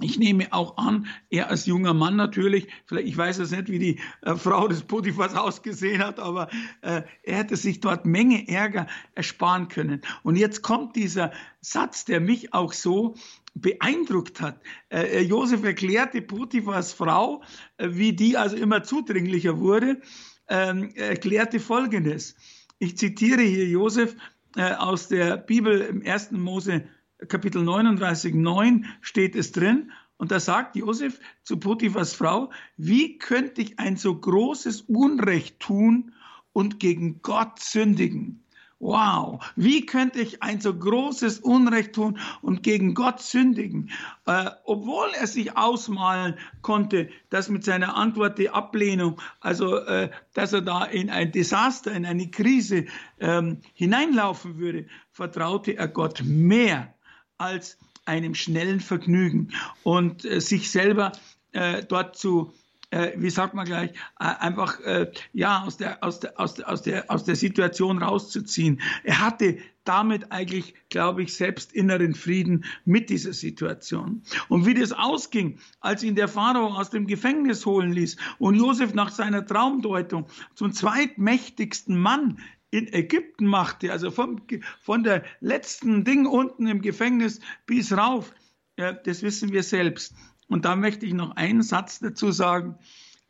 ich 0.00 0.18
nehme 0.18 0.52
auch 0.52 0.76
an, 0.78 1.06
er 1.30 1.50
als 1.50 1.66
junger 1.66 1.94
Mann 1.94 2.16
natürlich, 2.16 2.68
vielleicht, 2.86 3.08
ich 3.08 3.16
weiß 3.16 3.38
jetzt 3.38 3.52
nicht, 3.52 3.68
wie 3.68 3.78
die 3.78 4.00
äh, 4.22 4.34
Frau 4.36 4.68
des 4.68 4.82
Potiphas 4.82 5.34
ausgesehen 5.36 6.02
hat, 6.02 6.18
aber 6.18 6.48
äh, 6.80 7.02
er 7.22 7.36
hätte 7.36 7.56
sich 7.56 7.80
dort 7.80 8.06
Menge 8.06 8.48
Ärger 8.48 8.86
ersparen 9.14 9.68
können. 9.68 10.00
Und 10.22 10.36
jetzt 10.36 10.62
kommt 10.62 10.96
dieser 10.96 11.32
Satz, 11.60 12.04
der 12.04 12.20
mich 12.20 12.54
auch 12.54 12.72
so 12.72 13.14
beeindruckt 13.54 14.40
hat. 14.40 14.60
Äh, 14.88 15.18
äh, 15.18 15.20
Josef 15.20 15.62
erklärte 15.62 16.22
Potiphas 16.22 16.92
Frau, 16.92 17.42
äh, 17.76 17.88
wie 17.92 18.14
die 18.14 18.36
also 18.36 18.56
immer 18.56 18.82
zudringlicher 18.82 19.58
wurde, 19.58 20.00
ähm, 20.48 20.94
erklärte 20.94 21.60
Folgendes. 21.60 22.34
Ich 22.78 22.96
zitiere 22.96 23.42
hier 23.42 23.68
Josef 23.68 24.16
äh, 24.56 24.72
aus 24.72 25.08
der 25.08 25.36
Bibel 25.36 25.80
im 25.82 26.04
1. 26.04 26.32
Mose 26.32 26.84
Kapitel 27.28 27.62
39, 27.62 28.34
9 28.34 28.86
steht 29.00 29.36
es 29.36 29.52
drin. 29.52 29.92
Und 30.16 30.30
da 30.30 30.38
sagt 30.38 30.76
Josef 30.76 31.18
zu 31.42 31.58
Potiphas 31.58 32.14
Frau, 32.14 32.50
wie 32.76 33.18
könnte 33.18 33.60
ich 33.60 33.78
ein 33.78 33.96
so 33.96 34.14
großes 34.14 34.82
Unrecht 34.82 35.58
tun 35.58 36.12
und 36.52 36.78
gegen 36.78 37.22
Gott 37.22 37.58
sündigen? 37.58 38.42
wow, 38.82 39.38
wie 39.54 39.86
könnte 39.86 40.20
ich 40.20 40.42
ein 40.42 40.60
so 40.60 40.76
großes 40.76 41.38
Unrecht 41.38 41.94
tun 41.94 42.18
und 42.42 42.64
gegen 42.64 42.94
Gott 42.94 43.20
sündigen? 43.20 43.90
Äh, 44.26 44.50
obwohl 44.64 45.08
er 45.18 45.28
sich 45.28 45.56
ausmalen 45.56 46.34
konnte, 46.62 47.08
dass 47.30 47.48
mit 47.48 47.64
seiner 47.64 47.96
Antwort 47.96 48.38
die 48.38 48.50
Ablehnung, 48.50 49.20
also 49.40 49.76
äh, 49.76 50.10
dass 50.34 50.52
er 50.52 50.62
da 50.62 50.84
in 50.84 51.10
ein 51.10 51.30
Desaster, 51.30 51.92
in 51.92 52.04
eine 52.04 52.28
Krise 52.28 52.86
ähm, 53.20 53.60
hineinlaufen 53.72 54.58
würde, 54.58 54.86
vertraute 55.12 55.76
er 55.76 55.86
Gott 55.86 56.22
mehr 56.24 56.92
als 57.38 57.78
einem 58.04 58.34
schnellen 58.34 58.80
Vergnügen 58.80 59.52
und 59.82 60.24
äh, 60.24 60.40
sich 60.40 60.70
selber 60.70 61.12
äh, 61.52 61.82
dort 61.84 62.16
zu 62.16 62.52
äh, 62.92 63.12
wie 63.16 63.30
sagt 63.30 63.54
man 63.54 63.64
gleich, 63.64 63.90
äh, 64.20 64.24
einfach 64.24 64.78
äh, 64.80 65.10
ja 65.32 65.62
aus 65.62 65.78
der, 65.78 66.04
aus, 66.04 66.20
der, 66.20 66.38
aus, 66.38 66.54
der, 66.54 66.68
aus, 66.68 66.82
der, 66.82 67.10
aus 67.10 67.24
der 67.24 67.36
Situation 67.36 68.02
rauszuziehen. 68.02 68.80
Er 69.02 69.20
hatte 69.20 69.58
damit 69.84 70.30
eigentlich, 70.30 70.74
glaube 70.90 71.22
ich, 71.22 71.34
selbst 71.34 71.72
inneren 71.72 72.14
Frieden 72.14 72.64
mit 72.84 73.10
dieser 73.10 73.32
Situation. 73.32 74.22
Und 74.48 74.66
wie 74.66 74.74
das 74.74 74.92
ausging, 74.92 75.58
als 75.80 76.02
ihn 76.02 76.14
der 76.14 76.28
Pharao 76.28 76.68
aus 76.68 76.90
dem 76.90 77.06
Gefängnis 77.06 77.66
holen 77.66 77.92
ließ 77.92 78.16
und 78.38 78.56
Josef 78.56 78.94
nach 78.94 79.10
seiner 79.10 79.44
Traumdeutung 79.44 80.26
zum 80.54 80.72
zweitmächtigsten 80.72 81.98
Mann 81.98 82.38
in 82.72 82.92
Ägypten 82.92 83.46
machte, 83.46 83.92
also 83.92 84.10
vom, 84.10 84.40
von 84.80 85.04
der 85.04 85.22
letzten 85.40 86.04
Ding 86.04 86.26
unten 86.26 86.66
im 86.66 86.80
Gefängnis 86.80 87.38
bis 87.66 87.96
rauf, 87.96 88.34
das 88.76 89.22
wissen 89.22 89.52
wir 89.52 89.62
selbst. 89.62 90.14
Und 90.48 90.64
da 90.64 90.74
möchte 90.74 91.06
ich 91.06 91.12
noch 91.12 91.36
einen 91.36 91.62
Satz 91.62 92.00
dazu 92.00 92.32
sagen. 92.32 92.78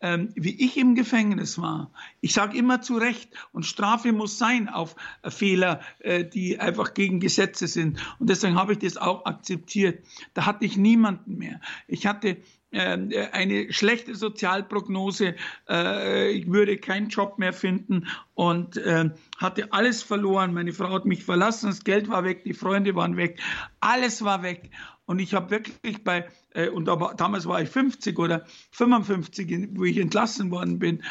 Ähm, 0.05 0.31
wie 0.35 0.61
ich 0.61 0.77
im 0.79 0.97
Gefängnis 0.97 1.59
war. 1.59 1.93
Ich 2.21 2.33
sage 2.33 2.59
immer 2.59 2.81
zu 2.81 2.97
Recht, 2.97 3.31
und 3.53 3.65
Strafe 3.65 4.11
muss 4.11 4.37
sein 4.37 4.69
auf 4.69 4.97
äh, 5.23 5.31
Fehler, 5.31 5.81
äh, 6.01 6.25
die 6.25 6.59
einfach 6.59 6.93
gegen 6.93 7.21
Gesetze 7.21 7.69
sind. 7.69 8.05
Und 8.19 8.29
deswegen 8.29 8.57
habe 8.57 8.73
ich 8.73 8.81
das 8.81 8.97
auch 8.97 9.25
akzeptiert. 9.27 10.05
Da 10.35 10.45
hatte 10.45 10.65
ich 10.65 10.77
niemanden 10.77 11.39
mehr. 11.39 11.61
Ich 11.87 12.05
hatte 12.05 12.39
eine 12.73 13.73
schlechte 13.73 14.15
Sozialprognose, 14.15 15.35
äh, 15.69 16.31
ich 16.31 16.51
würde 16.51 16.79
keinen 16.79 17.09
Job 17.09 17.39
mehr 17.39 17.53
finden 17.53 18.07
und 18.35 18.77
äh, 18.79 19.11
hatte 19.37 19.73
alles 19.73 20.03
verloren. 20.03 20.55
Meine 20.55 20.73
Frau 20.73 20.91
hat 20.91 21.05
mich 21.05 21.25
verlassen, 21.25 21.67
das 21.67 21.85
Geld 21.85 22.09
war 22.09 22.25
weg, 22.25 22.45
die 22.45 22.55
Freunde 22.55 22.95
waren 22.95 23.17
weg, 23.17 23.41
alles 23.81 24.25
war 24.25 24.43
weg. 24.43 24.71
Und 25.05 25.19
ich 25.19 25.35
habe 25.35 25.51
wirklich 25.51 26.05
bei, 26.05 26.29
äh, 26.55 26.69
und 26.69 26.87
damals 26.87 27.47
war 27.47 27.61
ich 27.61 27.69
50 27.69 28.19
oder 28.19 28.47
55, 28.71 29.71
wo 29.75 29.85
ich 29.85 29.99
entlassen 29.99 30.51
worden 30.51 30.79
bin. 30.79 31.03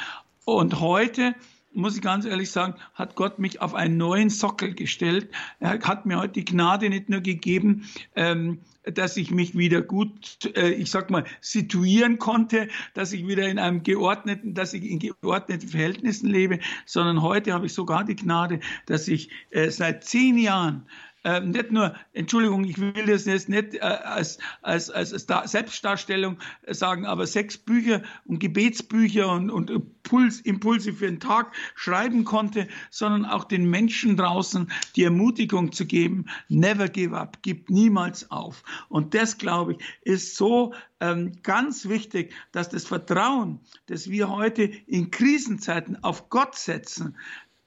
Und 0.45 0.79
heute, 0.79 1.35
muss 1.73 1.95
ich 1.95 2.01
ganz 2.01 2.25
ehrlich 2.25 2.51
sagen, 2.51 2.75
hat 2.93 3.15
Gott 3.15 3.39
mich 3.39 3.61
auf 3.61 3.73
einen 3.75 3.97
neuen 3.97 4.29
Sockel 4.29 4.73
gestellt. 4.73 5.29
Er 5.59 5.79
hat 5.79 6.05
mir 6.05 6.19
heute 6.19 6.33
die 6.33 6.45
Gnade 6.45 6.89
nicht 6.89 7.09
nur 7.09 7.21
gegeben, 7.21 7.87
ähm, 8.15 8.59
dass 8.83 9.17
ich 9.17 9.31
mich 9.31 9.57
wieder 9.57 9.81
gut, 9.81 10.51
äh, 10.55 10.71
ich 10.71 10.89
sag 10.89 11.09
mal, 11.09 11.23
situieren 11.39 12.17
konnte, 12.17 12.67
dass 12.93 13.13
ich 13.13 13.27
wieder 13.27 13.47
in 13.47 13.59
einem 13.59 13.83
geordneten, 13.83 14.53
dass 14.53 14.73
ich 14.73 14.83
in 14.83 14.99
geordneten 14.99 15.67
Verhältnissen 15.67 16.29
lebe, 16.29 16.59
sondern 16.85 17.21
heute 17.21 17.53
habe 17.53 17.67
ich 17.67 17.73
sogar 17.73 18.03
die 18.03 18.15
Gnade, 18.15 18.59
dass 18.87 19.07
ich 19.07 19.29
äh, 19.51 19.69
seit 19.69 20.03
zehn 20.03 20.37
Jahren 20.37 20.87
äh, 21.23 21.39
nicht 21.39 21.71
nur, 21.71 21.95
Entschuldigung, 22.13 22.63
ich 22.63 22.79
will 22.79 23.05
das 23.05 23.25
jetzt 23.25 23.49
nicht 23.49 23.75
äh, 23.75 23.79
als, 23.79 24.39
als, 24.61 24.89
als, 24.89 25.11
Selbstdarstellung 25.51 26.37
sagen, 26.67 27.05
aber 27.05 27.27
sechs 27.27 27.57
Bücher 27.57 28.01
und 28.25 28.39
Gebetsbücher 28.39 29.31
und, 29.31 29.51
und 29.51 30.03
Puls, 30.03 30.41
Impulse 30.41 30.93
für 30.93 31.05
den 31.05 31.19
Tag 31.19 31.53
schreiben 31.75 32.25
konnte, 32.25 32.67
sondern 32.89 33.25
auch 33.25 33.43
den 33.43 33.69
Menschen 33.69 34.17
draußen 34.17 34.71
die 34.95 35.03
Ermutigung 35.03 35.71
zu 35.71 35.85
geben, 35.85 36.25
never 36.49 36.87
give 36.87 37.15
up, 37.15 37.37
gib 37.43 37.69
niemals 37.69 38.31
auf. 38.31 38.63
Und 38.89 39.13
das, 39.13 39.37
glaube 39.37 39.73
ich, 39.73 39.79
ist 40.01 40.35
so 40.35 40.73
ähm, 40.99 41.33
ganz 41.43 41.87
wichtig, 41.87 42.33
dass 42.51 42.69
das 42.69 42.85
Vertrauen, 42.85 43.59
das 43.85 44.09
wir 44.09 44.29
heute 44.29 44.63
in 44.63 45.11
Krisenzeiten 45.11 46.03
auf 46.03 46.29
Gott 46.29 46.55
setzen, 46.55 47.15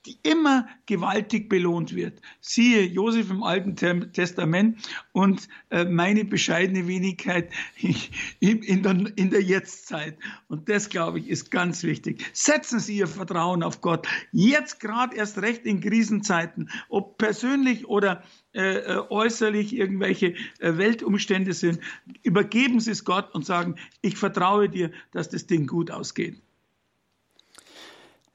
die 0.06 0.18
immer 0.22 0.68
gewaltig 0.86 1.48
belohnt 1.48 1.94
wird. 1.94 2.20
Siehe 2.40 2.82
Josef 2.82 3.30
im 3.30 3.42
Alten 3.42 3.74
Testament 4.12 4.78
und 5.12 5.48
äh, 5.70 5.84
meine 5.84 6.24
bescheidene 6.24 6.86
Wenigkeit 6.86 7.50
in 8.40 8.82
der, 8.82 9.12
in 9.16 9.30
der 9.30 9.42
Jetztzeit. 9.42 10.18
Und 10.48 10.68
das, 10.68 10.90
glaube 10.90 11.20
ich, 11.20 11.28
ist 11.28 11.50
ganz 11.50 11.82
wichtig. 11.82 12.24
Setzen 12.32 12.80
Sie 12.80 12.98
Ihr 12.98 13.06
Vertrauen 13.06 13.62
auf 13.62 13.80
Gott. 13.80 14.06
Jetzt 14.32 14.80
gerade 14.80 15.16
erst 15.16 15.40
recht 15.40 15.64
in 15.64 15.80
Krisenzeiten, 15.80 16.70
ob 16.88 17.16
persönlich 17.18 17.86
oder 17.88 18.22
äh, 18.52 18.76
äh 18.76 19.02
äußerlich 19.08 19.74
irgendwelche 19.74 20.34
Weltumstände 20.60 21.54
sind, 21.54 21.80
übergeben 22.22 22.80
Sie 22.80 22.90
es 22.90 23.04
Gott 23.04 23.34
und 23.34 23.46
sagen, 23.46 23.76
ich 24.02 24.16
vertraue 24.16 24.68
dir, 24.68 24.90
dass 25.12 25.28
das 25.28 25.46
Ding 25.46 25.66
gut 25.66 25.90
ausgeht. 25.90 26.40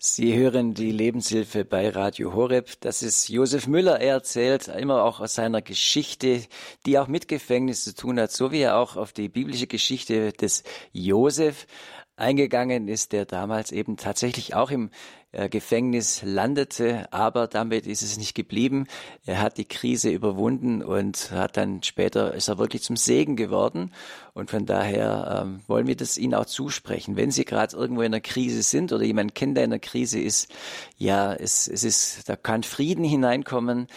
Sie 0.02 0.34
hören 0.34 0.74
die 0.74 0.94
Lebenshilfe 0.94 1.66
bei 1.66 1.90
Radio 1.90 2.34
Horeb. 2.34 2.80
Das 2.80 3.04
ist 3.04 3.28
Josef 3.28 3.68
Müller. 3.68 4.00
Er 4.00 4.14
erzählt 4.14 4.70
immer 4.70 5.04
auch 5.04 5.20
aus 5.20 5.36
seiner 5.36 5.62
Geschichte, 5.62 6.44
die 6.86 6.98
auch 6.98 7.10
mit 7.10 7.28
Gefängnis 7.28 7.84
zu 7.84 7.94
tun 7.94 8.18
hat, 8.18 8.32
so 8.32 8.54
wie 8.54 8.62
er 8.62 8.78
auch 8.78 8.96
auf 8.96 9.12
die 9.12 9.28
biblische 9.28 9.68
Geschichte 9.68 10.32
des 10.32 10.64
Josef 10.94 11.68
eingegangen 12.16 12.88
ist, 12.88 13.12
der 13.12 13.26
damals 13.26 13.74
eben 13.74 13.98
tatsächlich 13.98 14.56
auch 14.56 14.72
im 14.72 14.90
Gefängnis 15.32 16.24
landete, 16.24 17.12
aber 17.14 17.46
damit 17.48 17.86
ist 17.86 18.02
es 18.02 18.18
nicht 18.18 18.34
geblieben. 18.34 18.88
Er 19.28 19.42
hat 19.42 19.60
die 19.60 19.66
Krise 19.66 20.10
überwunden 20.10 20.82
und 20.82 21.30
hat 21.32 21.56
dann 21.56 21.84
später 21.84 22.34
ist 22.34 22.48
er 22.48 22.58
wirklich 22.58 22.82
zum 22.82 22.98
Segen 22.98 23.36
geworden. 23.36 23.92
Und 24.34 24.50
von 24.50 24.66
daher 24.66 25.44
ähm, 25.44 25.62
wollen 25.68 25.86
wir 25.86 25.96
das 25.96 26.18
Ihnen 26.18 26.34
auch 26.34 26.46
zusprechen. 26.46 27.16
Wenn 27.16 27.30
Sie 27.30 27.46
gerade 27.46 27.76
irgendwo 27.76 28.02
in 28.02 28.08
einer 28.08 28.22
Krise 28.22 28.64
sind 28.64 28.92
oder 28.92 29.04
jemand 29.04 29.36
kennt, 29.36 29.56
der 29.56 29.66
in 29.66 29.72
einer 29.72 29.80
Krise 29.80 30.20
ist, 30.20 30.52
ja, 30.98 31.34
es, 31.34 31.68
es 31.68 31.84
ist, 31.84 32.28
da 32.28 32.36
kann 32.36 32.64
Frieden 32.64 33.04
hineinkommen. 33.04 33.88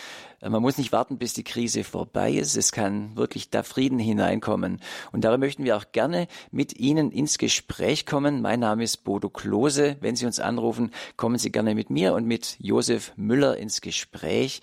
Man 0.45 0.61
muss 0.61 0.77
nicht 0.77 0.91
warten, 0.91 1.19
bis 1.19 1.35
die 1.35 1.45
Krise 1.45 1.85
vorbei 1.85 2.33
ist. 2.33 2.57
Es 2.57 2.73
kann 2.73 3.17
wirklich 3.17 3.51
da 3.51 3.63
Frieden 3.63 4.01
hineinkommen. 4.01 4.81
Und 5.13 5.23
darum 5.23 5.39
möchten 5.39 5.63
wir 5.63 5.77
auch 5.77 5.85
gerne 5.93 6.27
mit 6.51 6.81
Ihnen 6.81 7.13
ins 7.13 7.39
Gespräch 7.39 8.07
kommen. 8.07 8.43
Mein 8.43 8.59
Name 8.59 8.83
ist 8.83 9.05
Bodo 9.05 9.29
Klose. 9.29 9.97
Wenn 10.01 10.17
Sie 10.17 10.27
uns 10.27 10.41
anrufen, 10.41 10.91
kommen 11.23 11.39
Sie 11.39 11.53
gerne 11.53 11.77
mit 11.77 11.89
mir 11.89 12.15
und 12.15 12.27
mit 12.27 12.57
Josef 12.59 13.13
Müller 13.15 13.57
ins 13.57 13.81
Gespräch. 13.81 14.61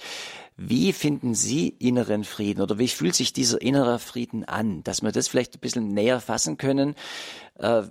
Wie 0.58 0.92
finden 0.92 1.34
Sie 1.34 1.70
inneren 1.70 2.26
Frieden 2.26 2.62
oder 2.62 2.78
wie 2.78 2.90
fühlt 2.90 3.16
sich 3.16 3.32
dieser 3.32 3.62
innere 3.62 3.98
Frieden 3.98 4.44
an? 4.44 4.84
Dass 4.84 5.02
wir 5.02 5.14
das 5.14 5.30
vielleicht 5.30 5.56
ein 5.56 5.62
bisschen 5.62 5.88
näher 5.88 6.20
fassen 6.20 6.58
können. 6.58 6.96
Äh, 7.60 7.84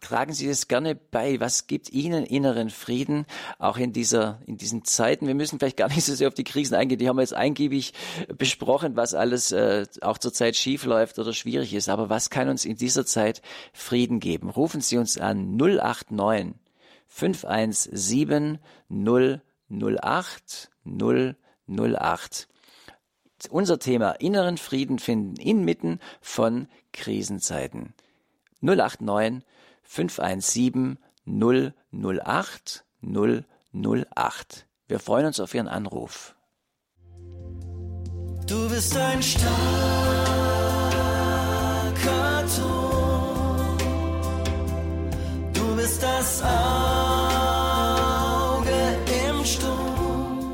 tragen 0.00 0.32
Sie 0.32 0.48
es 0.48 0.66
gerne 0.66 0.96
bei. 0.96 1.38
Was 1.38 1.68
gibt 1.68 1.92
Ihnen 1.92 2.26
inneren 2.26 2.68
Frieden, 2.68 3.26
auch 3.60 3.76
in 3.76 3.92
dieser, 3.92 4.40
in 4.44 4.56
diesen 4.56 4.84
Zeiten? 4.84 5.28
Wir 5.28 5.36
müssen 5.36 5.60
vielleicht 5.60 5.76
gar 5.76 5.86
nicht 5.86 6.02
so 6.04 6.16
sehr 6.16 6.26
auf 6.26 6.34
die 6.34 6.42
Krisen 6.42 6.74
eingehen. 6.74 6.98
Die 6.98 7.08
haben 7.08 7.14
wir 7.14 7.22
jetzt 7.22 7.32
eingiebig 7.32 7.92
besprochen, 8.36 8.96
was 8.96 9.14
alles 9.14 9.52
äh, 9.52 9.86
auch 10.00 10.18
zurzeit 10.18 10.56
schief 10.56 10.84
läuft 10.84 11.20
oder 11.20 11.32
schwierig 11.32 11.74
ist. 11.74 11.88
Aber 11.88 12.10
was 12.10 12.28
kann 12.28 12.48
uns 12.48 12.64
in 12.64 12.74
dieser 12.74 13.06
Zeit 13.06 13.40
Frieden 13.72 14.18
geben? 14.18 14.50
Rufen 14.50 14.80
Sie 14.80 14.98
uns 14.98 15.16
an 15.16 15.56
089 15.56 16.56
517 17.14 18.58
008 18.88 20.70
008. 21.68 22.48
Unser 23.50 23.78
Thema 23.78 24.12
inneren 24.12 24.56
Frieden 24.56 24.98
finden 24.98 25.36
inmitten 25.36 26.00
von 26.20 26.68
Krisenzeiten. 26.92 27.92
089 28.62 29.44
517 29.82 30.98
008 31.26 32.84
008. 33.02 34.66
Wir 34.88 34.98
freuen 34.98 35.26
uns 35.26 35.38
auf 35.38 35.54
Ihren 35.54 35.68
Anruf. 35.68 36.34
Du 38.46 38.68
bist 38.70 38.96
ein 38.96 39.22
starker 39.22 39.52
Ton. 42.56 42.91
Du 45.72 45.78
bist 45.78 46.02
das 46.02 46.42
Auge 46.42 46.52
im 49.30 49.42
Sturm. 49.42 50.52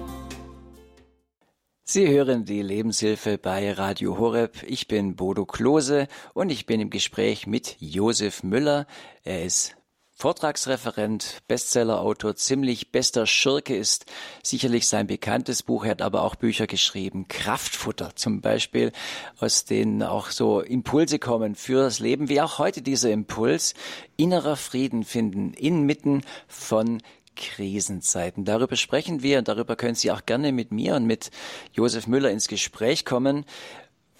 Sie 1.83 2.07
hören 2.07 2.45
die 2.45 2.63
Lebenshilfe 2.63 3.37
bei 3.37 3.73
Radio 3.73 4.17
Horeb. 4.17 4.63
Ich 4.65 4.87
bin 4.87 5.17
Bodo 5.17 5.45
Klose 5.45 6.07
und 6.35 6.51
ich 6.51 6.67
bin 6.67 6.79
im 6.81 6.91
Gespräch 6.91 7.49
mit 7.49 7.75
Josef 7.81 8.45
Müller. 8.45 8.87
Er 9.25 9.45
ist 9.45 9.78
Vortragsreferent, 10.21 11.43
Bestsellerautor, 11.47 12.35
ziemlich 12.35 12.91
bester 12.91 13.25
Schurke 13.25 13.77
ist 13.77 14.07
sicherlich 14.43 14.89
sein 14.89 15.07
bekanntes 15.07 15.63
Buch. 15.63 15.85
Er 15.85 15.93
hat 15.93 16.03
aber 16.03 16.25
auch 16.25 16.35
Bücher 16.35 16.67
geschrieben, 16.67 17.29
Kraftfutter 17.29 18.17
zum 18.17 18.41
Beispiel, 18.41 18.91
aus 19.39 19.65
denen 19.65 20.03
auch 20.03 20.31
so 20.31 20.61
Impulse 20.61 21.21
kommen 21.21 21.55
für 21.55 21.85
das 21.85 22.01
Leben, 22.01 22.29
wie 22.29 22.41
auch 22.41 22.59
heute 22.59 22.83
dieser 22.83 23.13
Impuls, 23.13 23.75
innerer 24.17 24.57
Frieden 24.57 25.05
finden 25.05 25.55
inmitten 25.55 26.23
von 26.49 27.01
Krisenzeiten. 27.37 28.45
Darüber 28.45 28.75
sprechen 28.75 29.23
wir 29.23 29.39
und 29.39 29.47
darüber 29.47 29.77
können 29.77 29.95
Sie 29.95 30.11
auch 30.11 30.27
gerne 30.27 30.51
mit 30.51 30.73
mir 30.73 30.97
und 30.97 31.07
mit 31.07 31.31
Josef 31.75 32.09
Müller 32.09 32.33
ins 32.33 32.49
Gespräch 32.49 33.05
kommen. 33.05 33.45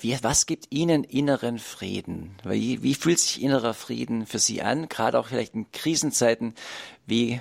Wie, 0.01 0.17
was 0.23 0.47
gibt 0.47 0.67
Ihnen 0.71 1.03
inneren 1.03 1.59
Frieden? 1.59 2.37
Wie, 2.45 2.83
wie 2.85 2.95
fühlt 2.95 3.19
sich 3.19 3.43
innerer 3.43 3.75
Frieden 3.75 4.27
für 4.27 4.39
Sie 4.39 4.63
an, 4.63 4.89
gerade 4.89 5.19
auch 5.19 5.27
vielleicht 5.27 5.55
in 5.55 5.73
Krisenzeiten? 5.73 6.55
Wie, 7.05 7.41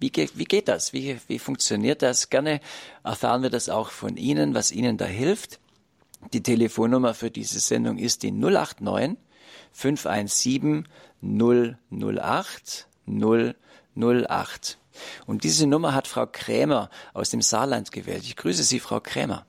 wie, 0.00 0.10
wie 0.34 0.44
geht 0.44 0.68
das? 0.68 0.94
Wie, 0.94 1.18
wie 1.26 1.38
funktioniert 1.38 2.00
das? 2.00 2.30
Gerne 2.30 2.60
erfahren 3.04 3.42
wir 3.42 3.50
das 3.50 3.68
auch 3.68 3.90
von 3.90 4.16
Ihnen, 4.16 4.54
was 4.54 4.72
Ihnen 4.72 4.96
da 4.96 5.04
hilft. 5.04 5.60
Die 6.32 6.42
Telefonnummer 6.42 7.12
für 7.12 7.30
diese 7.30 7.60
Sendung 7.60 7.98
ist 7.98 8.22
die 8.22 8.32
089 8.32 9.18
517 9.72 10.88
008 11.20 12.88
008. 13.94 14.78
Und 15.26 15.44
diese 15.44 15.66
Nummer 15.66 15.94
hat 15.94 16.08
Frau 16.08 16.26
Krämer 16.26 16.88
aus 17.12 17.28
dem 17.30 17.42
Saarland 17.42 17.92
gewählt. 17.92 18.22
Ich 18.24 18.36
grüße 18.36 18.62
Sie, 18.62 18.80
Frau 18.80 19.00
Krämer. 19.00 19.44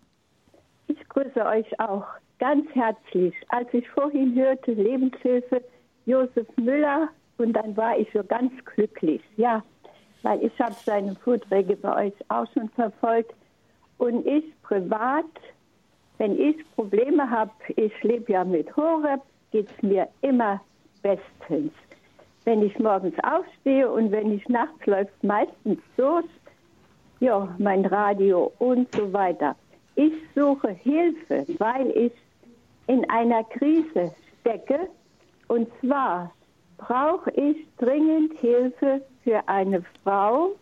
Ich 0.88 1.08
grüße 1.08 1.46
euch 1.46 1.80
auch 1.80 2.06
ganz 2.40 2.68
herzlich. 2.74 3.36
Als 3.50 3.72
ich 3.74 3.88
vorhin 3.90 4.36
hörte, 4.36 4.72
Lebenshilfe, 4.72 5.62
Josef 6.06 6.48
Müller, 6.58 7.10
und 7.38 7.54
dann 7.54 7.76
war 7.78 7.98
ich 7.98 8.08
so 8.14 8.24
ganz 8.24 8.52
glücklich. 8.66 9.22
Ja, 9.38 9.64
weil 10.24 10.44
ich 10.44 10.60
habe 10.60 10.76
seine 10.86 11.16
Vorträge 11.16 11.76
bei 11.76 12.08
euch 12.08 12.14
auch 12.28 12.46
schon 12.54 12.70
verfolgt. 12.70 13.34
Und 13.98 14.26
ich 14.26 14.44
privat, 14.64 15.26
wenn 16.18 16.38
ich 16.40 16.58
Probleme 16.76 17.30
habe, 17.30 17.52
ich 17.76 17.94
lebe 18.04 18.32
ja 18.32 18.44
mit 18.44 18.76
Horeb, 18.76 19.22
geht 19.52 19.70
es 19.70 19.84
mir 19.84 20.08
immer 20.22 20.62
bestens. 21.02 21.74
Wenn 22.46 22.64
ich 22.64 22.78
morgens 22.80 23.16
aufstehe 23.24 23.90
und 23.90 24.12
wenn 24.12 24.34
ich 24.34 24.48
nachts 24.50 24.86
läuft 24.86 25.24
meistens 25.24 25.80
durch, 25.98 26.26
ja, 27.20 27.54
mein 27.58 27.86
Radio 27.86 28.52
und 28.60 28.94
so 28.96 29.12
weiter. 29.12 29.56
Ich 29.96 30.14
suche 30.34 30.70
Hilfe, 30.70 31.46
weil 31.58 31.90
ich 31.90 32.14
in 32.90 33.08
einer 33.10 33.44
Krise 33.44 34.12
stecke. 34.42 34.90
Und 35.48 35.70
zwar 35.80 36.34
brauche 36.78 37.30
ich 37.32 37.56
dringend 37.78 38.34
Hilfe 38.40 39.02
für 39.24 39.48
eine 39.48 39.84
Frau, 40.04 40.56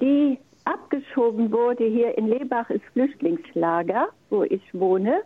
die 0.00 0.38
abgeschoben 0.64 1.52
wurde 1.52 1.84
hier 1.84 2.16
in 2.16 2.28
Lebach 2.28 2.70
ist 2.70 2.84
Flüchtlingslager, 2.92 4.08
wo 4.30 4.44
ich 4.44 4.62
wohne. 4.72 5.22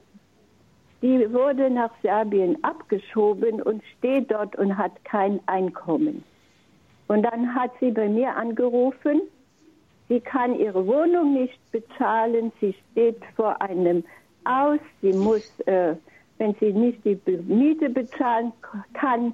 Die 1.00 1.32
wurde 1.32 1.70
nach 1.70 1.90
Serbien 2.02 2.56
abgeschoben 2.64 3.62
und 3.62 3.82
steht 3.98 4.32
dort 4.32 4.56
und 4.56 4.76
hat 4.76 4.92
kein 5.04 5.38
Einkommen. 5.46 6.24
Und 7.06 7.22
dann 7.22 7.54
hat 7.54 7.70
sie 7.78 7.92
bei 7.92 8.08
mir 8.08 8.34
angerufen, 8.34 9.20
sie 10.08 10.20
kann 10.20 10.58
ihre 10.58 10.86
Wohnung 10.86 11.34
nicht 11.34 11.60
bezahlen, 11.70 12.50
sie 12.60 12.74
steht 12.90 13.22
vor 13.36 13.60
einem 13.60 14.02
aus, 14.44 14.78
sie 15.02 15.12
muss, 15.12 15.48
äh, 15.66 15.94
wenn 16.38 16.54
sie 16.60 16.72
nicht 16.72 17.04
die 17.04 17.18
Miete 17.46 17.90
bezahlen 17.90 18.52
kann, 18.92 19.32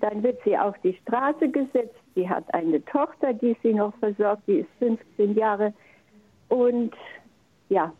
dann 0.00 0.22
wird 0.22 0.40
sie 0.44 0.58
auf 0.58 0.76
die 0.82 0.94
Straße 1.02 1.48
gesetzt. 1.48 1.94
Sie 2.14 2.28
hat 2.28 2.52
eine 2.52 2.84
Tochter, 2.84 3.32
die 3.32 3.56
sie 3.62 3.72
noch 3.72 3.94
versorgt, 3.98 4.42
die 4.46 4.58
ist 4.58 4.70
15 4.78 5.34
Jahre. 5.34 5.72
Und 6.48 6.92
ja, 7.68 7.92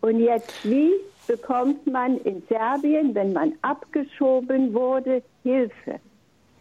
und 0.00 0.20
jetzt, 0.20 0.68
wie 0.68 0.92
bekommt 1.26 1.86
man 1.86 2.18
in 2.18 2.42
Serbien, 2.48 3.14
wenn 3.14 3.32
man 3.32 3.52
abgeschoben 3.62 4.72
wurde, 4.72 5.22
Hilfe? 5.42 6.00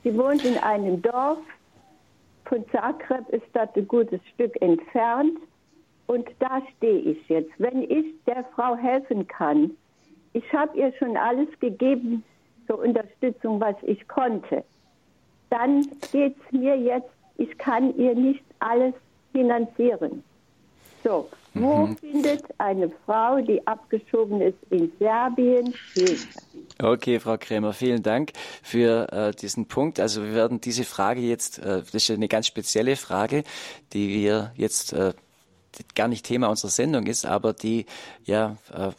Sie 0.03 0.17
wohnt 0.17 0.43
in 0.43 0.57
einem 0.57 1.01
Dorf, 1.01 1.39
von 2.45 2.65
Zagreb 2.71 3.29
ist 3.29 3.45
das 3.53 3.69
ein 3.75 3.87
gutes 3.87 4.19
Stück 4.33 4.61
entfernt. 4.61 5.37
Und 6.07 6.27
da 6.39 6.61
stehe 6.77 6.99
ich 6.99 7.29
jetzt. 7.29 7.51
Wenn 7.57 7.83
ich 7.83 8.05
der 8.25 8.43
Frau 8.55 8.75
helfen 8.75 9.27
kann, 9.27 9.71
ich 10.33 10.43
habe 10.53 10.77
ihr 10.77 10.93
schon 10.97 11.17
alles 11.17 11.47
gegeben 11.59 12.23
zur 12.67 12.79
Unterstützung, 12.79 13.59
was 13.59 13.75
ich 13.83 14.07
konnte, 14.07 14.63
dann 15.49 15.85
geht 16.11 16.35
es 16.37 16.51
mir 16.51 16.77
jetzt, 16.77 17.09
ich 17.37 17.57
kann 17.57 17.95
ihr 17.97 18.15
nicht 18.15 18.43
alles 18.59 18.93
finanzieren. 19.31 20.23
So, 21.03 21.29
wo 21.53 21.87
mhm. 21.87 21.97
findet 21.97 22.43
eine 22.59 22.89
Frau, 23.05 23.41
die 23.41 23.65
abgeschoben 23.67 24.41
ist 24.41 24.57
in 24.69 24.91
Serbien, 24.99 25.73
Hilfe? 25.93 26.39
Okay, 26.81 27.19
Frau 27.19 27.37
Krämer, 27.37 27.73
vielen 27.73 28.03
Dank 28.03 28.31
für 28.61 29.11
äh, 29.11 29.31
diesen 29.31 29.67
Punkt. 29.67 29.99
Also 29.99 30.23
wir 30.23 30.33
werden 30.33 30.61
diese 30.61 30.83
Frage 30.83 31.21
jetzt, 31.21 31.59
äh, 31.59 31.81
das 31.81 31.95
ist 31.95 32.11
eine 32.11 32.27
ganz 32.27 32.47
spezielle 32.47 32.95
Frage, 32.95 33.43
die 33.93 34.09
wir 34.09 34.53
jetzt 34.55 34.93
äh, 34.93 35.13
gar 35.95 36.07
nicht 36.07 36.25
Thema 36.25 36.47
unserer 36.47 36.71
Sendung 36.71 37.07
ist, 37.07 37.25
aber 37.25 37.53
die 37.53 37.85
ja 38.25 38.57
äh, 38.73 38.91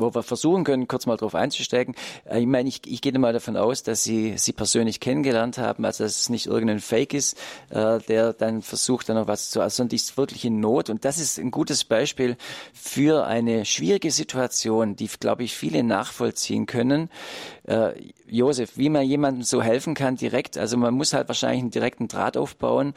wo 0.00 0.14
wir 0.14 0.22
versuchen 0.22 0.64
können, 0.64 0.88
kurz 0.88 1.06
mal 1.06 1.16
drauf 1.16 1.34
einzusteigen. 1.34 1.94
Äh, 2.24 2.40
ich 2.40 2.46
meine, 2.46 2.68
ich, 2.68 2.80
ich 2.86 3.00
gehe 3.00 3.16
mal 3.18 3.32
davon 3.32 3.56
aus, 3.56 3.82
dass 3.82 4.02
Sie 4.02 4.34
sie 4.36 4.52
persönlich 4.52 5.00
kennengelernt 5.00 5.58
haben, 5.58 5.84
also 5.84 6.04
dass 6.04 6.16
es 6.16 6.28
nicht 6.28 6.46
irgendein 6.46 6.80
Fake 6.80 7.14
ist, 7.14 7.36
äh, 7.70 7.98
der 8.08 8.32
dann 8.32 8.62
versucht, 8.62 9.08
dann 9.08 9.16
noch 9.16 9.28
was 9.28 9.50
zu, 9.50 9.60
also 9.60 9.84
die 9.84 9.96
ist 9.96 10.16
wirklich 10.16 10.44
in 10.44 10.60
Not. 10.60 10.90
Und 10.90 11.04
das 11.04 11.18
ist 11.18 11.38
ein 11.38 11.50
gutes 11.50 11.84
Beispiel 11.84 12.36
für 12.72 13.26
eine 13.26 13.64
schwierige 13.64 14.10
Situation, 14.10 14.96
die, 14.96 15.08
glaube 15.08 15.44
ich, 15.44 15.54
viele 15.54 15.82
nachvollziehen 15.82 16.66
können. 16.66 17.10
Äh, 17.64 17.92
Josef, 18.26 18.76
wie 18.76 18.88
man 18.88 19.04
jemandem 19.04 19.42
so 19.42 19.62
helfen 19.62 19.94
kann 19.94 20.16
direkt, 20.16 20.56
also 20.56 20.76
man 20.76 20.94
muss 20.94 21.12
halt 21.12 21.28
wahrscheinlich 21.28 21.62
einen 21.62 21.70
direkten 21.70 22.08
Draht 22.08 22.36
aufbauen 22.36 22.94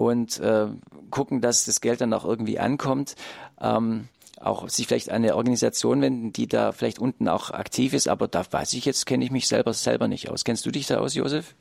und 0.00 0.40
äh, 0.40 0.68
gucken, 1.10 1.42
dass 1.42 1.66
das 1.66 1.82
Geld 1.82 2.00
dann 2.00 2.14
auch 2.14 2.24
irgendwie 2.24 2.58
ankommt. 2.58 3.16
Ähm, 3.60 4.08
auch 4.40 4.66
sich 4.70 4.86
vielleicht 4.86 5.10
an 5.10 5.16
eine 5.16 5.36
Organisation 5.36 6.00
wenden, 6.00 6.32
die 6.32 6.46
da 6.46 6.72
vielleicht 6.72 6.98
unten 6.98 7.28
auch 7.28 7.50
aktiv 7.50 7.92
ist, 7.92 8.08
aber 8.08 8.26
da 8.26 8.42
weiß 8.50 8.72
ich 8.72 8.86
jetzt, 8.86 9.04
kenne 9.04 9.22
ich 9.22 9.30
mich 9.30 9.46
selber 9.46 9.74
selber 9.74 10.08
nicht 10.08 10.30
aus. 10.30 10.44
Kennst 10.44 10.64
du 10.64 10.70
dich 10.70 10.86
da 10.86 10.96
aus, 10.96 11.14
Josef? 11.14 11.54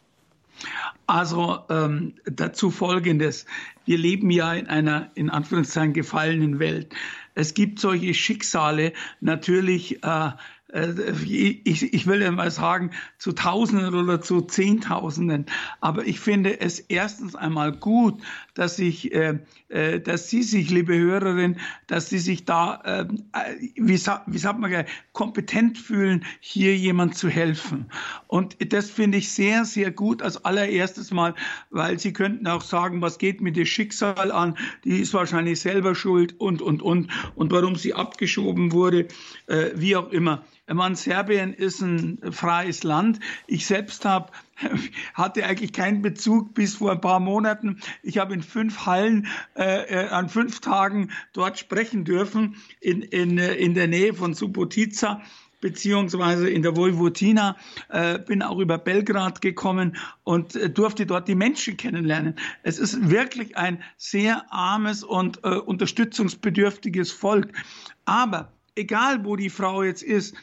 Also 1.06 1.60
ähm, 1.70 2.14
dazu 2.24 2.72
Folgendes. 2.72 3.46
Wir 3.84 3.98
leben 3.98 4.32
ja 4.32 4.54
in 4.54 4.68
einer 4.68 5.12
in 5.16 5.30
Anführungszeichen 5.30 5.94
gefallenen 5.94 6.60
Welt. 6.60 6.96
Es 7.36 7.54
gibt 7.54 7.80
solche 7.80 8.14
Schicksale 8.14 8.94
natürlich 9.20 10.02
äh, 10.02 10.32
ich, 10.72 11.94
ich 11.94 12.08
will 12.08 12.22
ja 12.22 12.32
mal 12.32 12.52
sagen, 12.52 12.92
zu 13.18 13.32
Tausenden 13.32 13.96
oder 13.96 14.22
zu 14.22 14.42
Zehntausenden. 14.42 15.48
Aber 15.82 16.06
ich 16.06 16.20
finde 16.20 16.60
es 16.60 16.80
erstens 16.80 17.36
einmal 17.36 17.72
gut, 17.72 18.22
dass 18.54 18.78
ich, 18.78 19.14
äh, 19.14 19.40
äh, 19.70 20.00
dass 20.00 20.30
Sie 20.30 20.44
sich, 20.44 20.70
liebe 20.70 20.96
Hörerin, 20.96 21.58
dass 21.88 22.10
Sie 22.10 22.20
sich 22.20 22.46
da, 22.46 22.82
äh, 22.84 23.06
wie, 23.76 24.00
wie 24.28 24.38
sagt 24.38 24.60
man, 24.60 24.86
kompetent 25.14 25.78
fühlen, 25.78 26.26
hier 26.40 26.78
jemand 26.78 27.16
zu 27.16 27.30
helfen. 27.30 27.90
Und 28.28 28.58
das 28.72 28.90
finde 28.90 29.18
ich 29.18 29.32
sehr, 29.32 29.66
sehr 29.66 29.92
gut 29.92 30.22
als 30.22 30.44
allererstes 30.46 31.12
mal, 31.12 31.34
weil 31.72 32.00
Sie 32.00 32.14
könnten 32.14 32.46
auch 32.48 32.62
sagen, 32.62 33.02
was 33.02 33.18
geht 33.18 33.42
mit 33.42 33.56
dem 33.56 33.66
Schicksal 33.66 34.32
an? 34.32 34.58
Die 34.84 35.00
ist 35.00 35.14
wahrscheinlich 35.14 35.60
selber 35.60 35.96
schuld 35.96 36.40
und, 36.40 36.62
und, 36.62 36.82
und. 36.82 37.10
Und 37.36 37.52
warum 37.52 37.76
sie 37.76 37.94
abgeschoben 37.94 38.72
wurde, 38.72 39.08
äh, 39.48 39.72
wie 39.76 39.96
auch 39.96 40.12
immer. 40.12 40.44
Man, 40.72 40.96
Serbien 40.96 41.54
ist 41.54 41.82
ein 41.82 42.20
freies 42.32 42.84
Land. 42.84 43.20
Ich 43.48 43.66
selbst 43.66 44.06
habe 44.06 44.32
hatte 45.14 45.46
eigentlich 45.46 45.74
keinen 45.74 46.02
Bezug 46.02 46.54
bis 46.54 46.76
vor 46.76 46.92
ein 46.92 47.02
paar 47.02 47.20
Monaten. 47.20 47.80
Ich 48.04 48.18
habe 48.18 48.34
in 48.34 48.44
fünf 48.44 48.86
Hallen 48.86 49.28
äh, 49.56 50.06
äh, 50.06 50.08
an 50.10 50.30
fünf 50.30 50.60
Tagen 50.60 51.12
dort 51.34 51.58
sprechen 51.58 52.06
dürfen 52.06 52.58
in, 52.82 53.02
in, 53.02 53.38
äh, 53.38 53.56
in 53.56 53.74
der 53.74 53.88
Nähe 53.88 54.14
von 54.14 54.34
Subotica 54.34 55.22
beziehungsweise 55.62 56.50
in 56.50 56.62
der 56.62 56.76
Vojvodina, 56.76 57.58
äh, 57.90 58.20
bin 58.20 58.42
auch 58.42 58.60
über 58.60 58.78
Belgrad 58.78 59.42
gekommen 59.42 59.98
und 60.24 60.56
äh, 60.56 60.70
durfte 60.70 61.06
dort 61.06 61.28
die 61.28 61.36
Menschen 61.36 61.78
kennenlernen. 61.78 62.36
Es 62.64 62.80
ist 62.80 63.10
wirklich 63.10 63.58
ein 63.58 63.84
sehr 63.98 64.46
armes 64.54 65.04
und 65.04 65.44
äh, 65.44 65.50
unterstützungsbedürftiges 65.50 67.12
Volk. 67.12 67.52
Aber 68.06 68.54
egal, 68.76 69.26
wo 69.26 69.36
die 69.36 69.50
Frau 69.50 69.84
jetzt 69.84 70.04
ist, 70.04 70.36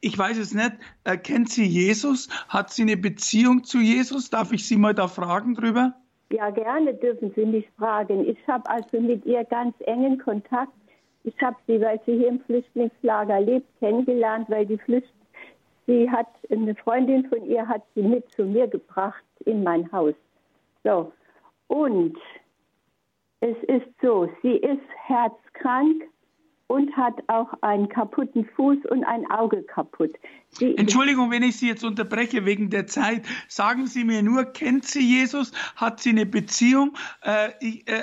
ich 0.00 0.18
weiß 0.18 0.38
es 0.38 0.52
nicht, 0.52 0.72
äh, 1.04 1.16
kennt 1.16 1.50
sie 1.50 1.64
Jesus? 1.64 2.28
Hat 2.48 2.70
sie 2.70 2.82
eine 2.82 2.96
Beziehung 2.96 3.64
zu 3.64 3.78
Jesus? 3.78 4.30
Darf 4.30 4.52
ich 4.52 4.66
Sie 4.66 4.76
mal 4.76 4.94
da 4.94 5.08
fragen 5.08 5.54
drüber? 5.54 5.94
Ja, 6.30 6.50
gerne 6.50 6.92
dürfen 6.94 7.32
Sie 7.34 7.46
mich 7.46 7.66
fragen. 7.78 8.28
Ich 8.28 8.38
habe 8.46 8.68
also 8.68 9.00
mit 9.00 9.24
ihr 9.24 9.44
ganz 9.44 9.74
engen 9.86 10.18
Kontakt. 10.18 10.72
Ich 11.24 11.34
habe 11.42 11.56
sie, 11.66 11.80
weil 11.80 12.00
sie 12.06 12.16
hier 12.16 12.28
im 12.28 12.40
Flüchtlingslager 12.40 13.40
lebt, 13.40 13.66
kennengelernt, 13.80 14.48
weil 14.50 14.66
die 14.66 14.78
Flücht 14.78 15.12
sie 15.86 16.10
hat, 16.10 16.28
eine 16.50 16.74
Freundin 16.74 17.26
von 17.28 17.44
ihr 17.46 17.66
hat 17.66 17.82
sie 17.94 18.02
mit 18.02 18.30
zu 18.32 18.44
mir 18.44 18.68
gebracht 18.68 19.24
in 19.46 19.62
mein 19.62 19.90
Haus. 19.90 20.14
So. 20.84 21.12
Und 21.66 22.16
es 23.40 23.56
ist 23.64 23.88
so, 24.00 24.28
sie 24.42 24.56
ist 24.56 24.82
herzkrank 25.06 26.04
und 26.68 26.94
hat 26.96 27.14
auch 27.26 27.52
einen 27.62 27.88
kaputten 27.88 28.44
Fuß 28.44 28.78
und 28.90 29.04
ein 29.04 29.28
Auge 29.30 29.62
kaputt. 29.62 30.12
Sie, 30.50 30.76
Entschuldigung, 30.76 31.30
wenn 31.30 31.42
ich 31.42 31.56
Sie 31.56 31.68
jetzt 31.68 31.82
unterbreche 31.82 32.44
wegen 32.44 32.70
der 32.70 32.86
Zeit. 32.86 33.26
Sagen 33.48 33.86
Sie 33.86 34.04
mir 34.04 34.22
nur, 34.22 34.44
kennt 34.44 34.84
sie 34.84 35.00
Jesus? 35.00 35.52
Hat 35.76 36.00
sie 36.00 36.10
eine 36.10 36.26
Beziehung? 36.26 36.94
Äh, 37.22 37.48
äh, 37.60 38.02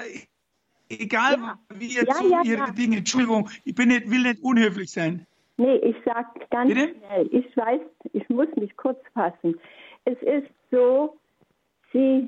egal 0.89 1.37
ja. 1.39 1.59
wie 1.75 1.93
jetzt 1.93 2.21
ja, 2.21 2.27
ja, 2.27 2.41
Ihre 2.43 2.73
Dinge. 2.73 2.97
Entschuldigung, 2.97 3.49
ich 3.63 3.75
bin 3.75 3.89
nicht, 3.89 4.09
will 4.09 4.23
nicht 4.23 4.43
unhöflich 4.43 4.91
sein. 4.91 5.25
Nee, 5.57 5.77
ich 5.77 5.95
sage 6.03 6.27
ganz 6.49 6.73
Bitte? 6.73 6.95
schnell. 7.07 7.29
Ich 7.31 7.55
weiß, 7.55 7.81
ich 8.13 8.27
muss 8.29 8.47
mich 8.57 8.75
kurz 8.75 8.99
fassen. 9.13 9.59
Es 10.05 10.17
ist 10.21 10.49
so, 10.71 11.17
sie 11.93 12.27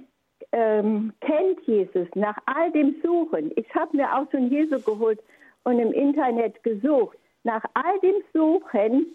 ähm, 0.51 1.11
kennt 1.21 1.59
Jesus 1.65 2.07
nach 2.15 2.37
all 2.45 2.71
dem 2.71 2.95
Suchen. 3.03 3.51
Ich 3.55 3.73
habe 3.75 3.97
mir 3.97 4.15
auch 4.15 4.29
schon 4.31 4.49
Jesu 4.49 4.79
geholt 4.79 5.19
und 5.67 5.79
im 5.79 5.91
Internet 5.91 6.63
gesucht. 6.63 7.17
Nach 7.43 7.63
all 7.73 7.99
dem 7.99 8.15
Suchen 8.33 9.05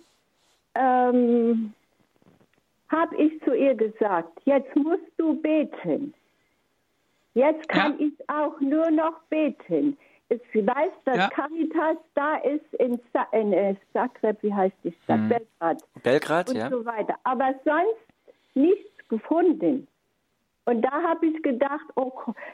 ähm, 0.74 1.72
habe 2.90 3.16
ich 3.16 3.42
zu 3.42 3.54
ihr 3.54 3.74
gesagt, 3.74 4.38
jetzt 4.44 4.76
musst 4.76 5.10
du 5.16 5.40
beten. 5.40 6.12
Jetzt 7.32 7.66
kann 7.70 7.98
ja. 7.98 8.06
ich 8.06 8.28
auch 8.28 8.60
nur 8.60 8.90
noch 8.90 9.18
beten. 9.30 9.96
Ich 10.28 10.40
weiß, 10.54 10.92
dass 11.06 11.16
ja. 11.16 11.28
Caritas 11.30 11.96
da 12.14 12.36
ist 12.36 12.74
in, 12.78 13.00
Sa 13.14 13.26
in 13.32 13.54
äh, 13.54 13.74
Zagreb, 13.94 14.36
wie 14.42 14.52
heißt 14.52 14.76
die 14.84 14.94
Stadt? 15.04 15.20
Hm. 15.20 15.28
Belgrad. 15.30 15.82
Belgrad, 16.02 16.50
und 16.50 16.56
ja. 16.56 16.68
so 16.68 16.84
weiter. 16.84 17.14
Aber 17.24 17.54
sonst 17.64 18.54
nichts 18.54 19.08
gefunden. 19.08 19.88
Und 20.64 20.82
da 20.82 20.90
habe 20.90 21.26
ich 21.26 21.42
gedacht, 21.42 21.84
oh, 21.96 22.12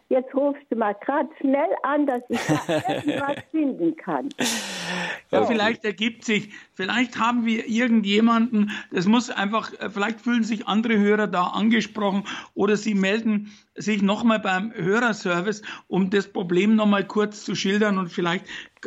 jetzt 0.09 0.35
rufst 0.35 0.63
du 0.71 0.77
mal 0.77 0.95
gerade 0.95 1.29
schnell 1.41 1.69
an, 1.83 2.07
dass 2.07 2.23
ich 2.31 2.41
da 2.47 2.75
irgendwas 2.89 3.37
finden 3.51 3.97
kann. 3.97 4.31
Ja, 5.31 5.45
vielleicht 5.45 5.85
ergibt 5.85 6.25
sich, 6.25 6.51
vielleicht 6.73 7.19
haben 7.19 7.45
wir 7.45 7.69
irgendjemanden, 7.69 8.71
das 8.91 9.07
muss 9.07 9.29
einfach, 9.29 9.73
äh, 9.75 9.91
vielleicht 9.91 10.23
fühlen 10.23 10.43
sich 10.43 10.67
andere 10.67 10.99
Hörer 10.99 11.27
da 11.27 11.49
angesprochen 11.49 12.25
oder 12.55 12.79
sie 12.79 12.95
melden 12.95 13.53
sich 13.75 14.01
nochmal 14.01 14.39
beim 14.39 14.73
Hörerservice, 14.73 15.63
um 15.87 16.09
das 16.09 16.29
Problem 16.33 16.77
nochmal 16.77 17.07
kurz 17.07 17.45
zu 17.45 17.55
schildern 17.55 17.99
und 17.99 18.09
vielleicht 18.09 18.47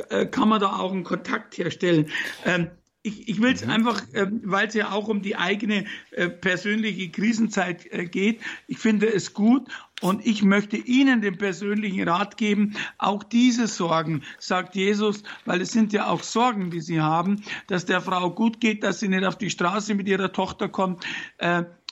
äh, 0.09 0.25
kann 0.25 0.49
man 0.49 0.59
da 0.59 0.79
auch 0.79 0.91
einen 0.91 1.03
Kontakt 1.03 1.59
herstellen. 1.59 2.09
Ähm, 2.45 2.71
ich, 3.03 3.27
ich 3.27 3.41
will 3.41 3.53
es 3.53 3.65
mhm. 3.65 3.71
einfach, 3.71 4.01
äh, 4.13 4.27
weil 4.43 4.67
es 4.67 4.73
ja 4.73 4.91
auch 4.91 5.07
um 5.07 5.21
die 5.21 5.35
eigene 5.35 5.85
äh, 6.11 6.29
persönliche 6.29 7.09
Krisenzeit 7.09 7.91
äh, 7.91 8.05
geht. 8.05 8.41
Ich 8.67 8.77
finde 8.77 9.11
es 9.11 9.33
gut 9.33 9.67
und 10.01 10.25
ich 10.25 10.43
möchte 10.43 10.77
Ihnen 10.77 11.21
den 11.21 11.37
persönlichen 11.37 12.07
Rat 12.07 12.37
geben, 12.37 12.75
auch 12.97 13.23
diese 13.23 13.67
Sorgen, 13.67 14.23
sagt 14.39 14.75
Jesus, 14.75 15.23
weil 15.45 15.61
es 15.61 15.71
sind 15.71 15.93
ja 15.93 16.07
auch 16.07 16.23
Sorgen, 16.23 16.71
die 16.71 16.81
Sie 16.81 16.99
haben, 16.99 17.43
dass 17.67 17.85
der 17.85 18.01
Frau 18.01 18.31
gut 18.31 18.59
geht, 18.59 18.83
dass 18.83 18.99
sie 18.99 19.07
nicht 19.07 19.25
auf 19.25 19.37
die 19.37 19.49
Straße 19.49 19.93
mit 19.95 20.07
ihrer 20.07 20.31
Tochter 20.31 20.69
kommt. 20.69 21.03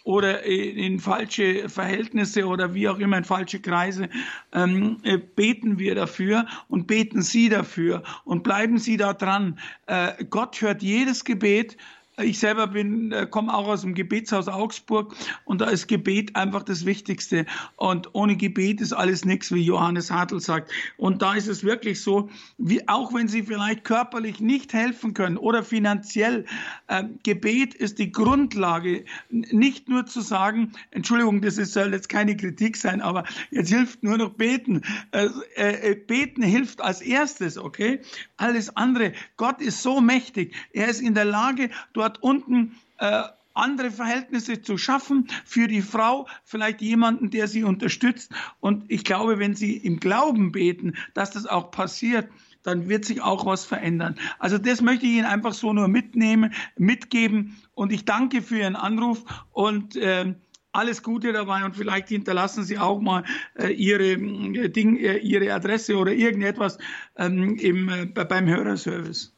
Oder 0.04 0.44
in 0.44 1.00
falsche 1.00 1.70
Verhältnisse 1.70 2.46
oder 2.46 2.74
wie 2.74 2.88
auch 2.88 3.00
immer 3.00 3.18
in 3.18 3.26
falsche 3.26 3.60
Kreise, 3.60 4.10
ähm, 4.54 4.98
äh, 5.04 5.18
beten 5.18 5.78
wir 5.78 5.94
dafür 5.94 6.46
und 6.68 6.88
beten 6.88 7.22
Sie 7.22 7.50
dafür 7.50 8.04
und 8.24 8.44
bleiben 8.44 8.78
Sie 8.78 8.98
da 8.98 9.14
dran. 9.14 9.60
Äh, 9.88 10.24
Gott 10.30 10.62
hört 10.62 10.82
jedes 10.82 11.26
Gebet 11.26 11.78
ich 12.22 12.40
selber 12.40 12.68
bin, 12.68 13.12
äh, 13.12 13.28
komme 13.30 13.54
auch 13.54 13.68
aus 13.68 13.82
dem 13.82 13.94
Gebetshaus 13.94 14.48
Augsburg 14.48 15.16
und 15.46 15.62
da 15.62 15.66
ist 15.66 15.88
Gebet 15.88 16.36
einfach 16.36 16.64
das 16.64 16.86
Wichtigste. 16.86 17.46
Und 17.76 18.14
ohne 18.14 18.36
Gebet 18.36 18.82
ist 18.82 18.94
alles 18.94 19.26
nichts, 19.26 19.52
wie 19.54 19.62
Johannes 19.62 20.12
Hartl 20.12 20.40
sagt. 20.40 20.72
Und 20.98 21.22
da 21.22 21.34
ist 21.34 21.48
es 21.48 21.64
wirklich 21.64 22.02
so, 22.02 22.30
wie, 22.58 22.88
auch 22.88 23.14
wenn 23.14 23.28
Sie 23.28 23.44
vielleicht 23.44 23.84
körperlich 23.84 24.40
nicht 24.40 24.74
helfen 24.74 25.14
können 25.14 25.38
oder 25.38 25.64
finanziell, 25.64 26.46
äh, 26.88 27.04
Gebet 27.24 27.74
ist 27.74 28.00
die 28.00 28.12
Grundlage, 28.12 29.06
nicht 29.30 29.90
nur 29.90 30.06
zu 30.06 30.22
sagen, 30.22 30.72
Entschuldigung, 30.92 31.42
das 31.42 31.58
ist, 31.58 31.74
soll 31.74 31.94
jetzt 31.94 32.10
keine 32.10 32.36
Kritik 32.36 32.78
sein, 32.78 33.02
aber 33.02 33.24
jetzt 33.52 33.70
hilft 33.70 34.04
nur 34.04 34.18
noch 34.18 34.32
beten. 34.32 34.82
Äh, 35.12 35.30
äh, 35.56 35.96
beten 35.96 36.42
hilft 36.42 36.82
als 36.82 37.02
erstes, 37.02 37.58
okay? 37.58 38.02
Alles 38.38 38.76
andere, 38.76 39.14
Gott 39.38 39.62
ist 39.62 39.82
so 39.82 40.02
mächtig, 40.02 40.56
er 40.74 40.88
ist 40.88 41.02
in 41.02 41.14
der 41.14 41.26
Lage, 41.26 41.70
dort 41.94 42.09
dort 42.10 42.24
unten 42.24 42.76
äh, 42.98 43.24
andere 43.54 43.92
Verhältnisse 43.92 44.62
zu 44.62 44.78
schaffen 44.78 45.28
für 45.46 45.68
die 45.68 45.82
Frau, 45.82 46.28
vielleicht 46.44 46.82
jemanden, 46.82 47.30
der 47.30 47.48
sie 47.48 47.64
unterstützt. 47.64 48.32
Und 48.60 48.86
ich 48.88 49.04
glaube, 49.04 49.38
wenn 49.38 49.56
sie 49.56 49.76
im 49.76 50.00
Glauben 50.00 50.52
beten, 50.52 50.94
dass 51.14 51.32
das 51.32 51.46
auch 51.46 51.72
passiert, 51.72 52.30
dann 52.64 52.90
wird 52.90 53.06
sich 53.06 53.22
auch 53.22 53.46
was 53.46 53.66
verändern. 53.66 54.16
Also 54.38 54.58
das 54.58 54.82
möchte 54.82 55.06
ich 55.06 55.14
Ihnen 55.14 55.26
einfach 55.26 55.54
so 55.54 55.72
nur 55.74 55.88
mitnehmen, 55.88 56.54
mitgeben. 56.78 57.58
Und 57.74 57.92
ich 57.92 58.06
danke 58.06 58.42
für 58.42 58.60
Ihren 58.60 58.76
Anruf 58.76 59.24
und 59.52 59.96
äh, 59.96 60.34
alles 60.72 61.02
Gute 61.02 61.34
dabei 61.34 61.66
und 61.66 61.76
vielleicht 61.76 62.10
hinterlassen 62.10 62.64
Sie 62.64 62.78
auch 62.78 63.02
mal 63.02 63.24
äh, 63.56 63.70
Ihre, 63.70 64.12
äh, 64.12 64.70
Ding, 64.70 64.98
äh, 64.98 65.18
Ihre 65.18 65.54
Adresse 65.54 65.98
oder 65.98 66.12
irgendetwas 66.12 66.78
ähm, 67.18 67.56
im, 67.56 67.90
äh, 67.90 68.06
beim 68.06 68.48
Hörerservice. 68.48 69.34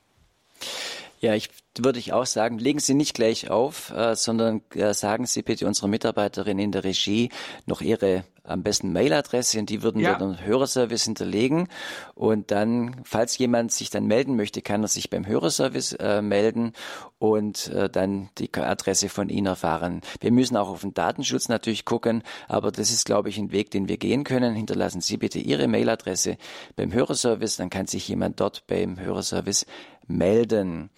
Ja, 1.21 1.35
ich 1.35 1.49
würde 1.77 1.99
ich 1.99 2.13
auch 2.13 2.25
sagen, 2.25 2.57
legen 2.57 2.79
Sie 2.79 2.95
nicht 2.95 3.13
gleich 3.13 3.49
auf, 3.51 3.91
äh, 3.91 4.15
sondern 4.15 4.61
äh, 4.73 4.93
sagen 4.95 5.27
Sie 5.27 5.43
bitte 5.43 5.67
unserer 5.67 5.87
Mitarbeiterin 5.87 6.57
in 6.57 6.71
der 6.71 6.83
Regie 6.83 7.29
noch 7.67 7.81
Ihre 7.81 8.23
am 8.43 8.63
besten 8.63 8.91
Mailadresse 8.91 9.59
und 9.59 9.69
die 9.69 9.83
würden 9.83 10.01
ja. 10.01 10.11
wir 10.11 10.17
dann 10.17 10.43
Hörerservice 10.43 11.03
hinterlegen. 11.03 11.67
Und 12.15 12.51
dann, 12.51 13.01
falls 13.03 13.37
jemand 13.37 13.71
sich 13.71 13.89
dann 13.91 14.05
melden 14.05 14.35
möchte, 14.35 14.61
kann 14.61 14.83
er 14.83 14.87
sich 14.87 15.09
beim 15.09 15.27
Hörerservice 15.27 15.93
äh, 15.93 16.21
melden 16.21 16.73
und 17.19 17.67
äh, 17.67 17.89
dann 17.89 18.29
die 18.39 18.51
Adresse 18.53 19.09
von 19.09 19.29
Ihnen 19.29 19.47
erfahren. 19.47 20.01
Wir 20.19 20.31
müssen 20.31 20.57
auch 20.57 20.69
auf 20.69 20.81
den 20.81 20.93
Datenschutz 20.93 21.49
natürlich 21.49 21.85
gucken, 21.85 22.23
aber 22.47 22.71
das 22.71 22.91
ist, 22.91 23.05
glaube 23.05 23.29
ich, 23.29 23.37
ein 23.37 23.51
Weg, 23.51 23.69
den 23.69 23.87
wir 23.87 23.97
gehen 23.97 24.23
können. 24.23 24.55
Hinterlassen 24.55 25.01
Sie 25.01 25.17
bitte 25.17 25.39
Ihre 25.39 25.67
Mailadresse 25.67 26.37
beim 26.75 26.91
Hörerservice, 26.91 27.57
dann 27.57 27.69
kann 27.69 27.85
sich 27.85 28.07
jemand 28.07 28.39
dort 28.39 28.65
beim 28.65 28.99
Hörerservice 28.99 29.65
melden. 30.11 30.89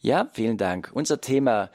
Ja, 0.00 0.28
vielen 0.32 0.56
Dank. 0.56 0.90
Unser 0.92 1.20
Thema 1.20 1.70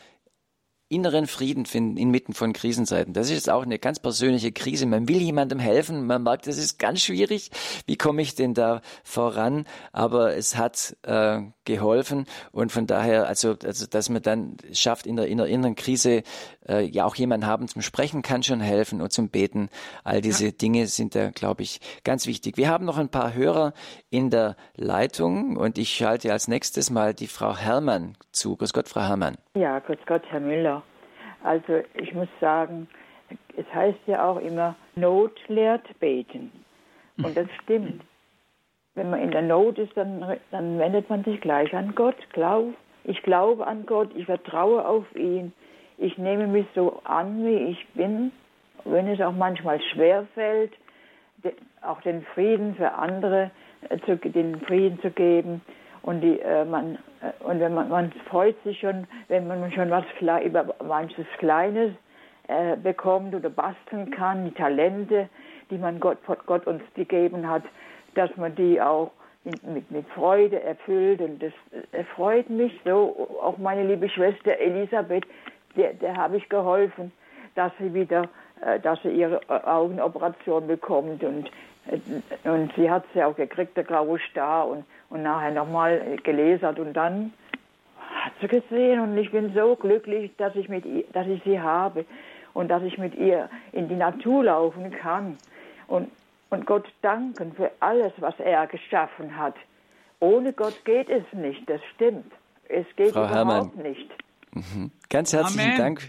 inneren 0.89 1.27
Frieden 1.27 1.65
finden 1.65 1.97
inmitten 1.97 2.33
von 2.33 2.53
Krisenzeiten. 2.53 3.13
Das 3.13 3.27
ist 3.27 3.33
jetzt 3.33 3.49
auch 3.49 3.63
eine 3.63 3.77
ganz 3.79 3.99
persönliche 3.99 4.51
Krise. 4.51 4.85
Man 4.85 5.09
will 5.09 5.17
jemandem 5.17 5.59
helfen. 5.59 6.07
Man 6.07 6.23
merkt, 6.23 6.47
das 6.47 6.57
ist 6.57 6.79
ganz 6.79 7.01
schwierig. 7.01 7.51
Wie 7.85 7.97
komme 7.97 8.21
ich 8.21 8.35
denn 8.35 8.53
da 8.53 8.81
voran? 9.03 9.65
Aber 9.91 10.35
es 10.35 10.55
hat 10.55 10.95
äh, 11.03 11.41
geholfen 11.65 12.25
und 12.51 12.71
von 12.71 12.87
daher, 12.87 13.27
also, 13.27 13.55
also 13.63 13.85
dass 13.85 14.09
man 14.09 14.21
dann 14.21 14.57
schafft, 14.71 15.05
in 15.05 15.17
der, 15.17 15.27
in 15.27 15.37
der 15.37 15.47
inneren 15.47 15.75
Krise 15.75 16.23
äh, 16.67 16.85
ja 16.85 17.05
auch 17.05 17.15
jemanden 17.15 17.45
haben 17.45 17.67
zum 17.67 17.81
Sprechen 17.81 18.21
kann 18.21 18.43
schon 18.43 18.61
helfen 18.61 19.01
und 19.01 19.11
zum 19.11 19.29
Beten. 19.29 19.69
All 20.03 20.21
diese 20.21 20.45
ja. 20.45 20.51
Dinge 20.51 20.87
sind 20.87 21.15
da, 21.15 21.29
glaube 21.31 21.63
ich, 21.63 21.81
ganz 22.03 22.25
wichtig. 22.27 22.57
Wir 22.57 22.69
haben 22.69 22.85
noch 22.85 22.97
ein 22.97 23.09
paar 23.09 23.33
Hörer 23.33 23.73
in 24.09 24.29
der 24.29 24.55
Leitung 24.75 25.57
und 25.57 25.77
ich 25.77 25.89
schalte 25.89 26.31
als 26.31 26.47
nächstes 26.47 26.89
mal 26.89 27.13
die 27.13 27.27
Frau 27.27 27.55
Herrmann 27.55 28.15
zu. 28.31 28.55
Grüß 28.55 28.73
Gott, 28.73 28.87
Frau 28.87 29.01
Herrmann. 29.01 29.37
Ja, 29.55 29.79
grüß 29.79 29.99
Gott, 30.05 30.23
Herr 30.29 30.39
Müller. 30.39 30.76
Also 31.47 31.81
ich 31.93 32.13
muss 32.13 32.27
sagen, 32.41 32.89
es 33.55 33.65
heißt 33.73 33.99
ja 34.05 34.27
auch 34.27 34.37
immer, 34.41 34.75
Not 34.95 35.31
lehrt 35.47 35.87
beten. 36.01 36.51
Und 37.23 37.37
das 37.37 37.47
stimmt. 37.63 38.03
Wenn 38.95 39.09
man 39.09 39.21
in 39.21 39.31
der 39.31 39.43
Not 39.43 39.77
ist, 39.77 39.95
dann, 39.95 40.37
dann 40.51 40.77
wendet 40.77 41.09
man 41.09 41.23
sich 41.23 41.39
gleich 41.39 41.73
an 41.73 41.95
Gott. 41.95 42.17
Glaub, 42.33 42.73
ich 43.05 43.21
glaube 43.23 43.65
an 43.65 43.85
Gott, 43.85 44.09
ich 44.13 44.25
vertraue 44.25 44.85
auf 44.85 45.05
ihn. 45.15 45.53
Ich 45.97 46.17
nehme 46.17 46.47
mich 46.47 46.67
so 46.75 46.99
an, 47.05 47.45
wie 47.45 47.71
ich 47.71 47.87
bin, 47.93 48.33
wenn 48.83 49.07
es 49.07 49.21
auch 49.21 49.31
manchmal 49.31 49.79
schwer 49.93 50.27
fällt, 50.35 50.73
auch 51.81 52.01
den 52.01 52.23
Frieden 52.33 52.75
für 52.75 52.91
andere, 52.91 53.51
äh, 53.89 54.17
den 54.29 54.59
Frieden 54.61 54.99
zu 54.99 55.11
geben. 55.11 55.61
Und, 56.01 56.21
die, 56.21 56.39
äh, 56.39 56.65
man, 56.65 56.97
und 57.39 57.59
wenn 57.59 57.73
man, 57.73 57.89
man 57.89 58.11
freut 58.29 58.55
sich 58.63 58.79
schon, 58.79 59.07
wenn 59.27 59.47
man 59.47 59.71
schon 59.71 59.89
was 59.89 60.05
über 60.43 60.75
manches 60.85 61.25
Kleines 61.39 61.91
äh, 62.47 62.75
bekommt 62.77 63.33
oder 63.35 63.49
basteln 63.49 64.11
kann, 64.11 64.45
die 64.45 64.51
Talente, 64.51 65.29
die 65.69 65.77
man 65.77 65.99
Gott, 65.99 66.17
Gott 66.45 66.65
uns 66.67 66.81
gegeben 66.95 67.49
hat, 67.49 67.63
dass 68.15 68.35
man 68.37 68.55
die 68.55 68.81
auch 68.81 69.11
mit, 69.63 69.89
mit 69.91 70.07
Freude 70.09 70.61
erfüllt. 70.61 71.21
Und 71.21 71.41
das 71.41 71.53
erfreut 71.91 72.49
mich 72.49 72.79
so. 72.85 73.27
Auch 73.41 73.57
meine 73.57 73.83
liebe 73.83 74.09
Schwester 74.09 74.57
Elisabeth, 74.59 75.25
der, 75.75 75.93
der 75.93 76.15
habe 76.15 76.37
ich 76.37 76.49
geholfen, 76.49 77.11
dass 77.55 77.71
sie 77.79 77.93
wieder, 77.93 78.23
äh, 78.61 78.79
dass 78.79 79.01
sie 79.03 79.09
ihre 79.09 79.41
Augenoperation 79.49 80.67
bekommt. 80.67 81.23
Und, 81.23 81.49
äh, 81.87 81.99
und 82.47 82.73
sie 82.75 82.89
hat 82.89 83.03
sie 83.13 83.23
auch 83.23 83.35
gekriegt, 83.35 83.77
der 83.77 83.83
graue 83.83 84.19
Star. 84.31 84.67
Und 84.67 84.85
und 85.09 85.23
nachher 85.23 85.51
nochmal 85.51 86.17
gelesen 86.23 86.77
und 86.77 86.93
dann 86.93 87.33
hat 87.99 88.33
sie 88.41 88.47
gesehen 88.47 88.99
und 88.99 89.17
ich 89.17 89.31
bin 89.31 89.53
so 89.53 89.75
glücklich, 89.75 90.31
dass 90.37 90.55
ich, 90.55 90.69
mit 90.69 90.85
ihr, 90.85 91.05
dass 91.13 91.27
ich 91.27 91.41
sie 91.43 91.59
habe 91.59 92.05
und 92.53 92.69
dass 92.69 92.83
ich 92.83 92.97
mit 92.97 93.15
ihr 93.15 93.49
in 93.71 93.87
die 93.87 93.95
Natur 93.95 94.45
laufen 94.45 94.91
kann 94.91 95.37
und, 95.87 96.09
und 96.49 96.65
Gott 96.65 96.85
danken 97.01 97.53
für 97.53 97.71
alles, 97.79 98.11
was 98.17 98.37
er 98.39 98.67
geschaffen 98.67 99.37
hat. 99.37 99.55
Ohne 100.19 100.51
Gott 100.53 100.83
geht 100.83 101.09
es 101.09 101.23
nicht, 101.31 101.69
das 101.69 101.81
stimmt. 101.95 102.31
Es 102.69 102.85
geht 102.95 103.11
Frau 103.11 103.25
überhaupt 103.25 103.35
Herrmann. 103.35 103.71
nicht. 103.77 104.11
Ganz 105.09 105.31
herzlichen 105.31 105.67
Amen. 105.67 105.77
Dank. 105.77 106.07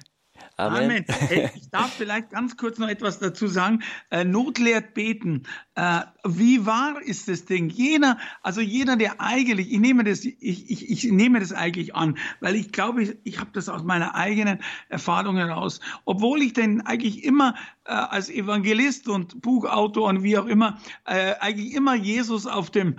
Amen. 0.59 0.85
Amen. 0.85 1.05
Äh, 1.31 1.51
Ich 1.55 1.71
darf 1.71 1.93
vielleicht 1.93 2.31
ganz 2.31 2.57
kurz 2.57 2.79
noch 2.79 2.89
etwas 2.89 3.21
dazu 3.21 3.47
sagen. 3.47 3.83
Äh, 4.11 4.25
Not 4.25 4.59
lehrt 4.59 4.95
beten. 4.95 5.45
Äh, 5.77 6.01
wie 6.25 6.67
wahr 6.67 7.01
ist 7.01 7.29
das 7.29 7.45
Ding? 7.45 7.69
Jener, 7.69 8.19
also 8.43 8.61
jeder, 8.61 8.97
der 8.97 9.21
eigentlich, 9.21 9.73
ich 9.73 9.79
nehme 9.79 10.03
das, 10.03 10.25
ich, 10.25 10.37
ich, 10.41 10.91
ich 10.91 11.05
nehme 11.13 11.39
das 11.39 11.53
eigentlich 11.53 11.95
an, 11.95 12.19
weil 12.41 12.57
ich 12.57 12.73
glaube, 12.73 13.03
ich, 13.05 13.17
ich 13.23 13.39
habe 13.39 13.51
das 13.53 13.69
aus 13.69 13.85
meiner 13.85 14.15
eigenen 14.17 14.59
Erfahrung 14.89 15.37
heraus. 15.37 15.81
Obwohl 16.05 16.43
ich 16.43 16.55
denn 16.55 16.81
eigentlich 16.81 17.25
immer 17.25 17.55
als 17.85 18.29
Evangelist 18.29 19.09
und 19.09 19.41
Buchautor 19.41 20.09
und 20.09 20.23
wie 20.23 20.37
auch 20.37 20.45
immer, 20.47 20.79
eigentlich 21.05 21.73
immer 21.73 21.95
Jesus 21.95 22.47
auf 22.47 22.71
dem, 22.71 22.97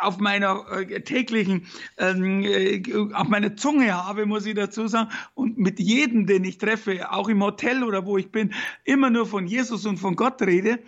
auf 0.00 0.18
meiner 0.18 0.64
täglichen, 1.04 1.66
ähm, 1.96 2.42
äh, 2.42 2.82
auf 3.12 3.28
meiner 3.28 3.54
Zunge 3.54 3.94
habe, 3.94 4.26
muss 4.26 4.46
ich 4.46 4.54
dazu 4.54 4.88
sagen. 4.88 5.10
Und 5.34 5.56
mit 5.58 5.78
jedem, 5.78 6.26
den 6.30 6.44
ich 6.44 6.58
treffe, 6.58 7.12
auch 7.12 7.28
im 7.28 7.42
Hotel 7.42 7.82
oder 7.82 8.06
wo 8.06 8.16
ich 8.16 8.30
bin, 8.30 8.54
immer 8.84 9.10
nur 9.10 9.26
von 9.26 9.46
Jesus 9.46 9.84
und 9.84 9.98
von 9.98 10.16
Gott 10.16 10.40
rede. 10.42 10.78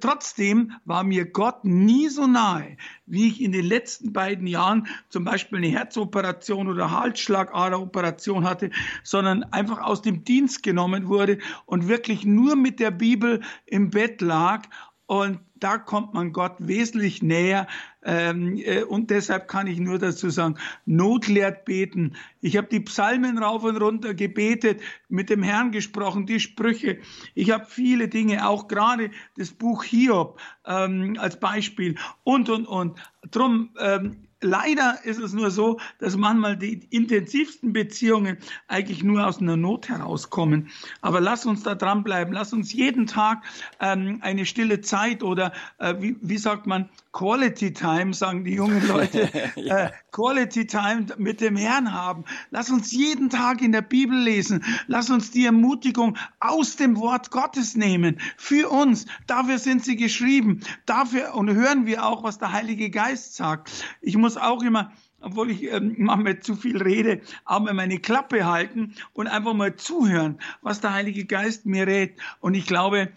Trotzdem 0.00 0.72
war 0.84 1.04
mir 1.04 1.26
Gott 1.26 1.64
nie 1.64 2.08
so 2.08 2.26
nahe, 2.26 2.76
wie 3.06 3.28
ich 3.28 3.42
in 3.42 3.52
den 3.52 3.64
letzten 3.64 4.12
beiden 4.12 4.46
Jahren 4.46 4.86
zum 5.08 5.24
Beispiel 5.24 5.58
eine 5.58 5.68
Herzoperation 5.68 6.68
oder 6.68 6.90
Halsschlagaderoperation 6.90 8.44
hatte, 8.44 8.70
sondern 9.02 9.42
einfach 9.52 9.82
aus 9.82 10.02
dem 10.02 10.24
Dienst 10.24 10.62
genommen 10.62 11.08
wurde 11.08 11.38
und 11.66 11.88
wirklich 11.88 12.24
nur 12.24 12.56
mit 12.56 12.80
der 12.80 12.92
Bibel 12.92 13.42
im 13.66 13.90
Bett 13.90 14.20
lag. 14.20 14.62
Und 15.06 15.40
da 15.54 15.78
kommt 15.78 16.14
man 16.14 16.32
Gott 16.32 16.56
wesentlich 16.58 17.22
näher. 17.22 17.66
Ähm, 18.06 18.56
äh, 18.56 18.84
und 18.84 19.10
deshalb 19.10 19.48
kann 19.48 19.66
ich 19.66 19.80
nur 19.80 19.98
dazu 19.98 20.30
sagen, 20.30 20.54
Not 20.86 21.26
lehrt 21.26 21.64
beten. 21.64 22.14
Ich 22.40 22.56
habe 22.56 22.68
die 22.68 22.80
Psalmen 22.80 23.36
rauf 23.38 23.64
und 23.64 23.76
runter 23.76 24.14
gebetet, 24.14 24.80
mit 25.08 25.28
dem 25.28 25.42
Herrn 25.42 25.72
gesprochen, 25.72 26.24
die 26.24 26.38
Sprüche. 26.38 26.98
Ich 27.34 27.50
habe 27.50 27.66
viele 27.66 28.06
Dinge, 28.06 28.48
auch 28.48 28.68
gerade 28.68 29.10
das 29.36 29.50
Buch 29.50 29.82
Hiob 29.82 30.40
ähm, 30.64 31.16
als 31.18 31.40
Beispiel 31.40 31.96
und, 32.22 32.48
und, 32.48 32.66
und. 32.66 32.96
Drum, 33.32 33.70
ähm, 33.80 34.25
Leider 34.46 34.98
ist 35.04 35.18
es 35.18 35.32
nur 35.32 35.50
so, 35.50 35.78
dass 35.98 36.16
manchmal 36.16 36.56
die 36.56 36.86
intensivsten 36.90 37.72
Beziehungen 37.72 38.38
eigentlich 38.68 39.02
nur 39.02 39.26
aus 39.26 39.40
einer 39.40 39.56
Not 39.56 39.88
herauskommen. 39.88 40.68
Aber 41.00 41.20
lass 41.20 41.44
uns 41.46 41.64
da 41.64 41.74
dranbleiben. 41.74 42.32
Lass 42.32 42.52
uns 42.52 42.72
jeden 42.72 43.06
Tag 43.06 43.42
ähm, 43.80 44.18
eine 44.22 44.46
stille 44.46 44.80
Zeit 44.80 45.22
oder 45.22 45.52
äh, 45.78 45.94
wie, 45.98 46.16
wie 46.20 46.38
sagt 46.38 46.66
man 46.66 46.88
Quality 47.12 47.72
Time, 47.72 48.14
sagen 48.14 48.44
die 48.44 48.54
jungen 48.54 48.86
Leute, 48.88 49.32
äh, 49.56 49.90
Quality 50.16 50.66
Time 50.66 51.08
mit 51.18 51.42
dem 51.42 51.56
Herrn 51.56 51.92
haben. 51.92 52.24
Lass 52.50 52.70
uns 52.70 52.90
jeden 52.90 53.28
Tag 53.28 53.60
in 53.60 53.72
der 53.72 53.82
Bibel 53.82 54.18
lesen. 54.18 54.64
Lass 54.86 55.10
uns 55.10 55.30
die 55.30 55.44
Ermutigung 55.44 56.16
aus 56.40 56.76
dem 56.76 56.96
Wort 56.96 57.30
Gottes 57.30 57.76
nehmen. 57.76 58.18
Für 58.38 58.70
uns. 58.70 59.04
Dafür 59.26 59.58
sind 59.58 59.84
sie 59.84 59.96
geschrieben. 59.96 60.60
Dafür 60.86 61.34
und 61.34 61.52
hören 61.52 61.84
wir 61.84 62.06
auch, 62.06 62.24
was 62.24 62.38
der 62.38 62.52
Heilige 62.52 62.88
Geist 62.88 63.36
sagt. 63.36 63.70
Ich 64.00 64.16
muss 64.16 64.38
auch 64.38 64.62
immer 64.62 64.90
obwohl 65.20 65.50
ich 65.50 65.64
ähm, 65.64 65.96
manchmal 65.98 66.38
zu 66.38 66.54
viel 66.54 66.80
rede, 66.80 67.20
mal 67.46 67.74
meine 67.74 67.98
Klappe 67.98 68.46
halten 68.46 68.94
und 69.12 69.26
einfach 69.26 69.54
mal 69.54 69.74
zuhören, 69.74 70.38
was 70.62 70.80
der 70.80 70.92
Heilige 70.92 71.24
Geist 71.24 71.66
mir 71.66 71.86
rät. 71.86 72.16
Und 72.38 72.54
ich 72.54 72.66
glaube, 72.66 73.10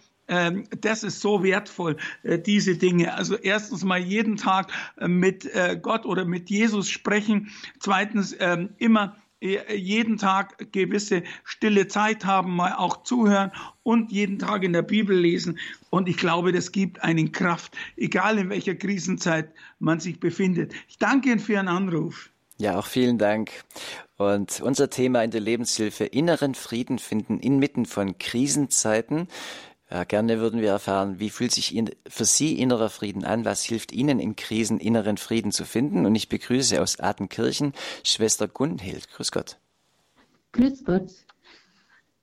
das 0.81 1.03
ist 1.03 1.21
so 1.21 1.43
wertvoll, 1.43 1.97
äh, 2.23 2.39
diese 2.39 2.77
Dinge. 2.77 3.13
Also 3.15 3.35
erstens 3.35 3.83
mal 3.83 3.99
jeden 3.99 4.37
Tag 4.37 4.71
äh, 4.97 5.07
mit 5.07 5.45
äh, 5.45 5.77
Gott 5.81 6.05
oder 6.05 6.25
mit 6.25 6.49
Jesus 6.49 6.89
sprechen. 6.89 7.49
Zweitens 7.79 8.35
ähm, 8.39 8.69
immer 8.77 9.15
jeden 9.41 10.17
Tag 10.17 10.73
gewisse 10.73 11.23
stille 11.45 11.87
Zeit 11.87 12.25
haben, 12.25 12.57
mal 12.57 12.73
auch 12.73 13.03
zuhören 13.03 13.53
und 13.83 14.11
jeden 14.11 14.37
Tag 14.37 14.63
in 14.63 14.73
der 14.73 14.81
Bibel 14.81 15.17
lesen. 15.17 15.57
Und 15.89 16.09
ich 16.09 16.17
glaube, 16.17 16.51
das 16.51 16.73
gibt 16.73 17.01
einen 17.03 17.31
Kraft, 17.31 17.73
egal 17.95 18.37
in 18.37 18.49
welcher 18.49 18.75
Krisenzeit 18.75 19.53
man 19.79 20.01
sich 20.01 20.19
befindet. 20.19 20.73
Ich 20.89 20.97
danke 20.97 21.29
Ihnen 21.29 21.39
für 21.39 21.53
Ihren 21.53 21.69
Anruf. 21.69 22.31
Ja, 22.57 22.77
auch 22.77 22.87
vielen 22.87 23.17
Dank. 23.17 23.51
Und 24.17 24.59
unser 24.59 24.89
Thema 24.89 25.23
in 25.23 25.31
der 25.31 25.39
Lebenshilfe 25.39 26.03
inneren 26.03 26.53
Frieden 26.53 26.99
finden 26.99 27.39
inmitten 27.39 27.85
von 27.85 28.17
Krisenzeiten. 28.17 29.29
Ja, 29.91 30.03
gerne 30.03 30.39
würden 30.39 30.61
wir 30.61 30.69
erfahren, 30.69 31.19
wie 31.19 31.31
fühlt 31.31 31.51
sich 31.51 31.81
für 32.07 32.25
Sie 32.25 32.59
innerer 32.59 32.89
Frieden 32.89 33.23
an? 33.23 33.43
Was 33.43 33.63
hilft 33.63 33.91
Ihnen 33.91 34.19
in 34.19 34.35
Krisen 34.35 34.79
inneren 34.79 35.17
Frieden 35.17 35.51
zu 35.51 35.65
finden? 35.65 36.05
Und 36.05 36.13
ich 36.13 36.29
begrüße 36.29 36.79
aus 36.79 36.99
Atenkirchen 36.99 37.73
Schwester 38.03 38.47
Gunhild. 38.47 39.09
Grüß 39.09 39.31
Gott. 39.31 39.57
Grüß 40.51 40.85
Gott. 40.85 41.11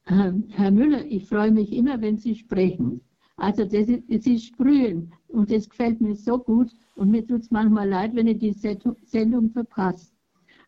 Ähm, 0.09 0.45
Herr 0.51 0.71
Müller, 0.71 1.05
ich 1.05 1.27
freue 1.29 1.51
mich 1.51 1.73
immer, 1.73 2.01
wenn 2.01 2.19
Sie 2.19 2.37
sprechen. 2.37 3.01
Also 3.37 3.64
das 3.64 3.89
ist, 3.89 4.23
Sie 4.23 4.39
sprühen 4.39 5.12
und 5.27 5.51
das 5.51 5.69
gefällt 5.69 6.01
mir 6.01 6.14
so 6.14 6.39
gut 6.39 6.71
und 6.95 7.11
mir 7.11 7.27
tut 7.27 7.43
es 7.43 7.51
manchmal 7.51 7.89
leid, 7.89 8.14
wenn 8.14 8.29
ich 8.29 8.39
die 8.39 8.53
Sendung 8.53 9.51
verpasse. 9.51 10.12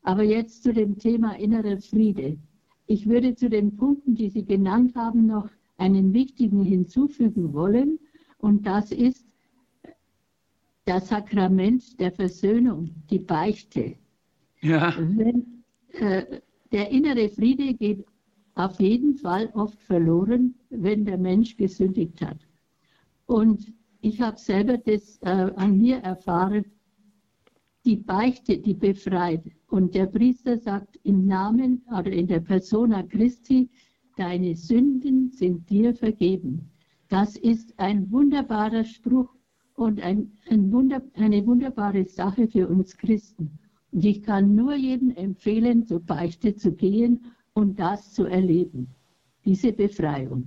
Aber 0.02 0.24
jetzt 0.24 0.64
zu 0.64 0.72
dem 0.72 0.98
Thema 0.98 1.38
innerer 1.38 1.80
Friede. 1.80 2.38
Ich 2.86 3.08
würde 3.08 3.36
zu 3.36 3.48
den 3.48 3.76
Punkten, 3.76 4.16
die 4.16 4.30
Sie 4.30 4.44
genannt 4.44 4.96
haben, 4.96 5.26
noch 5.26 5.48
einen 5.78 6.12
wichtigen 6.12 6.62
hinzufügen 6.62 7.54
wollen 7.54 7.98
und 8.38 8.66
das 8.66 8.92
ist 8.92 9.26
das 10.84 11.08
Sakrament 11.08 11.98
der 12.00 12.12
Versöhnung, 12.12 12.90
die 13.10 13.18
Beichte. 13.18 13.96
Ja. 14.60 14.94
Wenn, 14.98 15.64
äh, 15.92 16.40
der 16.72 16.90
innere 16.90 17.28
Friede 17.28 17.74
geht 17.74 18.04
auf 18.54 18.80
jeden 18.80 19.14
Fall 19.14 19.50
oft 19.54 19.80
verloren, 19.82 20.54
wenn 20.70 21.04
der 21.04 21.18
Mensch 21.18 21.56
gesündigt 21.56 22.20
hat. 22.20 22.38
Und 23.26 23.72
ich 24.00 24.20
habe 24.20 24.38
selber 24.38 24.78
das 24.78 25.18
äh, 25.22 25.50
an 25.56 25.78
mir 25.78 25.98
erfahren, 25.98 26.64
die 27.84 27.96
Beichte, 27.96 28.58
die 28.58 28.74
befreit. 28.74 29.44
Und 29.68 29.94
der 29.94 30.06
Priester 30.06 30.58
sagt 30.58 30.98
im 31.04 31.26
Namen 31.26 31.82
oder 31.90 32.10
in 32.10 32.26
der 32.26 32.40
Persona 32.40 33.02
Christi, 33.02 33.68
deine 34.18 34.56
Sünden 34.56 35.30
sind 35.30 35.70
dir 35.70 35.94
vergeben. 35.94 36.70
Das 37.08 37.36
ist 37.36 37.78
ein 37.78 38.10
wunderbarer 38.10 38.84
Spruch 38.84 39.28
und 39.74 40.00
ein, 40.02 40.32
ein 40.50 40.72
Wunder, 40.72 41.00
eine 41.14 41.46
wunderbare 41.46 42.04
Sache 42.04 42.48
für 42.48 42.68
uns 42.68 42.96
Christen. 42.96 43.58
Und 43.92 44.04
ich 44.04 44.22
kann 44.22 44.54
nur 44.54 44.74
jedem 44.74 45.14
empfehlen, 45.14 45.86
zur 45.86 46.00
Beichte 46.00 46.54
zu 46.56 46.72
gehen 46.72 47.32
und 47.54 47.78
das 47.78 48.12
zu 48.12 48.24
erleben, 48.24 48.88
diese 49.44 49.72
Befreiung. 49.72 50.46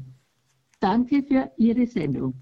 Danke 0.79 1.23
für 1.23 1.51
Ihre 1.57 1.87
Sendung. 1.87 2.33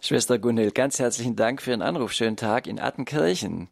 Schwester 0.00 0.38
Gunhild, 0.38 0.74
ganz 0.74 0.98
herzlichen 0.98 1.36
Dank 1.36 1.62
für 1.62 1.70
Ihren 1.70 1.82
Anruf. 1.82 2.12
Schönen 2.12 2.36
Tag 2.36 2.66
in 2.66 2.80
Attenkirchen. 2.80 3.68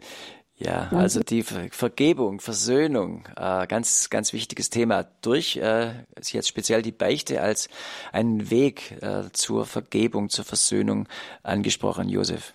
Ja, 0.63 0.81
Danke. 0.81 0.97
also 0.99 1.21
die 1.21 1.43
Vergebung, 1.43 2.39
Versöhnung, 2.39 3.27
äh, 3.35 3.67
ganz, 3.67 4.11
ganz 4.11 4.35
wichtiges 4.35 4.69
Thema. 4.69 5.05
Durch 5.23 5.57
äh, 5.57 6.05
jetzt 6.23 6.49
speziell 6.49 6.83
die 6.83 6.93
Beichte 6.93 7.41
als 7.41 7.71
einen 8.13 8.51
Weg 8.51 8.93
äh, 9.01 9.31
zur 9.33 9.65
Vergebung, 9.65 10.29
zur 10.29 10.45
Versöhnung 10.45 11.09
angesprochen, 11.43 12.11
Josef. 12.11 12.53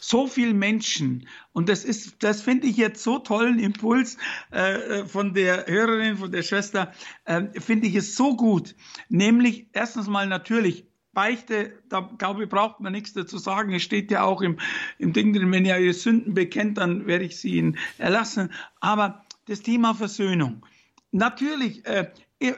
So 0.00 0.28
viel 0.28 0.54
Menschen 0.54 1.26
und 1.52 1.68
das 1.68 1.84
ist, 1.84 2.22
das 2.22 2.42
finde 2.42 2.68
ich 2.68 2.76
jetzt 2.76 3.02
so 3.02 3.18
tollen 3.18 3.58
Impuls 3.58 4.16
äh, 4.52 5.04
von 5.04 5.34
der 5.34 5.66
Hörerin, 5.66 6.18
von 6.18 6.30
der 6.30 6.44
Schwester, 6.44 6.92
äh, 7.24 7.42
finde 7.60 7.88
ich 7.88 7.96
es 7.96 8.14
so 8.14 8.36
gut. 8.36 8.76
Nämlich 9.08 9.66
erstens 9.72 10.06
mal 10.06 10.28
natürlich 10.28 10.87
Beichte, 11.18 11.72
da 11.88 12.08
glaube 12.16 12.44
ich, 12.44 12.48
braucht 12.48 12.78
man 12.78 12.92
nichts 12.92 13.12
dazu 13.12 13.38
sagen. 13.38 13.74
Es 13.74 13.82
steht 13.82 14.12
ja 14.12 14.22
auch 14.22 14.40
im, 14.40 14.56
im 14.98 15.12
Ding 15.12 15.32
drin, 15.32 15.50
wenn 15.50 15.64
ihr 15.64 15.76
ihre 15.76 15.92
Sünden 15.92 16.32
bekennt, 16.32 16.78
dann 16.78 17.08
werde 17.08 17.24
ich 17.24 17.40
sie 17.40 17.56
ihnen 17.56 17.76
erlassen. 17.98 18.52
Aber 18.78 19.24
das 19.46 19.62
Thema 19.62 19.94
Versöhnung. 19.94 20.64
Natürlich, 21.10 21.84
äh, 21.86 22.12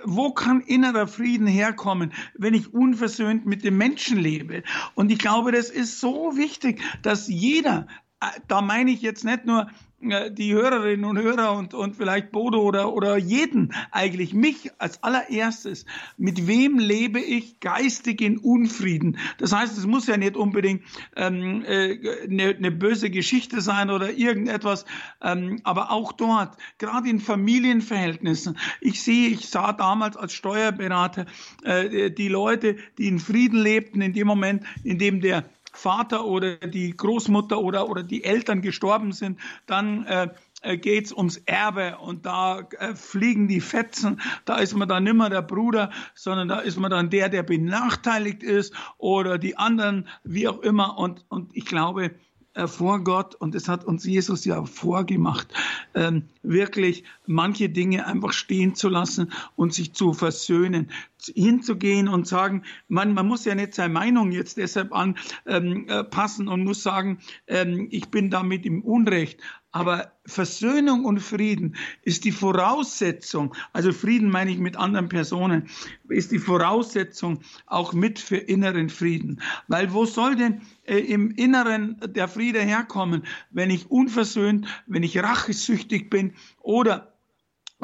wo 0.04 0.32
kann 0.32 0.60
innerer 0.60 1.06
Frieden 1.06 1.46
herkommen, 1.46 2.12
wenn 2.36 2.52
ich 2.52 2.74
unversöhnt 2.74 3.46
mit 3.46 3.64
dem 3.64 3.78
Menschen 3.78 4.18
lebe? 4.18 4.62
Und 4.94 5.10
ich 5.10 5.18
glaube, 5.18 5.52
das 5.52 5.70
ist 5.70 5.98
so 5.98 6.36
wichtig, 6.36 6.82
dass 7.00 7.28
jeder, 7.28 7.86
äh, 8.20 8.26
da 8.46 8.60
meine 8.60 8.90
ich 8.90 9.00
jetzt 9.00 9.24
nicht 9.24 9.46
nur 9.46 9.70
die 10.00 10.54
Hörerinnen 10.54 11.04
und 11.04 11.18
Hörer 11.18 11.52
und, 11.52 11.74
und 11.74 11.96
vielleicht 11.96 12.32
Bodo 12.32 12.62
oder, 12.62 12.92
oder 12.92 13.18
jeden 13.18 13.74
eigentlich, 13.90 14.32
mich 14.32 14.70
als 14.78 15.02
allererstes, 15.02 15.84
mit 16.16 16.46
wem 16.46 16.78
lebe 16.78 17.20
ich 17.20 17.60
geistig 17.60 18.22
in 18.22 18.38
Unfrieden? 18.38 19.18
Das 19.38 19.54
heißt, 19.54 19.76
es 19.76 19.86
muss 19.86 20.06
ja 20.06 20.16
nicht 20.16 20.36
unbedingt 20.36 20.82
ähm, 21.16 21.62
äh, 21.66 22.24
eine, 22.24 22.56
eine 22.56 22.70
böse 22.70 23.10
Geschichte 23.10 23.60
sein 23.60 23.90
oder 23.90 24.10
irgendetwas, 24.12 24.86
ähm, 25.22 25.60
aber 25.64 25.90
auch 25.90 26.12
dort, 26.12 26.56
gerade 26.78 27.08
in 27.08 27.20
Familienverhältnissen. 27.20 28.56
Ich 28.80 29.02
sehe, 29.02 29.28
ich 29.28 29.48
sah 29.48 29.72
damals 29.72 30.16
als 30.16 30.32
Steuerberater 30.32 31.26
äh, 31.62 32.10
die 32.10 32.28
Leute, 32.28 32.76
die 32.96 33.08
in 33.08 33.18
Frieden 33.18 33.60
lebten, 33.60 34.00
in 34.00 34.14
dem 34.14 34.26
Moment, 34.26 34.64
in 34.82 34.98
dem 34.98 35.20
der 35.20 35.44
Vater 35.72 36.24
oder 36.24 36.56
die 36.56 36.96
Großmutter 36.96 37.60
oder, 37.60 37.88
oder 37.88 38.02
die 38.02 38.24
Eltern 38.24 38.62
gestorben 38.62 39.12
sind, 39.12 39.38
dann 39.66 40.04
äh, 40.06 40.28
äh 40.62 40.76
geht 40.76 41.06
es 41.06 41.12
ums 41.12 41.38
Erbe 41.46 41.98
und 41.98 42.26
da 42.26 42.60
äh, 42.78 42.94
fliegen 42.94 43.48
die 43.48 43.60
Fetzen. 43.60 44.20
Da 44.44 44.56
ist 44.56 44.74
man 44.74 44.88
dann 44.88 45.04
nicht 45.04 45.14
mehr 45.14 45.30
der 45.30 45.42
Bruder, 45.42 45.90
sondern 46.14 46.48
da 46.48 46.60
ist 46.60 46.78
man 46.78 46.90
dann 46.90 47.10
der, 47.10 47.28
der 47.28 47.42
benachteiligt 47.42 48.42
ist 48.42 48.74
oder 48.98 49.38
die 49.38 49.56
anderen, 49.56 50.08
wie 50.24 50.48
auch 50.48 50.60
immer. 50.60 50.98
Und, 50.98 51.24
und 51.28 51.56
ich 51.56 51.64
glaube, 51.64 52.12
äh, 52.54 52.66
vor 52.66 53.04
Gott, 53.04 53.36
und 53.36 53.54
das 53.54 53.68
hat 53.68 53.84
uns 53.84 54.04
Jesus 54.04 54.44
ja 54.44 54.64
vorgemacht, 54.64 55.48
ähm, 55.94 56.24
wirklich 56.42 57.04
manche 57.26 57.68
Dinge 57.68 58.06
einfach 58.06 58.32
stehen 58.32 58.74
zu 58.74 58.88
lassen 58.88 59.32
und 59.54 59.72
sich 59.72 59.92
zu 59.92 60.14
versöhnen, 60.14 60.90
hinzugehen 61.26 62.08
und 62.08 62.26
sagen, 62.26 62.62
man, 62.88 63.14
man 63.14 63.26
muss 63.26 63.44
ja 63.44 63.54
nicht 63.54 63.74
seine 63.74 63.92
Meinung 63.92 64.32
jetzt 64.32 64.56
deshalb 64.56 64.92
anpassen 64.92 65.18
ähm, 65.46 66.48
äh, 66.48 66.52
und 66.52 66.64
muss 66.64 66.82
sagen, 66.82 67.18
ähm, 67.46 67.88
ich 67.90 68.10
bin 68.10 68.30
damit 68.30 68.66
im 68.66 68.82
Unrecht. 68.82 69.40
Aber 69.72 70.12
Versöhnung 70.26 71.04
und 71.04 71.20
Frieden 71.20 71.76
ist 72.02 72.24
die 72.24 72.32
Voraussetzung, 72.32 73.54
also 73.72 73.92
Frieden 73.92 74.28
meine 74.28 74.50
ich 74.50 74.58
mit 74.58 74.76
anderen 74.76 75.08
Personen, 75.08 75.68
ist 76.08 76.32
die 76.32 76.40
Voraussetzung 76.40 77.40
auch 77.66 77.92
mit 77.92 78.18
für 78.18 78.36
inneren 78.36 78.88
Frieden. 78.88 79.40
Weil 79.68 79.92
wo 79.92 80.06
soll 80.06 80.34
denn 80.34 80.62
äh, 80.82 80.98
im 80.98 81.30
Inneren 81.30 82.00
der 82.04 82.26
Friede 82.26 82.60
herkommen, 82.60 83.22
wenn 83.50 83.70
ich 83.70 83.90
unversöhnt, 83.90 84.66
wenn 84.86 85.04
ich 85.04 85.18
rachesüchtig 85.18 86.10
bin 86.10 86.34
oder 86.58 87.12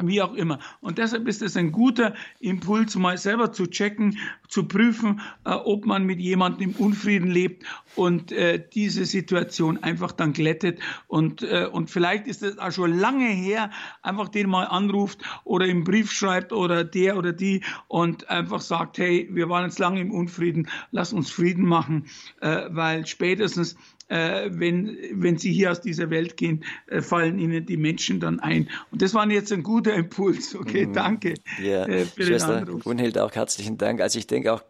wie 0.03 0.21
auch 0.21 0.33
immer. 0.33 0.59
Und 0.81 0.97
deshalb 0.97 1.27
ist 1.27 1.41
es 1.41 1.57
ein 1.57 1.71
guter 1.71 2.13
Impuls, 2.39 2.95
mal 2.95 3.17
selber 3.17 3.51
zu 3.51 3.67
checken, 3.67 4.17
zu 4.47 4.67
prüfen, 4.67 5.21
äh, 5.45 5.51
ob 5.51 5.85
man 5.85 6.05
mit 6.05 6.19
jemandem 6.19 6.69
im 6.69 6.75
Unfrieden 6.75 7.29
lebt 7.29 7.65
und 7.95 8.31
äh, 8.31 8.63
diese 8.73 9.05
Situation 9.05 9.83
einfach 9.83 10.11
dann 10.11 10.33
glättet. 10.33 10.79
Und, 11.07 11.41
äh, 11.43 11.67
und 11.71 11.89
vielleicht 11.89 12.27
ist 12.27 12.43
es 12.43 12.57
auch 12.57 12.71
schon 12.71 12.97
lange 12.97 13.27
her, 13.27 13.71
einfach 14.01 14.29
den 14.29 14.49
mal 14.49 14.65
anruft 14.65 15.21
oder 15.43 15.65
im 15.65 15.83
Brief 15.83 16.11
schreibt 16.11 16.53
oder 16.53 16.83
der 16.83 17.17
oder 17.17 17.33
die 17.33 17.63
und 17.87 18.29
einfach 18.29 18.61
sagt, 18.61 18.97
hey, 18.97 19.27
wir 19.31 19.49
waren 19.49 19.65
jetzt 19.65 19.79
lange 19.79 20.01
im 20.01 20.11
Unfrieden, 20.11 20.67
lass 20.91 21.13
uns 21.13 21.31
Frieden 21.31 21.65
machen, 21.65 22.05
äh, 22.41 22.65
weil 22.69 23.05
spätestens 23.05 23.75
äh, 24.09 24.49
wenn, 24.51 24.97
wenn 25.13 25.37
sie 25.37 25.51
hier 25.51 25.71
aus 25.71 25.81
dieser 25.81 26.09
Welt 26.09 26.37
gehen, 26.37 26.63
äh, 26.87 27.01
fallen 27.01 27.39
ihnen 27.39 27.65
die 27.65 27.77
Menschen 27.77 28.19
dann 28.19 28.39
ein. 28.39 28.69
Und 28.91 29.01
das 29.01 29.13
war 29.13 29.29
jetzt 29.29 29.51
ein 29.51 29.63
guter 29.63 29.93
Impuls. 29.93 30.55
Okay, 30.67 30.87
mhm. 30.87 30.93
danke 30.93 31.35
ja. 31.61 31.85
äh, 31.85 32.05
für 32.05 32.23
Schwester. 32.23 32.65
Gunhild, 32.65 33.17
auch 33.19 33.31
herzlichen 33.33 33.77
Dank. 33.77 34.01
Also 34.01 34.17
ich 34.17 34.27
denke 34.27 34.51
auch, 34.51 34.63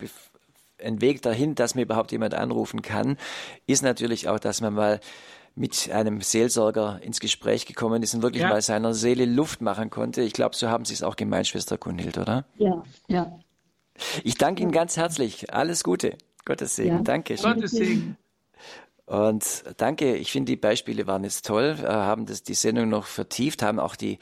ein 0.83 1.01
Weg 1.01 1.21
dahin, 1.21 1.55
dass 1.55 1.75
mir 1.75 1.83
überhaupt 1.83 2.11
jemand 2.11 2.33
anrufen 2.33 2.81
kann, 2.81 3.17
ist 3.65 3.83
natürlich 3.83 4.27
auch, 4.27 4.39
dass 4.39 4.61
man 4.61 4.73
mal 4.73 4.99
mit 5.55 5.89
einem 5.91 6.21
Seelsorger 6.21 6.99
ins 7.01 7.19
Gespräch 7.19 7.65
gekommen 7.65 8.03
ist 8.03 8.13
und 8.13 8.21
wirklich 8.21 8.43
ja. 8.43 8.49
mal 8.49 8.61
seiner 8.61 8.93
Seele 8.93 9.25
Luft 9.25 9.61
machen 9.61 9.89
konnte. 9.89 10.21
Ich 10.21 10.33
glaube, 10.33 10.55
so 10.55 10.69
haben 10.69 10.85
Sie 10.85 10.93
es 10.93 11.03
auch 11.03 11.15
gemeint, 11.15 11.47
Schwester 11.47 11.77
Gunhild, 11.77 12.17
oder? 12.17 12.45
Ja, 12.57 12.83
ja. 13.07 13.39
Ich 14.23 14.35
danke 14.35 14.61
Ihnen 14.61 14.71
ganz 14.71 14.97
herzlich. 14.97 15.51
Alles 15.51 15.83
Gute. 15.83 16.17
Gottes 16.45 16.75
Segen. 16.75 16.97
Ja. 16.97 17.01
Danke. 17.01 17.35
Gottes 17.35 17.71
Segen. 17.71 18.17
Und 19.07 19.63
danke, 19.77 20.17
ich 20.17 20.33
finde 20.33 20.51
die 20.51 20.57
Beispiele 20.57 21.07
waren 21.07 21.23
jetzt 21.23 21.45
toll, 21.45 21.77
äh, 21.81 21.87
haben 21.87 22.25
das 22.25 22.43
die 22.43 22.53
Sendung 22.53 22.89
noch 22.89 23.05
vertieft, 23.05 23.63
haben 23.63 23.79
auch 23.79 23.95
die, 23.95 24.19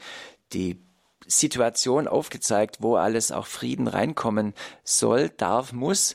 die 0.52 0.80
Situation 1.26 2.06
aufgezeigt, 2.06 2.76
wo 2.80 2.94
alles 2.94 3.32
auch 3.32 3.46
Frieden 3.46 3.88
reinkommen 3.88 4.54
soll, 4.84 5.28
darf, 5.28 5.72
muss 5.72 6.14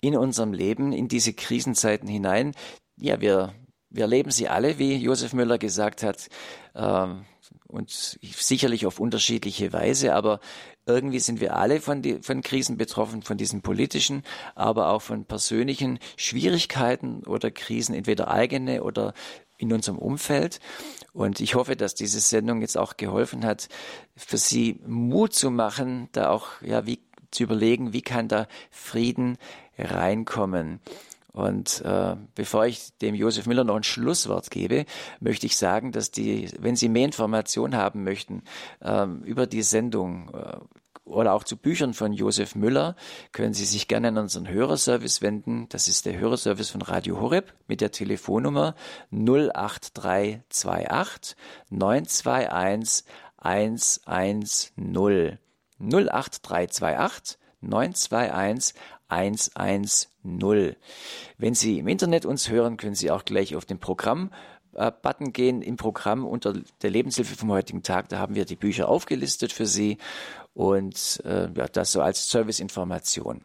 in 0.00 0.16
unserem 0.16 0.52
Leben, 0.52 0.92
in 0.92 1.08
diese 1.08 1.32
Krisenzeiten 1.32 2.08
hinein. 2.08 2.52
Ja, 2.96 3.20
wir, 3.20 3.52
wir 3.90 4.06
leben 4.06 4.30
sie 4.30 4.48
alle, 4.48 4.78
wie 4.78 4.94
Josef 4.94 5.32
Müller 5.32 5.58
gesagt 5.58 6.04
hat, 6.04 6.28
äh, 6.74 7.06
und 7.66 7.90
sicherlich 7.90 8.86
auf 8.86 9.00
unterschiedliche 9.00 9.72
Weise, 9.72 10.14
aber 10.14 10.38
irgendwie 10.86 11.20
sind 11.20 11.40
wir 11.40 11.56
alle 11.56 11.80
von, 11.80 12.02
die, 12.02 12.20
von 12.20 12.42
Krisen 12.42 12.76
betroffen, 12.76 13.22
von 13.22 13.36
diesen 13.36 13.62
politischen, 13.62 14.22
aber 14.54 14.88
auch 14.90 15.02
von 15.02 15.24
persönlichen 15.24 15.98
Schwierigkeiten 16.16 17.22
oder 17.24 17.50
Krisen, 17.50 17.94
entweder 17.94 18.30
eigene 18.30 18.82
oder 18.82 19.14
in 19.56 19.72
unserem 19.72 19.98
Umfeld. 19.98 20.60
Und 21.12 21.40
ich 21.40 21.54
hoffe, 21.54 21.76
dass 21.76 21.94
diese 21.94 22.20
Sendung 22.20 22.60
jetzt 22.60 22.76
auch 22.76 22.96
geholfen 22.96 23.44
hat, 23.44 23.68
für 24.16 24.36
Sie 24.36 24.80
Mut 24.86 25.32
zu 25.34 25.50
machen, 25.50 26.08
da 26.12 26.30
auch, 26.30 26.48
ja, 26.60 26.86
wie 26.86 27.00
zu 27.30 27.44
überlegen, 27.44 27.92
wie 27.92 28.02
kann 28.02 28.28
da 28.28 28.46
Frieden 28.70 29.38
reinkommen. 29.78 30.80
Und 31.34 31.82
äh, 31.84 32.16
bevor 32.36 32.64
ich 32.64 32.96
dem 33.02 33.16
Josef 33.16 33.46
Müller 33.46 33.64
noch 33.64 33.74
ein 33.74 33.82
Schlusswort 33.82 34.52
gebe, 34.52 34.86
möchte 35.18 35.46
ich 35.46 35.56
sagen, 35.56 35.90
dass 35.90 36.12
die, 36.12 36.48
wenn 36.60 36.76
Sie 36.76 36.88
mehr 36.88 37.04
Informationen 37.04 37.76
haben 37.76 38.04
möchten 38.04 38.44
äh, 38.80 39.04
über 39.24 39.48
die 39.48 39.62
Sendung 39.62 40.30
äh, 40.32 40.58
oder 41.04 41.32
auch 41.32 41.42
zu 41.42 41.56
Büchern 41.56 41.92
von 41.92 42.12
Josef 42.12 42.54
Müller, 42.54 42.94
können 43.32 43.52
Sie 43.52 43.64
sich 43.64 43.88
gerne 43.88 44.06
an 44.08 44.18
unseren 44.18 44.48
Hörerservice 44.48 45.22
wenden. 45.22 45.68
Das 45.70 45.88
ist 45.88 46.06
der 46.06 46.16
Hörerservice 46.16 46.70
von 46.70 46.82
Radio 46.82 47.20
Horeb 47.20 47.52
mit 47.66 47.80
der 47.80 47.90
Telefonnummer 47.90 48.76
08328 49.10 51.36
921 51.70 53.04
110. 53.38 55.38
08328 55.80 57.38
921 57.60 58.74
110. 59.14 60.76
Wenn 61.38 61.54
Sie 61.54 61.78
im 61.78 61.88
Internet 61.88 62.26
uns 62.26 62.48
hören, 62.48 62.76
können 62.76 62.94
Sie 62.94 63.10
auch 63.10 63.24
gleich 63.24 63.54
auf 63.56 63.64
den 63.64 63.78
Programm-Button 63.78 65.32
gehen 65.32 65.62
im 65.62 65.76
Programm 65.76 66.24
unter 66.24 66.54
der 66.82 66.90
Lebenshilfe 66.90 67.36
vom 67.36 67.50
heutigen 67.50 67.82
Tag. 67.82 68.08
Da 68.08 68.18
haben 68.18 68.34
wir 68.34 68.44
die 68.44 68.56
Bücher 68.56 68.88
aufgelistet 68.88 69.52
für 69.52 69.66
Sie 69.66 69.98
und 70.52 71.22
äh, 71.24 71.48
ja, 71.54 71.68
das 71.68 71.92
so 71.92 72.02
als 72.02 72.30
Serviceinformation. 72.30 73.42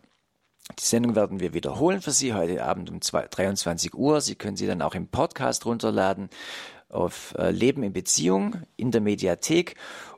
Die 0.77 0.85
Sendung 0.85 1.15
werden 1.15 1.39
wir 1.39 1.53
wiederholen 1.53 2.01
für 2.01 2.11
Sie 2.11 2.33
heute 2.33 2.63
Abend 2.63 2.89
um 2.89 2.99
23 2.99 3.95
Uhr. 3.95 4.21
Sie 4.21 4.35
können 4.35 4.55
sie 4.55 4.67
dann 4.67 4.81
auch 4.81 4.93
im 4.93 5.07
Podcast 5.07 5.65
runterladen 5.65 6.29
auf 6.89 7.33
äh, 7.37 7.51
Leben 7.51 7.83
in 7.83 7.93
Beziehung 7.93 8.57
in 8.75 8.91
der 8.91 9.01
Mediathek 9.01 9.75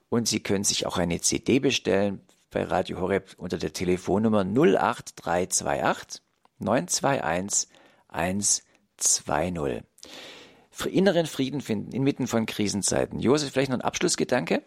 und 0.10 0.28
Sie 0.28 0.42
können 0.42 0.64
sich 0.64 0.86
auch 0.86 0.98
eine 0.98 1.22
CD 1.22 1.60
bestellen 1.60 2.22
bei 2.52 2.64
Radio 2.64 3.00
Horeb 3.00 3.34
unter 3.38 3.58
der 3.58 3.74
Telefonnummer 3.74 4.44
08328 4.44 6.22
921 6.60 7.70
120. 8.10 9.84
Für 10.70 10.90
inneren 10.90 11.26
Frieden 11.26 11.62
finden 11.62 11.92
inmitten 11.94 12.28
von 12.28 12.46
Krisenzeiten. 12.46 13.20
Josef, 13.20 13.52
vielleicht 13.52 13.72
noch 13.72 13.78
ein 13.78 13.84
Abschlussgedanke? 13.84 14.62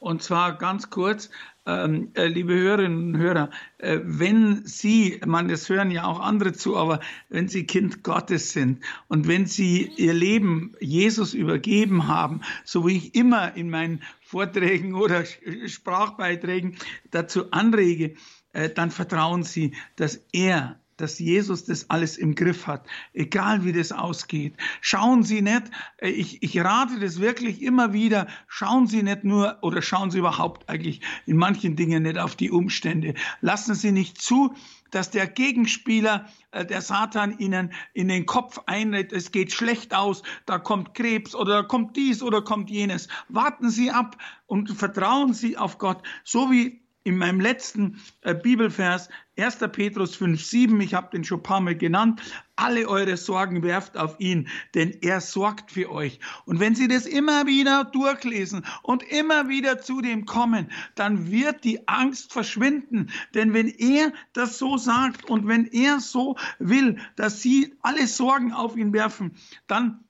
Und 0.00 0.22
zwar 0.22 0.56
ganz 0.56 0.90
kurz, 0.90 1.30
ähm, 1.66 2.10
äh, 2.14 2.26
liebe 2.26 2.54
Hörerinnen 2.54 3.14
und 3.14 3.20
Hörer, 3.20 3.50
äh, 3.78 3.98
wenn 4.04 4.64
Sie, 4.64 5.20
man, 5.26 5.48
das 5.48 5.68
hören 5.68 5.90
ja 5.90 6.04
auch 6.04 6.20
andere 6.20 6.52
zu, 6.52 6.76
aber 6.76 7.00
wenn 7.28 7.48
Sie 7.48 7.66
Kind 7.66 8.02
Gottes 8.02 8.52
sind 8.52 8.84
und 9.08 9.26
wenn 9.28 9.46
Sie 9.46 9.90
Ihr 9.96 10.14
Leben 10.14 10.74
Jesus 10.80 11.34
übergeben 11.34 12.08
haben, 12.08 12.40
so 12.64 12.86
wie 12.86 12.96
ich 12.96 13.14
immer 13.14 13.56
in 13.56 13.70
meinen 13.70 14.02
Vorträgen 14.20 14.94
oder 14.94 15.24
Sprachbeiträgen 15.66 16.76
dazu 17.10 17.50
anrege, 17.50 18.14
äh, 18.52 18.70
dann 18.70 18.90
vertrauen 18.90 19.42
Sie, 19.42 19.74
dass 19.96 20.24
er 20.32 20.80
dass 20.96 21.18
Jesus 21.18 21.64
das 21.64 21.90
alles 21.90 22.16
im 22.16 22.34
Griff 22.34 22.66
hat, 22.66 22.86
egal 23.12 23.64
wie 23.64 23.72
das 23.72 23.92
ausgeht. 23.92 24.54
Schauen 24.80 25.22
Sie 25.22 25.42
nicht, 25.42 25.64
äh, 25.98 26.08
ich, 26.08 26.42
ich 26.42 26.58
rate 26.60 26.98
das 27.00 27.20
wirklich 27.20 27.62
immer 27.62 27.92
wieder, 27.92 28.26
schauen 28.48 28.86
Sie 28.86 29.02
nicht 29.02 29.24
nur 29.24 29.58
oder 29.62 29.82
schauen 29.82 30.10
Sie 30.10 30.18
überhaupt 30.18 30.68
eigentlich 30.68 31.00
in 31.26 31.36
manchen 31.36 31.76
Dingen 31.76 32.04
nicht 32.04 32.18
auf 32.18 32.36
die 32.36 32.50
Umstände. 32.50 33.14
Lassen 33.40 33.74
Sie 33.74 33.92
nicht 33.92 34.20
zu, 34.20 34.54
dass 34.90 35.10
der 35.10 35.26
Gegenspieler, 35.26 36.26
äh, 36.52 36.64
der 36.64 36.80
Satan 36.80 37.38
Ihnen 37.38 37.72
in 37.92 38.08
den 38.08 38.26
Kopf 38.26 38.60
einredet, 38.66 39.12
es 39.12 39.32
geht 39.32 39.52
schlecht 39.52 39.94
aus, 39.94 40.22
da 40.46 40.58
kommt 40.58 40.94
Krebs 40.94 41.34
oder 41.34 41.62
da 41.62 41.62
kommt 41.62 41.96
dies 41.96 42.22
oder 42.22 42.42
kommt 42.42 42.70
jenes. 42.70 43.08
Warten 43.28 43.70
Sie 43.70 43.90
ab 43.90 44.16
und 44.46 44.70
vertrauen 44.70 45.34
Sie 45.34 45.56
auf 45.56 45.78
Gott, 45.78 46.02
so 46.24 46.50
wie 46.50 46.85
in 47.06 47.18
meinem 47.18 47.40
letzten 47.40 48.00
äh, 48.22 48.34
Bibelvers 48.34 49.08
1. 49.38 49.58
Petrus 49.70 50.16
5,7, 50.16 50.80
ich 50.80 50.92
habe 50.94 51.10
den 51.12 51.22
schon 51.22 51.38
ein 51.38 51.42
paar 51.44 51.60
Mal 51.60 51.76
genannt, 51.76 52.20
alle 52.56 52.88
eure 52.88 53.16
Sorgen 53.16 53.62
werft 53.62 53.96
auf 53.96 54.18
ihn, 54.18 54.48
denn 54.74 54.90
er 55.02 55.20
sorgt 55.20 55.70
für 55.70 55.92
euch. 55.92 56.18
Und 56.46 56.58
wenn 56.58 56.74
Sie 56.74 56.88
das 56.88 57.06
immer 57.06 57.46
wieder 57.46 57.84
durchlesen 57.84 58.64
und 58.82 59.04
immer 59.04 59.48
wieder 59.48 59.80
zu 59.80 60.00
dem 60.00 60.26
kommen, 60.26 60.72
dann 60.96 61.30
wird 61.30 61.62
die 61.62 61.86
Angst 61.86 62.32
verschwinden. 62.32 63.10
Denn 63.34 63.54
wenn 63.54 63.68
er 63.68 64.12
das 64.32 64.58
so 64.58 64.76
sagt 64.76 65.30
und 65.30 65.46
wenn 65.46 65.66
er 65.66 66.00
so 66.00 66.36
will, 66.58 66.98
dass 67.14 67.40
Sie 67.40 67.74
alle 67.82 68.08
Sorgen 68.08 68.52
auf 68.52 68.76
ihn 68.76 68.92
werfen, 68.92 69.36
dann 69.68 70.05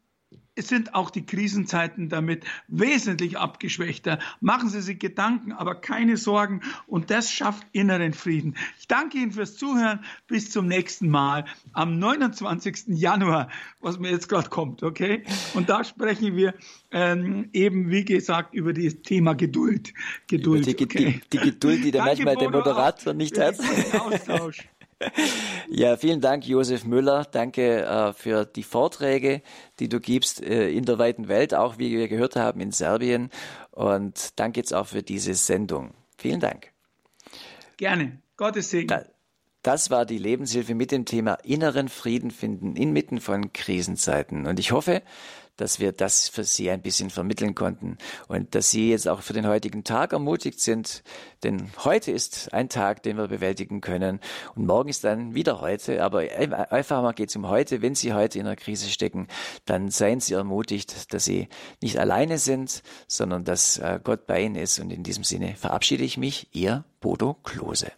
sind 0.56 0.94
auch 0.94 1.10
die 1.10 1.24
Krisenzeiten 1.24 2.08
damit 2.08 2.44
wesentlich 2.68 3.38
abgeschwächter. 3.38 4.18
Machen 4.40 4.68
Sie 4.68 4.80
sich 4.80 4.98
Gedanken, 4.98 5.52
aber 5.52 5.74
keine 5.74 6.16
Sorgen 6.16 6.62
und 6.86 7.10
das 7.10 7.30
schafft 7.30 7.66
inneren 7.72 8.12
Frieden. 8.12 8.56
Ich 8.78 8.88
danke 8.88 9.18
Ihnen 9.18 9.32
fürs 9.32 9.56
Zuhören. 9.56 10.04
Bis 10.26 10.50
zum 10.50 10.66
nächsten 10.66 11.08
Mal 11.08 11.44
am 11.72 11.98
29. 11.98 12.84
Januar, 12.88 13.48
was 13.80 13.98
mir 13.98 14.10
jetzt 14.10 14.28
gerade 14.28 14.48
kommt, 14.48 14.82
okay? 14.82 15.24
Und 15.54 15.68
da 15.68 15.84
sprechen 15.84 16.36
wir 16.36 16.54
ähm, 16.90 17.48
eben, 17.52 17.90
wie 17.90 18.04
gesagt, 18.04 18.54
über 18.54 18.72
das 18.72 19.02
Thema 19.02 19.34
Geduld. 19.34 19.92
Geduld. 20.26 20.66
Die, 20.66 20.84
okay. 20.84 21.20
die, 21.32 21.38
die 21.38 21.44
Geduld, 21.50 21.84
die 21.84 21.90
da 21.90 22.04
manchmal 22.04 22.36
der 22.36 22.50
Moderator 22.50 23.12
nicht 23.12 23.38
hat. 23.38 23.56
Austausch. 24.00 24.66
Ja, 25.68 25.96
vielen 25.96 26.20
Dank, 26.20 26.46
Josef 26.46 26.84
Müller. 26.84 27.26
Danke 27.30 27.82
äh, 27.82 28.12
für 28.12 28.44
die 28.44 28.62
Vorträge, 28.62 29.42
die 29.78 29.88
du 29.88 30.00
gibst 30.00 30.42
äh, 30.42 30.70
in 30.70 30.84
der 30.84 30.98
weiten 30.98 31.28
Welt, 31.28 31.54
auch 31.54 31.78
wie 31.78 31.90
wir 31.90 32.08
gehört 32.08 32.36
haben 32.36 32.60
in 32.60 32.72
Serbien. 32.72 33.30
Und 33.72 34.38
danke 34.38 34.60
jetzt 34.60 34.72
auch 34.72 34.86
für 34.86 35.02
diese 35.02 35.34
Sendung. 35.34 35.92
Vielen 36.16 36.40
Dank. 36.40 36.72
Gerne. 37.76 38.20
Gottes 38.36 38.70
Segen. 38.70 38.88
Da, 38.88 39.04
das 39.62 39.90
war 39.90 40.06
die 40.06 40.18
Lebenshilfe 40.18 40.74
mit 40.74 40.92
dem 40.92 41.04
Thema 41.04 41.34
inneren 41.42 41.88
Frieden 41.88 42.30
finden 42.30 42.76
inmitten 42.76 43.20
von 43.20 43.52
Krisenzeiten. 43.52 44.46
Und 44.46 44.60
ich 44.60 44.72
hoffe, 44.72 45.02
dass 45.56 45.80
wir 45.80 45.92
das 45.92 46.28
für 46.28 46.44
Sie 46.44 46.70
ein 46.70 46.82
bisschen 46.82 47.10
vermitteln 47.10 47.54
konnten 47.54 47.98
und 48.28 48.54
dass 48.54 48.70
Sie 48.70 48.90
jetzt 48.90 49.08
auch 49.08 49.22
für 49.22 49.32
den 49.32 49.46
heutigen 49.46 49.84
Tag 49.84 50.12
ermutigt 50.12 50.60
sind, 50.60 51.02
denn 51.42 51.70
heute 51.84 52.12
ist 52.12 52.52
ein 52.52 52.68
Tag, 52.68 53.02
den 53.02 53.16
wir 53.16 53.28
bewältigen 53.28 53.80
können 53.80 54.20
und 54.54 54.66
morgen 54.66 54.88
ist 54.88 55.04
dann 55.04 55.34
wieder 55.34 55.60
heute, 55.60 56.02
aber 56.02 56.20
einfach 56.70 57.02
mal 57.02 57.12
geht 57.12 57.30
es 57.30 57.36
um 57.36 57.48
heute. 57.48 57.82
Wenn 57.82 57.94
Sie 57.94 58.12
heute 58.12 58.38
in 58.38 58.46
einer 58.46 58.56
Krise 58.56 58.88
stecken, 58.88 59.28
dann 59.64 59.90
seien 59.90 60.20
Sie 60.20 60.34
ermutigt, 60.34 61.12
dass 61.12 61.24
Sie 61.24 61.48
nicht 61.82 61.98
alleine 61.98 62.38
sind, 62.38 62.82
sondern 63.08 63.44
dass 63.44 63.78
äh, 63.78 64.00
Gott 64.02 64.26
bei 64.26 64.42
Ihnen 64.42 64.56
ist 64.56 64.78
und 64.78 64.90
in 64.90 65.02
diesem 65.02 65.24
Sinne 65.24 65.54
verabschiede 65.56 66.04
ich 66.04 66.16
mich, 66.16 66.48
Ihr 66.52 66.84
Bodo 67.00 67.34
Klose. 67.34 67.92